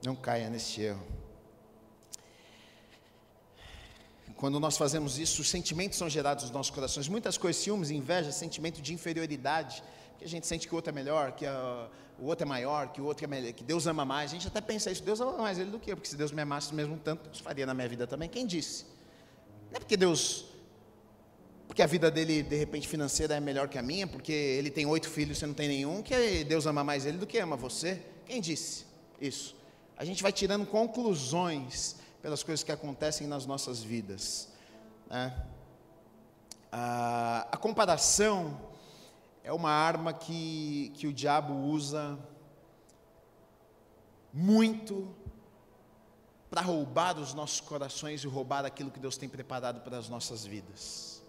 Não 0.04 0.16
caia 0.16 0.50
neste 0.50 0.82
erro. 0.82 1.21
Quando 4.42 4.58
nós 4.58 4.76
fazemos 4.76 5.20
isso, 5.20 5.40
os 5.40 5.48
sentimentos 5.48 5.96
são 5.96 6.10
gerados 6.10 6.42
nos 6.42 6.52
nossos 6.52 6.72
corações. 6.72 7.06
Muitas 7.06 7.38
coisas, 7.38 7.62
ciúmes, 7.62 7.92
inveja, 7.92 8.32
sentimento 8.32 8.82
de 8.82 8.92
inferioridade, 8.92 9.84
que 10.18 10.24
a 10.24 10.28
gente 10.28 10.48
sente 10.48 10.66
que 10.66 10.74
o 10.74 10.76
outro 10.76 10.90
é 10.90 10.92
melhor, 10.92 11.30
que 11.30 11.44
o 12.18 12.24
outro 12.24 12.44
é 12.44 12.48
maior, 12.48 12.92
que 12.92 13.00
o 13.00 13.04
outro 13.04 13.24
é 13.24 13.28
melhor, 13.28 13.52
que 13.52 13.62
Deus 13.62 13.86
ama 13.86 14.04
mais. 14.04 14.32
A 14.32 14.34
gente 14.34 14.48
até 14.48 14.60
pensa 14.60 14.90
isso, 14.90 15.00
Deus 15.04 15.20
ama 15.20 15.38
mais 15.38 15.60
ele 15.60 15.70
do 15.70 15.78
que 15.78 15.92
eu, 15.92 15.96
porque 15.96 16.08
se 16.08 16.16
Deus 16.16 16.32
me 16.32 16.42
amasse 16.42 16.74
mesmo 16.74 16.98
tanto, 16.98 17.22
Deus 17.28 17.38
faria 17.38 17.64
na 17.64 17.72
minha 17.72 17.88
vida 17.88 18.04
também. 18.04 18.28
Quem 18.28 18.44
disse? 18.44 18.84
Não 19.70 19.76
é 19.76 19.78
porque 19.78 19.96
Deus, 19.96 20.46
porque 21.68 21.80
a 21.80 21.86
vida 21.86 22.10
dele, 22.10 22.42
de 22.42 22.56
repente, 22.56 22.88
financeira 22.88 23.36
é 23.36 23.40
melhor 23.40 23.68
que 23.68 23.78
a 23.78 23.82
minha, 23.82 24.08
porque 24.08 24.32
ele 24.32 24.72
tem 24.72 24.84
oito 24.86 25.08
filhos 25.08 25.36
e 25.36 25.38
você 25.38 25.46
não 25.46 25.54
tem 25.54 25.68
nenhum, 25.68 26.02
que 26.02 26.42
Deus 26.42 26.66
ama 26.66 26.82
mais 26.82 27.06
ele 27.06 27.16
do 27.16 27.28
que 27.28 27.38
ama 27.38 27.54
você. 27.54 28.02
Quem 28.26 28.40
disse 28.40 28.86
isso? 29.20 29.54
A 29.96 30.04
gente 30.04 30.20
vai 30.20 30.32
tirando 30.32 30.66
conclusões 30.66 32.01
pelas 32.22 32.42
coisas 32.44 32.62
que 32.62 32.70
acontecem 32.70 33.26
nas 33.26 33.44
nossas 33.44 33.82
vidas. 33.82 34.48
Né? 35.10 35.44
A, 36.70 37.48
a 37.50 37.56
comparação 37.56 38.58
é 39.42 39.52
uma 39.52 39.70
arma 39.70 40.12
que, 40.12 40.92
que 40.94 41.08
o 41.08 41.12
diabo 41.12 41.52
usa 41.52 42.16
muito 44.32 45.12
para 46.48 46.60
roubar 46.60 47.18
os 47.18 47.34
nossos 47.34 47.60
corações 47.60 48.22
e 48.22 48.28
roubar 48.28 48.64
aquilo 48.64 48.90
que 48.90 49.00
Deus 49.00 49.16
tem 49.16 49.28
preparado 49.28 49.80
para 49.80 49.98
as 49.98 50.08
nossas 50.08 50.46
vidas. 50.46 51.22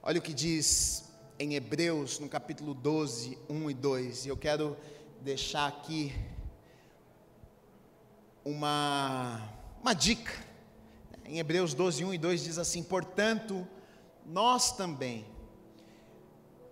Olha 0.00 0.20
o 0.20 0.22
que 0.22 0.32
diz 0.32 1.04
em 1.40 1.54
Hebreus, 1.54 2.20
no 2.20 2.28
capítulo 2.28 2.72
12, 2.72 3.36
1 3.48 3.70
e 3.70 3.74
2, 3.74 4.26
e 4.26 4.28
eu 4.28 4.36
quero 4.36 4.76
deixar 5.22 5.66
aqui 5.66 6.14
uma 8.44 9.57
uma 9.88 9.94
dica. 9.94 10.34
Em 11.24 11.38
Hebreus 11.38 11.72
12, 11.72 12.04
1 12.04 12.12
e 12.12 12.18
2 12.18 12.44
diz 12.44 12.58
assim: 12.58 12.82
Portanto, 12.82 13.66
nós 14.26 14.76
também, 14.76 15.24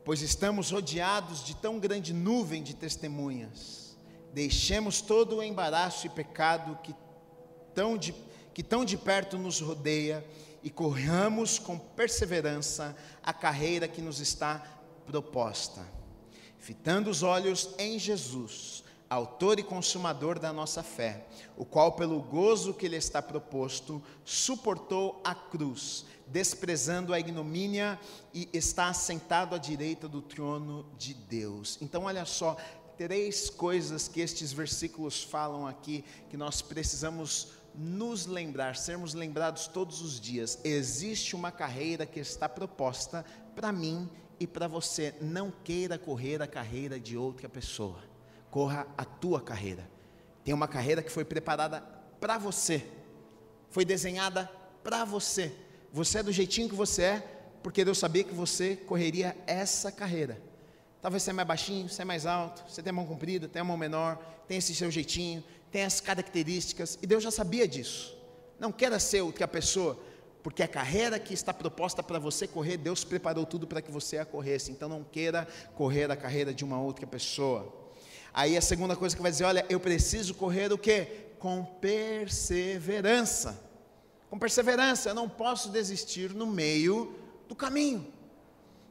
pois 0.04 0.20
estamos 0.20 0.70
rodeados 0.70 1.42
de 1.42 1.56
tão 1.56 1.78
grande 1.78 2.12
nuvem 2.12 2.62
de 2.62 2.74
testemunhas, 2.74 3.96
deixemos 4.34 5.00
todo 5.00 5.36
o 5.36 5.42
embaraço 5.42 6.06
e 6.06 6.10
pecado 6.10 6.78
que 6.82 6.94
tão 7.74 7.96
de, 7.96 8.14
que 8.52 8.62
tão 8.62 8.84
de 8.84 8.98
perto 8.98 9.38
nos 9.38 9.62
rodeia 9.62 10.22
e 10.62 10.68
corramos 10.68 11.58
com 11.58 11.78
perseverança 11.78 12.94
a 13.22 13.32
carreira 13.32 13.88
que 13.88 14.02
nos 14.02 14.20
está 14.20 14.62
proposta, 15.06 15.80
fitando 16.58 17.08
os 17.08 17.22
olhos 17.22 17.70
em 17.78 17.98
Jesus 17.98 18.84
autor 19.08 19.58
e 19.58 19.62
consumador 19.62 20.38
da 20.38 20.52
nossa 20.52 20.82
fé, 20.82 21.26
o 21.56 21.64
qual, 21.64 21.92
pelo 21.92 22.20
gozo 22.20 22.74
que 22.74 22.88
lhe 22.88 22.96
está 22.96 23.22
proposto, 23.22 24.02
suportou 24.24 25.20
a 25.24 25.34
cruz, 25.34 26.04
desprezando 26.26 27.14
a 27.14 27.20
ignomínia 27.20 27.98
e 28.34 28.48
está 28.52 28.88
assentado 28.88 29.54
à 29.54 29.58
direita 29.58 30.08
do 30.08 30.20
trono 30.20 30.86
de 30.98 31.14
Deus. 31.14 31.78
Então, 31.80 32.04
olha 32.04 32.24
só, 32.24 32.56
três 32.96 33.48
coisas 33.48 34.08
que 34.08 34.20
estes 34.20 34.52
versículos 34.52 35.22
falam 35.22 35.66
aqui 35.66 36.04
que 36.28 36.36
nós 36.36 36.60
precisamos 36.60 37.52
nos 37.74 38.26
lembrar, 38.26 38.74
sermos 38.74 39.14
lembrados 39.14 39.68
todos 39.68 40.00
os 40.00 40.18
dias. 40.18 40.58
Existe 40.64 41.36
uma 41.36 41.52
carreira 41.52 42.06
que 42.06 42.18
está 42.18 42.48
proposta 42.48 43.24
para 43.54 43.70
mim 43.70 44.08
e 44.40 44.46
para 44.46 44.66
você. 44.66 45.14
Não 45.20 45.50
queira 45.50 45.98
correr 45.98 46.42
a 46.42 46.46
carreira 46.46 46.98
de 46.98 47.16
outra 47.16 47.48
pessoa 47.48 48.15
corra 48.50 48.86
a 48.96 49.04
tua 49.04 49.40
carreira. 49.40 49.88
Tem 50.44 50.54
uma 50.54 50.68
carreira 50.68 51.02
que 51.02 51.10
foi 51.10 51.24
preparada 51.24 51.80
para 52.20 52.38
você, 52.38 52.86
foi 53.70 53.84
desenhada 53.84 54.50
para 54.82 55.04
você. 55.04 55.52
Você 55.92 56.18
é 56.18 56.22
do 56.22 56.32
jeitinho 56.32 56.68
que 56.68 56.74
você 56.74 57.02
é, 57.02 57.36
porque 57.62 57.84
Deus 57.84 57.98
sabia 57.98 58.24
que 58.24 58.34
você 58.34 58.76
correria 58.76 59.36
essa 59.46 59.90
carreira. 59.90 60.40
Talvez 61.02 61.22
você 61.22 61.30
é 61.30 61.32
mais 61.32 61.48
baixinho, 61.48 61.88
você 61.88 62.02
é 62.02 62.04
mais 62.04 62.26
alto, 62.26 62.64
você 62.68 62.82
tem 62.82 62.90
a 62.90 62.92
mão 62.92 63.06
comprida, 63.06 63.48
tem 63.48 63.60
a 63.60 63.64
mão 63.64 63.76
menor, 63.76 64.18
tem 64.48 64.58
esse 64.58 64.74
seu 64.74 64.90
jeitinho, 64.90 65.42
tem 65.70 65.84
as 65.84 66.00
características, 66.00 66.98
e 67.02 67.06
Deus 67.06 67.22
já 67.22 67.30
sabia 67.30 67.66
disso. 67.66 68.16
Não 68.58 68.72
queira 68.72 68.98
ser 68.98 69.20
outra 69.20 69.46
pessoa, 69.46 69.98
porque 70.42 70.62
a 70.62 70.68
carreira 70.68 71.18
que 71.18 71.34
está 71.34 71.52
proposta 71.52 72.02
para 72.02 72.20
você 72.20 72.46
correr, 72.46 72.76
Deus 72.76 73.02
preparou 73.02 73.44
tudo 73.44 73.66
para 73.66 73.82
que 73.82 73.90
você 73.90 74.18
a 74.18 74.24
corresse. 74.24 74.70
Então 74.70 74.88
não 74.88 75.02
queira 75.02 75.46
correr 75.74 76.08
a 76.08 76.14
carreira 76.16 76.54
de 76.54 76.64
uma 76.64 76.80
outra 76.80 77.04
pessoa. 77.04 77.85
Aí 78.36 78.54
a 78.54 78.60
segunda 78.60 78.94
coisa 78.94 79.16
que 79.16 79.22
vai 79.22 79.30
dizer, 79.30 79.44
olha, 79.44 79.64
eu 79.66 79.80
preciso 79.80 80.34
correr 80.34 80.70
o 80.70 80.76
quê? 80.76 81.30
Com 81.38 81.64
perseverança. 81.64 83.58
Com 84.28 84.38
perseverança, 84.38 85.08
eu 85.08 85.14
não 85.14 85.26
posso 85.26 85.70
desistir 85.70 86.34
no 86.34 86.46
meio 86.46 87.14
do 87.48 87.56
caminho. 87.56 88.12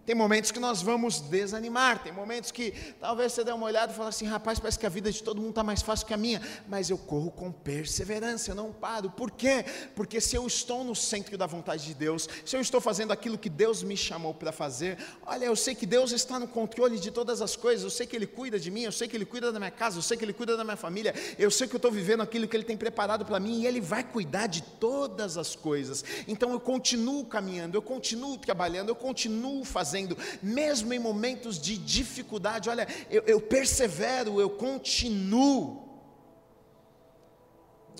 Tem 0.05 0.13
momentos 0.13 0.51
que 0.51 0.59
nós 0.59 0.83
vamos 0.83 1.19
desanimar, 1.19 2.03
tem 2.03 2.13
momentos 2.13 2.51
que 2.51 2.71
talvez 2.99 3.33
você 3.33 3.43
dê 3.43 3.51
uma 3.51 3.65
olhada 3.65 3.91
e 3.91 3.95
fale 3.95 4.09
assim: 4.09 4.25
rapaz, 4.25 4.59
parece 4.59 4.77
que 4.77 4.85
a 4.85 4.89
vida 4.89 5.11
de 5.11 5.23
todo 5.23 5.37
mundo 5.41 5.49
está 5.49 5.63
mais 5.63 5.81
fácil 5.81 6.05
que 6.05 6.13
a 6.13 6.17
minha, 6.17 6.39
mas 6.67 6.91
eu 6.91 6.97
corro 6.97 7.31
com 7.31 7.51
perseverança, 7.51 8.51
eu 8.51 8.55
não 8.55 8.71
paro. 8.71 9.09
Por 9.09 9.31
quê? 9.31 9.65
Porque 9.95 10.21
se 10.21 10.35
eu 10.35 10.45
estou 10.45 10.83
no 10.83 10.95
centro 10.95 11.35
da 11.39 11.47
vontade 11.47 11.85
de 11.85 11.95
Deus, 11.95 12.29
se 12.45 12.55
eu 12.55 12.61
estou 12.61 12.79
fazendo 12.79 13.11
aquilo 13.11 13.35
que 13.35 13.49
Deus 13.49 13.81
me 13.81 13.97
chamou 13.97 14.31
para 14.31 14.51
fazer, 14.51 14.99
olha, 15.25 15.45
eu 15.45 15.55
sei 15.55 15.73
que 15.73 15.87
Deus 15.87 16.11
está 16.11 16.39
no 16.39 16.47
controle 16.47 16.99
de 16.99 17.09
todas 17.09 17.41
as 17.41 17.55
coisas, 17.55 17.83
eu 17.83 17.89
sei 17.89 18.05
que 18.05 18.15
Ele 18.15 18.27
cuida 18.27 18.59
de 18.59 18.69
mim, 18.69 18.81
eu 18.81 18.91
sei 18.91 19.07
que 19.07 19.17
Ele 19.17 19.25
cuida 19.25 19.51
da 19.51 19.57
minha 19.57 19.71
casa, 19.71 19.97
eu 19.97 20.03
sei 20.03 20.15
que 20.15 20.23
Ele 20.23 20.33
cuida 20.33 20.55
da 20.55 20.63
minha 20.63 20.77
família, 20.77 21.15
eu 21.39 21.49
sei 21.49 21.67
que 21.67 21.73
eu 21.73 21.79
estou 21.79 21.91
vivendo 21.91 22.21
aquilo 22.21 22.47
que 22.47 22.55
Ele 22.55 22.63
tem 22.63 22.77
preparado 22.77 23.25
para 23.25 23.39
mim 23.39 23.61
e 23.61 23.65
Ele 23.65 23.81
vai 23.81 24.03
cuidar 24.03 24.45
de 24.45 24.61
todas 24.61 25.35
as 25.35 25.55
coisas. 25.55 26.05
Então 26.27 26.51
eu 26.51 26.59
continuo 26.59 27.25
caminhando, 27.25 27.75
eu 27.75 27.81
continuo 27.81 28.37
trabalhando, 28.37 28.89
eu 28.89 28.95
continuo 28.95 29.65
fazendo 29.65 29.94
fazendo, 29.95 30.17
mesmo 30.41 30.93
em 30.93 30.99
momentos 30.99 31.59
de 31.59 31.77
dificuldade. 31.77 32.69
Olha, 32.69 32.87
eu, 33.09 33.23
eu 33.25 33.39
persevero, 33.39 34.41
eu 34.41 34.49
continuo. 34.49 35.83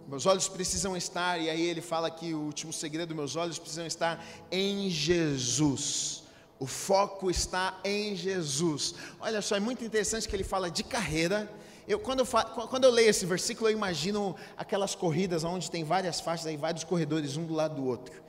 Meus 0.07 0.25
olhos 0.25 0.47
precisam 0.47 0.95
estar, 0.95 1.39
e 1.39 1.49
aí 1.49 1.61
ele 1.61 1.81
fala 1.81 2.11
que 2.11 2.33
o 2.33 2.41
último 2.41 2.71
segredo, 2.71 3.15
meus 3.15 3.35
olhos 3.35 3.57
precisam 3.57 3.87
estar 3.87 4.23
em 4.51 4.89
Jesus. 4.89 6.24
O 6.57 6.65
foco 6.65 7.29
está 7.29 7.79
em 7.83 8.15
Jesus. 8.15 8.95
Olha 9.19 9.41
só, 9.41 9.55
é 9.55 9.59
muito 9.59 9.83
interessante 9.83 10.27
que 10.27 10.35
ele 10.35 10.43
fala 10.43 10.71
de 10.71 10.83
carreira. 10.83 11.51
Eu, 11.87 11.99
quando, 11.99 12.21
eu, 12.21 12.25
quando 12.67 12.85
eu 12.85 12.91
leio 12.91 13.09
esse 13.09 13.25
versículo, 13.25 13.69
eu 13.69 13.73
imagino 13.73 14.35
aquelas 14.57 14.95
corridas 14.95 15.43
onde 15.43 15.69
tem 15.69 15.83
várias 15.83 16.21
faixas, 16.21 16.47
aí 16.47 16.57
vários 16.57 16.83
corredores, 16.83 17.35
um 17.35 17.45
do 17.45 17.53
lado 17.53 17.75
do 17.75 17.85
outro. 17.85 18.23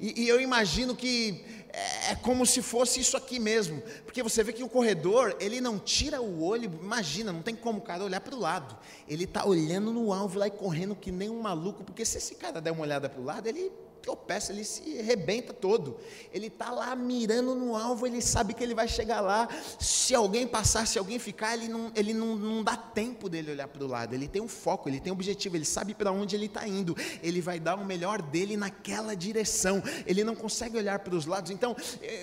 E, 0.00 0.22
e 0.22 0.28
eu 0.28 0.40
imagino 0.40 0.94
que 0.94 1.44
é, 1.72 2.12
é 2.12 2.14
como 2.14 2.46
se 2.46 2.62
fosse 2.62 3.00
isso 3.00 3.16
aqui 3.16 3.38
mesmo, 3.38 3.82
porque 4.04 4.22
você 4.22 4.42
vê 4.42 4.52
que 4.52 4.62
o 4.62 4.68
corredor, 4.68 5.36
ele 5.40 5.60
não 5.60 5.78
tira 5.78 6.20
o 6.20 6.42
olho, 6.42 6.70
imagina, 6.80 7.32
não 7.32 7.42
tem 7.42 7.54
como 7.54 7.78
o 7.78 7.82
cara 7.82 8.04
olhar 8.04 8.20
para 8.20 8.34
o 8.34 8.38
lado, 8.38 8.76
ele 9.08 9.24
está 9.24 9.46
olhando 9.46 9.92
no 9.92 10.12
alvo 10.12 10.38
lá 10.38 10.46
e 10.46 10.50
correndo 10.50 10.94
que 10.94 11.10
nem 11.10 11.30
um 11.30 11.40
maluco, 11.40 11.82
porque 11.84 12.04
se 12.04 12.18
esse 12.18 12.34
cara 12.34 12.60
der 12.60 12.72
uma 12.72 12.82
olhada 12.82 13.08
para 13.08 13.20
o 13.20 13.24
lado, 13.24 13.46
ele 13.46 13.72
tropeça, 14.02 14.52
ele 14.52 14.64
se 14.64 14.82
rebenta 15.00 15.52
todo. 15.52 15.96
Ele 16.32 16.48
está 16.48 16.70
lá 16.70 16.94
mirando 16.96 17.54
no 17.54 17.76
alvo, 17.76 18.06
ele 18.06 18.20
sabe 18.20 18.52
que 18.52 18.62
ele 18.62 18.74
vai 18.74 18.88
chegar 18.88 19.20
lá. 19.20 19.48
Se 19.78 20.14
alguém 20.14 20.46
passar, 20.46 20.86
se 20.86 20.98
alguém 20.98 21.18
ficar, 21.18 21.54
ele 21.54 21.68
não, 21.68 21.92
ele 21.94 22.12
não, 22.12 22.36
não 22.36 22.62
dá 22.62 22.76
tempo 22.76 23.28
dele 23.28 23.52
olhar 23.52 23.68
para 23.68 23.84
o 23.84 23.86
lado. 23.86 24.14
Ele 24.14 24.26
tem 24.26 24.42
um 24.42 24.48
foco, 24.48 24.88
ele 24.88 25.00
tem 25.00 25.12
um 25.12 25.14
objetivo, 25.14 25.56
ele 25.56 25.64
sabe 25.64 25.94
para 25.94 26.10
onde 26.10 26.34
ele 26.34 26.46
está 26.46 26.66
indo. 26.66 26.96
Ele 27.22 27.40
vai 27.40 27.60
dar 27.60 27.76
o 27.76 27.84
melhor 27.84 28.20
dele 28.20 28.56
naquela 28.56 29.14
direção. 29.14 29.82
Ele 30.04 30.24
não 30.24 30.34
consegue 30.34 30.76
olhar 30.76 30.98
para 30.98 31.14
os 31.14 31.26
lados. 31.26 31.50
Então, 31.50 31.76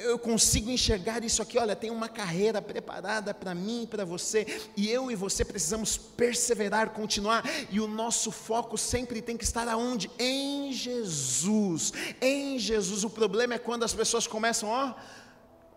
eu 0.04 0.20
consigo 0.20 0.70
enxergar 0.70 1.24
isso 1.24 1.42
aqui. 1.42 1.58
Olha, 1.58 1.76
tem 1.76 1.90
uma 1.90 2.10
carreira 2.10 2.62
preparada 2.62 3.34
para 3.34 3.56
mim 3.56 3.84
e 3.84 3.88
para 3.88 4.04
você. 4.04 4.46
E 4.76 4.90
eu 4.90 5.10
e 5.10 5.16
você 5.16 5.46
precisamos 5.46 5.98
perseverar, 5.98 6.90
continuar. 6.90 7.44
E 7.70 7.80
o 7.80 7.88
nosso 7.88 8.32
foco 8.32 8.78
sempre 8.78 9.22
tem 9.22 9.38
que 9.38 9.44
estar 9.44 9.68
aonde? 9.68 10.12
Em 10.20 10.74
Jesus. 10.74 11.69
Jesus. 11.78 11.94
Em 12.22 12.58
Jesus, 12.58 13.04
o 13.04 13.10
problema 13.10 13.54
é 13.54 13.60
quando 13.60 13.84
as 13.84 13.94
pessoas 13.94 14.26
começam, 14.26 14.70
ó 14.70 14.94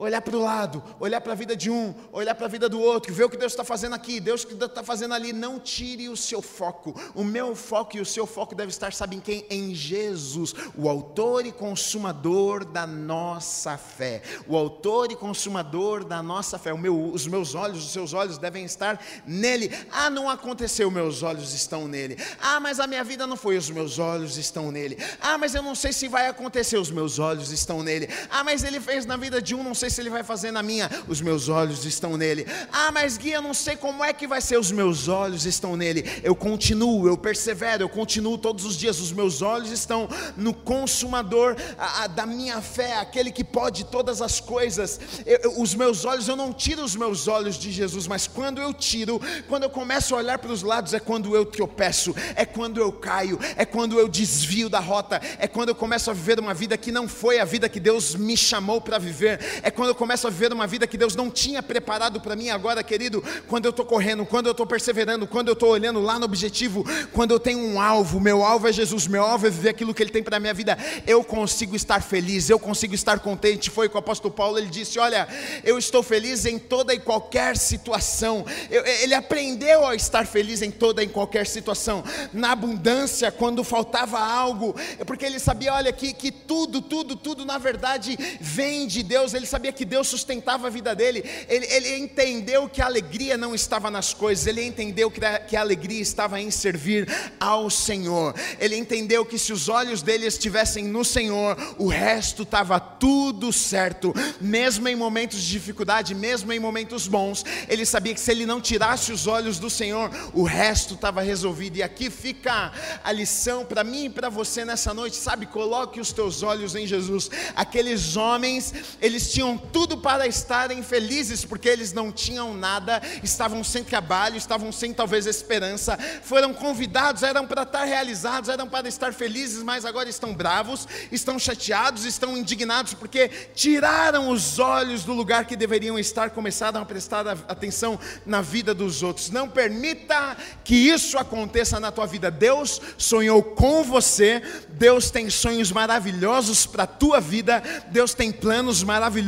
olhar 0.02 0.20
para 0.20 0.36
o 0.36 0.40
lado, 0.40 0.82
olhar 0.98 1.20
para 1.20 1.32
a 1.32 1.36
vida 1.36 1.54
de 1.54 1.70
um, 1.70 1.94
olhar 2.12 2.34
para 2.34 2.46
a 2.46 2.48
vida 2.48 2.68
do 2.68 2.80
outro, 2.80 3.14
ver 3.14 3.24
o 3.24 3.30
que 3.30 3.36
Deus 3.36 3.52
está 3.52 3.62
fazendo 3.62 3.94
aqui, 3.94 4.18
Deus 4.18 4.44
que 4.44 4.52
está 4.52 4.82
fazendo 4.82 5.14
ali, 5.14 5.32
não 5.32 5.60
tire 5.60 6.08
o 6.08 6.16
seu 6.16 6.42
foco. 6.42 7.00
O 7.14 7.22
meu 7.22 7.54
foco 7.54 7.96
e 7.96 8.00
o 8.00 8.04
seu 8.04 8.26
foco 8.26 8.54
deve 8.54 8.70
estar, 8.70 8.92
sabe 8.92 9.16
em 9.16 9.20
quem? 9.20 9.46
Em 9.48 9.72
Jesus, 9.74 10.54
o 10.76 10.88
autor 10.88 11.46
e 11.46 11.52
consumador 11.52 12.64
da 12.64 12.84
nossa 12.84 13.78
fé. 13.78 14.22
O 14.48 14.56
autor 14.56 15.12
e 15.12 15.16
consumador 15.16 16.04
da 16.04 16.20
nossa 16.20 16.58
fé. 16.58 16.72
Meu, 16.74 17.12
os 17.12 17.28
meus 17.28 17.54
olhos, 17.54 17.84
os 17.84 17.92
seus 17.92 18.12
olhos 18.12 18.38
devem 18.38 18.64
estar 18.64 19.00
nele. 19.24 19.70
Ah, 19.92 20.10
não 20.10 20.28
aconteceu, 20.28 20.90
meus 20.90 21.22
olhos 21.22 21.54
estão 21.54 21.86
nele. 21.86 22.16
Ah, 22.40 22.58
mas 22.58 22.80
a 22.80 22.88
minha 22.88 23.04
vida 23.04 23.24
não 23.24 23.36
foi, 23.36 23.56
os 23.56 23.70
meus 23.70 24.00
olhos 24.00 24.36
estão 24.36 24.72
nele. 24.72 24.98
Ah, 25.20 25.38
mas 25.38 25.54
eu 25.54 25.62
não 25.62 25.76
sei 25.76 25.92
se 25.92 26.08
vai 26.08 26.26
acontecer, 26.26 26.76
os 26.76 26.90
meus 26.90 27.20
olhos 27.20 27.52
estão 27.52 27.84
nele. 27.84 28.08
Ah, 28.28 28.42
mas 28.42 28.64
ele 28.64 28.80
fez 28.80 29.06
na 29.06 29.16
vida 29.16 29.40
de 29.40 29.54
um, 29.54 29.62
não 29.62 29.74
sei 29.74 29.91
se 29.92 30.00
ele 30.00 30.10
vai 30.10 30.24
fazer 30.24 30.50
na 30.50 30.62
minha, 30.62 30.90
os 31.06 31.20
meus 31.20 31.48
olhos 31.48 31.84
estão 31.84 32.16
nele. 32.16 32.46
Ah, 32.72 32.90
mas 32.90 33.16
guia, 33.16 33.40
não 33.40 33.54
sei 33.54 33.76
como 33.76 34.02
é 34.02 34.12
que 34.12 34.26
vai 34.26 34.40
ser, 34.40 34.58
os 34.58 34.72
meus 34.72 35.08
olhos 35.08 35.46
estão 35.46 35.76
nele. 35.76 36.04
Eu 36.22 36.34
continuo, 36.34 37.06
eu 37.06 37.16
persevero, 37.16 37.84
eu 37.84 37.88
continuo 37.88 38.38
todos 38.38 38.64
os 38.64 38.76
dias, 38.76 38.98
os 38.98 39.12
meus 39.12 39.42
olhos 39.42 39.70
estão 39.70 40.08
no 40.36 40.54
consumador 40.54 41.56
a, 41.78 42.04
a, 42.04 42.06
da 42.06 42.26
minha 42.26 42.60
fé, 42.60 42.96
aquele 42.96 43.30
que 43.30 43.44
pode 43.44 43.84
todas 43.84 44.22
as 44.22 44.40
coisas. 44.40 44.98
Eu, 45.26 45.38
eu, 45.42 45.60
os 45.60 45.74
meus 45.74 46.04
olhos, 46.04 46.26
eu 46.28 46.36
não 46.36 46.52
tiro 46.52 46.82
os 46.82 46.96
meus 46.96 47.28
olhos 47.28 47.56
de 47.56 47.70
Jesus, 47.70 48.06
mas 48.06 48.26
quando 48.26 48.60
eu 48.60 48.72
tiro, 48.72 49.20
quando 49.48 49.64
eu 49.64 49.70
começo 49.70 50.14
a 50.14 50.18
olhar 50.18 50.38
para 50.38 50.52
os 50.52 50.62
lados, 50.62 50.94
é 50.94 51.00
quando 51.00 51.36
eu 51.36 51.44
tropeço, 51.44 52.14
é 52.34 52.44
quando 52.44 52.80
eu 52.80 52.92
caio, 52.92 53.38
é 53.56 53.64
quando 53.64 53.98
eu 53.98 54.08
desvio 54.08 54.68
da 54.68 54.80
rota, 54.80 55.20
é 55.38 55.46
quando 55.46 55.68
eu 55.68 55.74
começo 55.74 56.10
a 56.10 56.14
viver 56.14 56.40
uma 56.40 56.54
vida 56.54 56.76
que 56.78 56.90
não 56.90 57.08
foi 57.08 57.38
a 57.38 57.44
vida 57.44 57.68
que 57.68 57.80
Deus 57.80 58.14
me 58.14 58.36
chamou 58.36 58.80
para 58.80 58.98
viver, 58.98 59.40
é 59.62 59.70
quando 59.70 59.81
quando 59.82 59.88
eu 59.88 59.96
começo 59.96 60.28
a 60.28 60.30
viver 60.30 60.52
uma 60.52 60.64
vida 60.64 60.86
que 60.86 60.96
Deus 60.96 61.16
não 61.16 61.28
tinha 61.28 61.60
preparado 61.60 62.20
para 62.20 62.36
mim 62.36 62.50
agora, 62.50 62.84
querido, 62.84 63.20
quando 63.48 63.64
eu 63.64 63.70
estou 63.70 63.84
correndo, 63.84 64.24
quando 64.24 64.46
eu 64.46 64.52
estou 64.52 64.64
perseverando, 64.64 65.26
quando 65.26 65.48
eu 65.48 65.54
estou 65.54 65.70
olhando 65.70 66.00
lá 66.00 66.20
no 66.20 66.24
objetivo, 66.24 66.84
quando 67.12 67.32
eu 67.32 67.40
tenho 67.40 67.58
um 67.58 67.80
alvo, 67.80 68.20
meu 68.20 68.44
alvo 68.44 68.68
é 68.68 68.72
Jesus, 68.72 69.08
meu 69.08 69.24
alvo 69.24 69.48
é 69.48 69.50
viver 69.50 69.70
aquilo 69.70 69.92
que 69.92 70.00
Ele 70.00 70.12
tem 70.12 70.22
para 70.22 70.36
a 70.36 70.40
minha 70.40 70.54
vida, 70.54 70.78
eu 71.04 71.24
consigo 71.24 71.74
estar 71.74 72.00
feliz, 72.00 72.48
eu 72.48 72.60
consigo 72.60 72.94
estar 72.94 73.18
contente. 73.18 73.70
Foi 73.70 73.88
com 73.88 73.96
o 73.96 73.98
apóstolo 73.98 74.32
Paulo, 74.32 74.56
ele 74.56 74.68
disse: 74.68 75.00
Olha, 75.00 75.26
eu 75.64 75.76
estou 75.76 76.00
feliz 76.00 76.46
em 76.46 76.60
toda 76.60 76.94
e 76.94 77.00
qualquer 77.00 77.56
situação. 77.56 78.46
Eu, 78.70 78.86
ele 78.86 79.14
aprendeu 79.14 79.84
a 79.84 79.96
estar 79.96 80.28
feliz 80.28 80.62
em 80.62 80.70
toda 80.70 81.02
e 81.02 81.08
qualquer 81.08 81.44
situação, 81.44 82.04
na 82.32 82.52
abundância, 82.52 83.32
quando 83.32 83.64
faltava 83.64 84.20
algo, 84.20 84.76
é 84.96 85.04
porque 85.04 85.26
ele 85.26 85.40
sabia, 85.40 85.74
olha, 85.74 85.92
que, 85.92 86.12
que 86.12 86.30
tudo, 86.30 86.80
tudo, 86.80 87.16
tudo 87.16 87.44
na 87.44 87.58
verdade 87.58 88.16
vem 88.40 88.86
de 88.86 89.02
Deus, 89.02 89.34
ele 89.34 89.46
sabia 89.46 89.61
que 89.70 89.84
Deus 89.84 90.08
sustentava 90.08 90.66
a 90.66 90.70
vida 90.70 90.94
dele, 90.94 91.22
ele, 91.48 91.66
ele 91.66 91.98
entendeu 91.98 92.68
que 92.68 92.80
a 92.80 92.86
alegria 92.86 93.36
não 93.36 93.54
estava 93.54 93.90
nas 93.90 94.14
coisas, 94.14 94.46
ele 94.46 94.64
entendeu 94.64 95.10
que 95.10 95.24
a, 95.24 95.38
que 95.38 95.56
a 95.56 95.60
alegria 95.60 96.00
estava 96.00 96.40
em 96.40 96.50
servir 96.50 97.06
ao 97.38 97.68
Senhor, 97.68 98.34
ele 98.58 98.76
entendeu 98.76 99.24
que 99.24 99.38
se 99.38 99.52
os 99.52 99.68
olhos 99.68 100.02
dele 100.02 100.26
estivessem 100.26 100.84
no 100.84 101.04
Senhor, 101.04 101.56
o 101.78 101.86
resto 101.86 102.42
estava 102.42 102.80
tudo 102.80 103.52
certo, 103.52 104.14
mesmo 104.40 104.88
em 104.88 104.96
momentos 104.96 105.42
de 105.42 105.50
dificuldade, 105.50 106.14
mesmo 106.14 106.52
em 106.52 106.58
momentos 106.58 107.06
bons, 107.06 107.44
ele 107.68 107.84
sabia 107.84 108.14
que 108.14 108.20
se 108.20 108.30
ele 108.30 108.46
não 108.46 108.60
tirasse 108.60 109.12
os 109.12 109.26
olhos 109.26 109.58
do 109.58 109.68
Senhor, 109.68 110.10
o 110.32 110.44
resto 110.44 110.94
estava 110.94 111.20
resolvido, 111.20 111.76
e 111.76 111.82
aqui 111.82 112.08
fica 112.10 112.72
a 113.04 113.12
lição 113.12 113.64
para 113.64 113.84
mim 113.84 114.06
e 114.06 114.10
para 114.10 114.28
você 114.28 114.64
nessa 114.64 114.94
noite, 114.94 115.16
sabe? 115.16 115.46
Coloque 115.46 116.00
os 116.00 116.12
teus 116.12 116.42
olhos 116.42 116.74
em 116.74 116.86
Jesus, 116.86 117.30
aqueles 117.54 118.16
homens, 118.16 118.72
eles 119.00 119.30
tinham 119.32 119.51
tudo 119.56 119.98
para 119.98 120.26
estarem 120.26 120.82
felizes, 120.82 121.44
porque 121.44 121.68
eles 121.68 121.92
não 121.92 122.12
tinham 122.12 122.54
nada, 122.54 123.02
estavam 123.22 123.62
sem 123.64 123.82
trabalho, 123.82 124.36
estavam 124.36 124.70
sem 124.70 124.92
talvez 124.92 125.26
esperança, 125.26 125.98
foram 126.22 126.52
convidados, 126.52 127.22
eram 127.22 127.46
para 127.46 127.62
estar 127.62 127.84
realizados, 127.84 128.48
eram 128.48 128.68
para 128.68 128.88
estar 128.88 129.12
felizes, 129.12 129.62
mas 129.62 129.84
agora 129.84 130.08
estão 130.08 130.34
bravos, 130.34 130.86
estão 131.10 131.38
chateados, 131.38 132.04
estão 132.04 132.36
indignados, 132.36 132.94
porque 132.94 133.28
tiraram 133.54 134.28
os 134.28 134.58
olhos 134.58 135.04
do 135.04 135.12
lugar 135.12 135.44
que 135.44 135.56
deveriam 135.56 135.98
estar, 135.98 136.30
começaram 136.30 136.80
a 136.80 136.84
prestar 136.84 137.26
atenção 137.48 137.98
na 138.24 138.40
vida 138.40 138.74
dos 138.74 139.02
outros. 139.02 139.30
Não 139.30 139.48
permita 139.48 140.36
que 140.64 140.74
isso 140.74 141.18
aconteça 141.18 141.80
na 141.80 141.90
tua 141.90 142.06
vida. 142.06 142.30
Deus 142.30 142.80
sonhou 142.96 143.42
com 143.42 143.82
você, 143.82 144.42
Deus 144.70 145.10
tem 145.10 145.30
sonhos 145.30 145.72
maravilhosos 145.72 146.66
para 146.66 146.84
a 146.84 146.86
tua 146.86 147.20
vida, 147.20 147.62
Deus 147.88 148.14
tem 148.14 148.30
planos 148.30 148.82
maravilhosos 148.82 149.22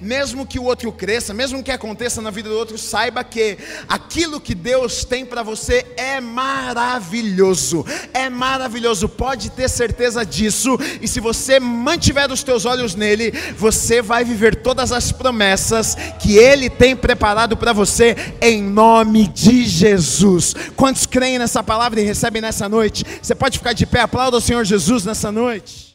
mesmo 0.00 0.46
que 0.46 0.58
o 0.58 0.64
outro 0.64 0.92
cresça, 0.92 1.34
mesmo 1.34 1.62
que 1.62 1.70
aconteça 1.70 2.22
na 2.22 2.30
vida 2.30 2.48
do 2.48 2.56
outro, 2.56 2.78
saiba 2.78 3.24
que 3.24 3.58
aquilo 3.88 4.40
que 4.40 4.54
Deus 4.54 5.04
tem 5.04 5.24
para 5.24 5.42
você 5.42 5.84
é 5.96 6.20
maravilhoso, 6.20 7.84
é 8.12 8.28
maravilhoso, 8.28 9.08
pode 9.08 9.50
ter 9.50 9.68
certeza 9.68 10.24
disso, 10.24 10.78
e 11.00 11.08
se 11.08 11.20
você 11.20 11.58
mantiver 11.58 12.30
os 12.30 12.42
teus 12.42 12.64
olhos 12.64 12.94
nele, 12.94 13.32
você 13.56 14.00
vai 14.00 14.24
viver 14.24 14.56
todas 14.56 14.92
as 14.92 15.10
promessas 15.12 15.96
que 16.20 16.36
ele 16.36 16.70
tem 16.70 16.94
preparado 16.94 17.56
para 17.56 17.72
você, 17.72 18.16
em 18.40 18.62
nome 18.62 19.28
de 19.28 19.64
Jesus. 19.64 20.54
Quantos 20.76 21.06
creem 21.06 21.38
nessa 21.38 21.62
palavra 21.62 22.00
e 22.00 22.04
recebem 22.04 22.42
nessa 22.42 22.68
noite? 22.68 23.04
Você 23.20 23.34
pode 23.34 23.58
ficar 23.58 23.72
de 23.72 23.86
pé, 23.86 24.00
aplauda 24.00 24.36
o 24.36 24.40
Senhor 24.40 24.64
Jesus 24.64 25.04
nessa 25.04 25.30
noite. 25.30 25.93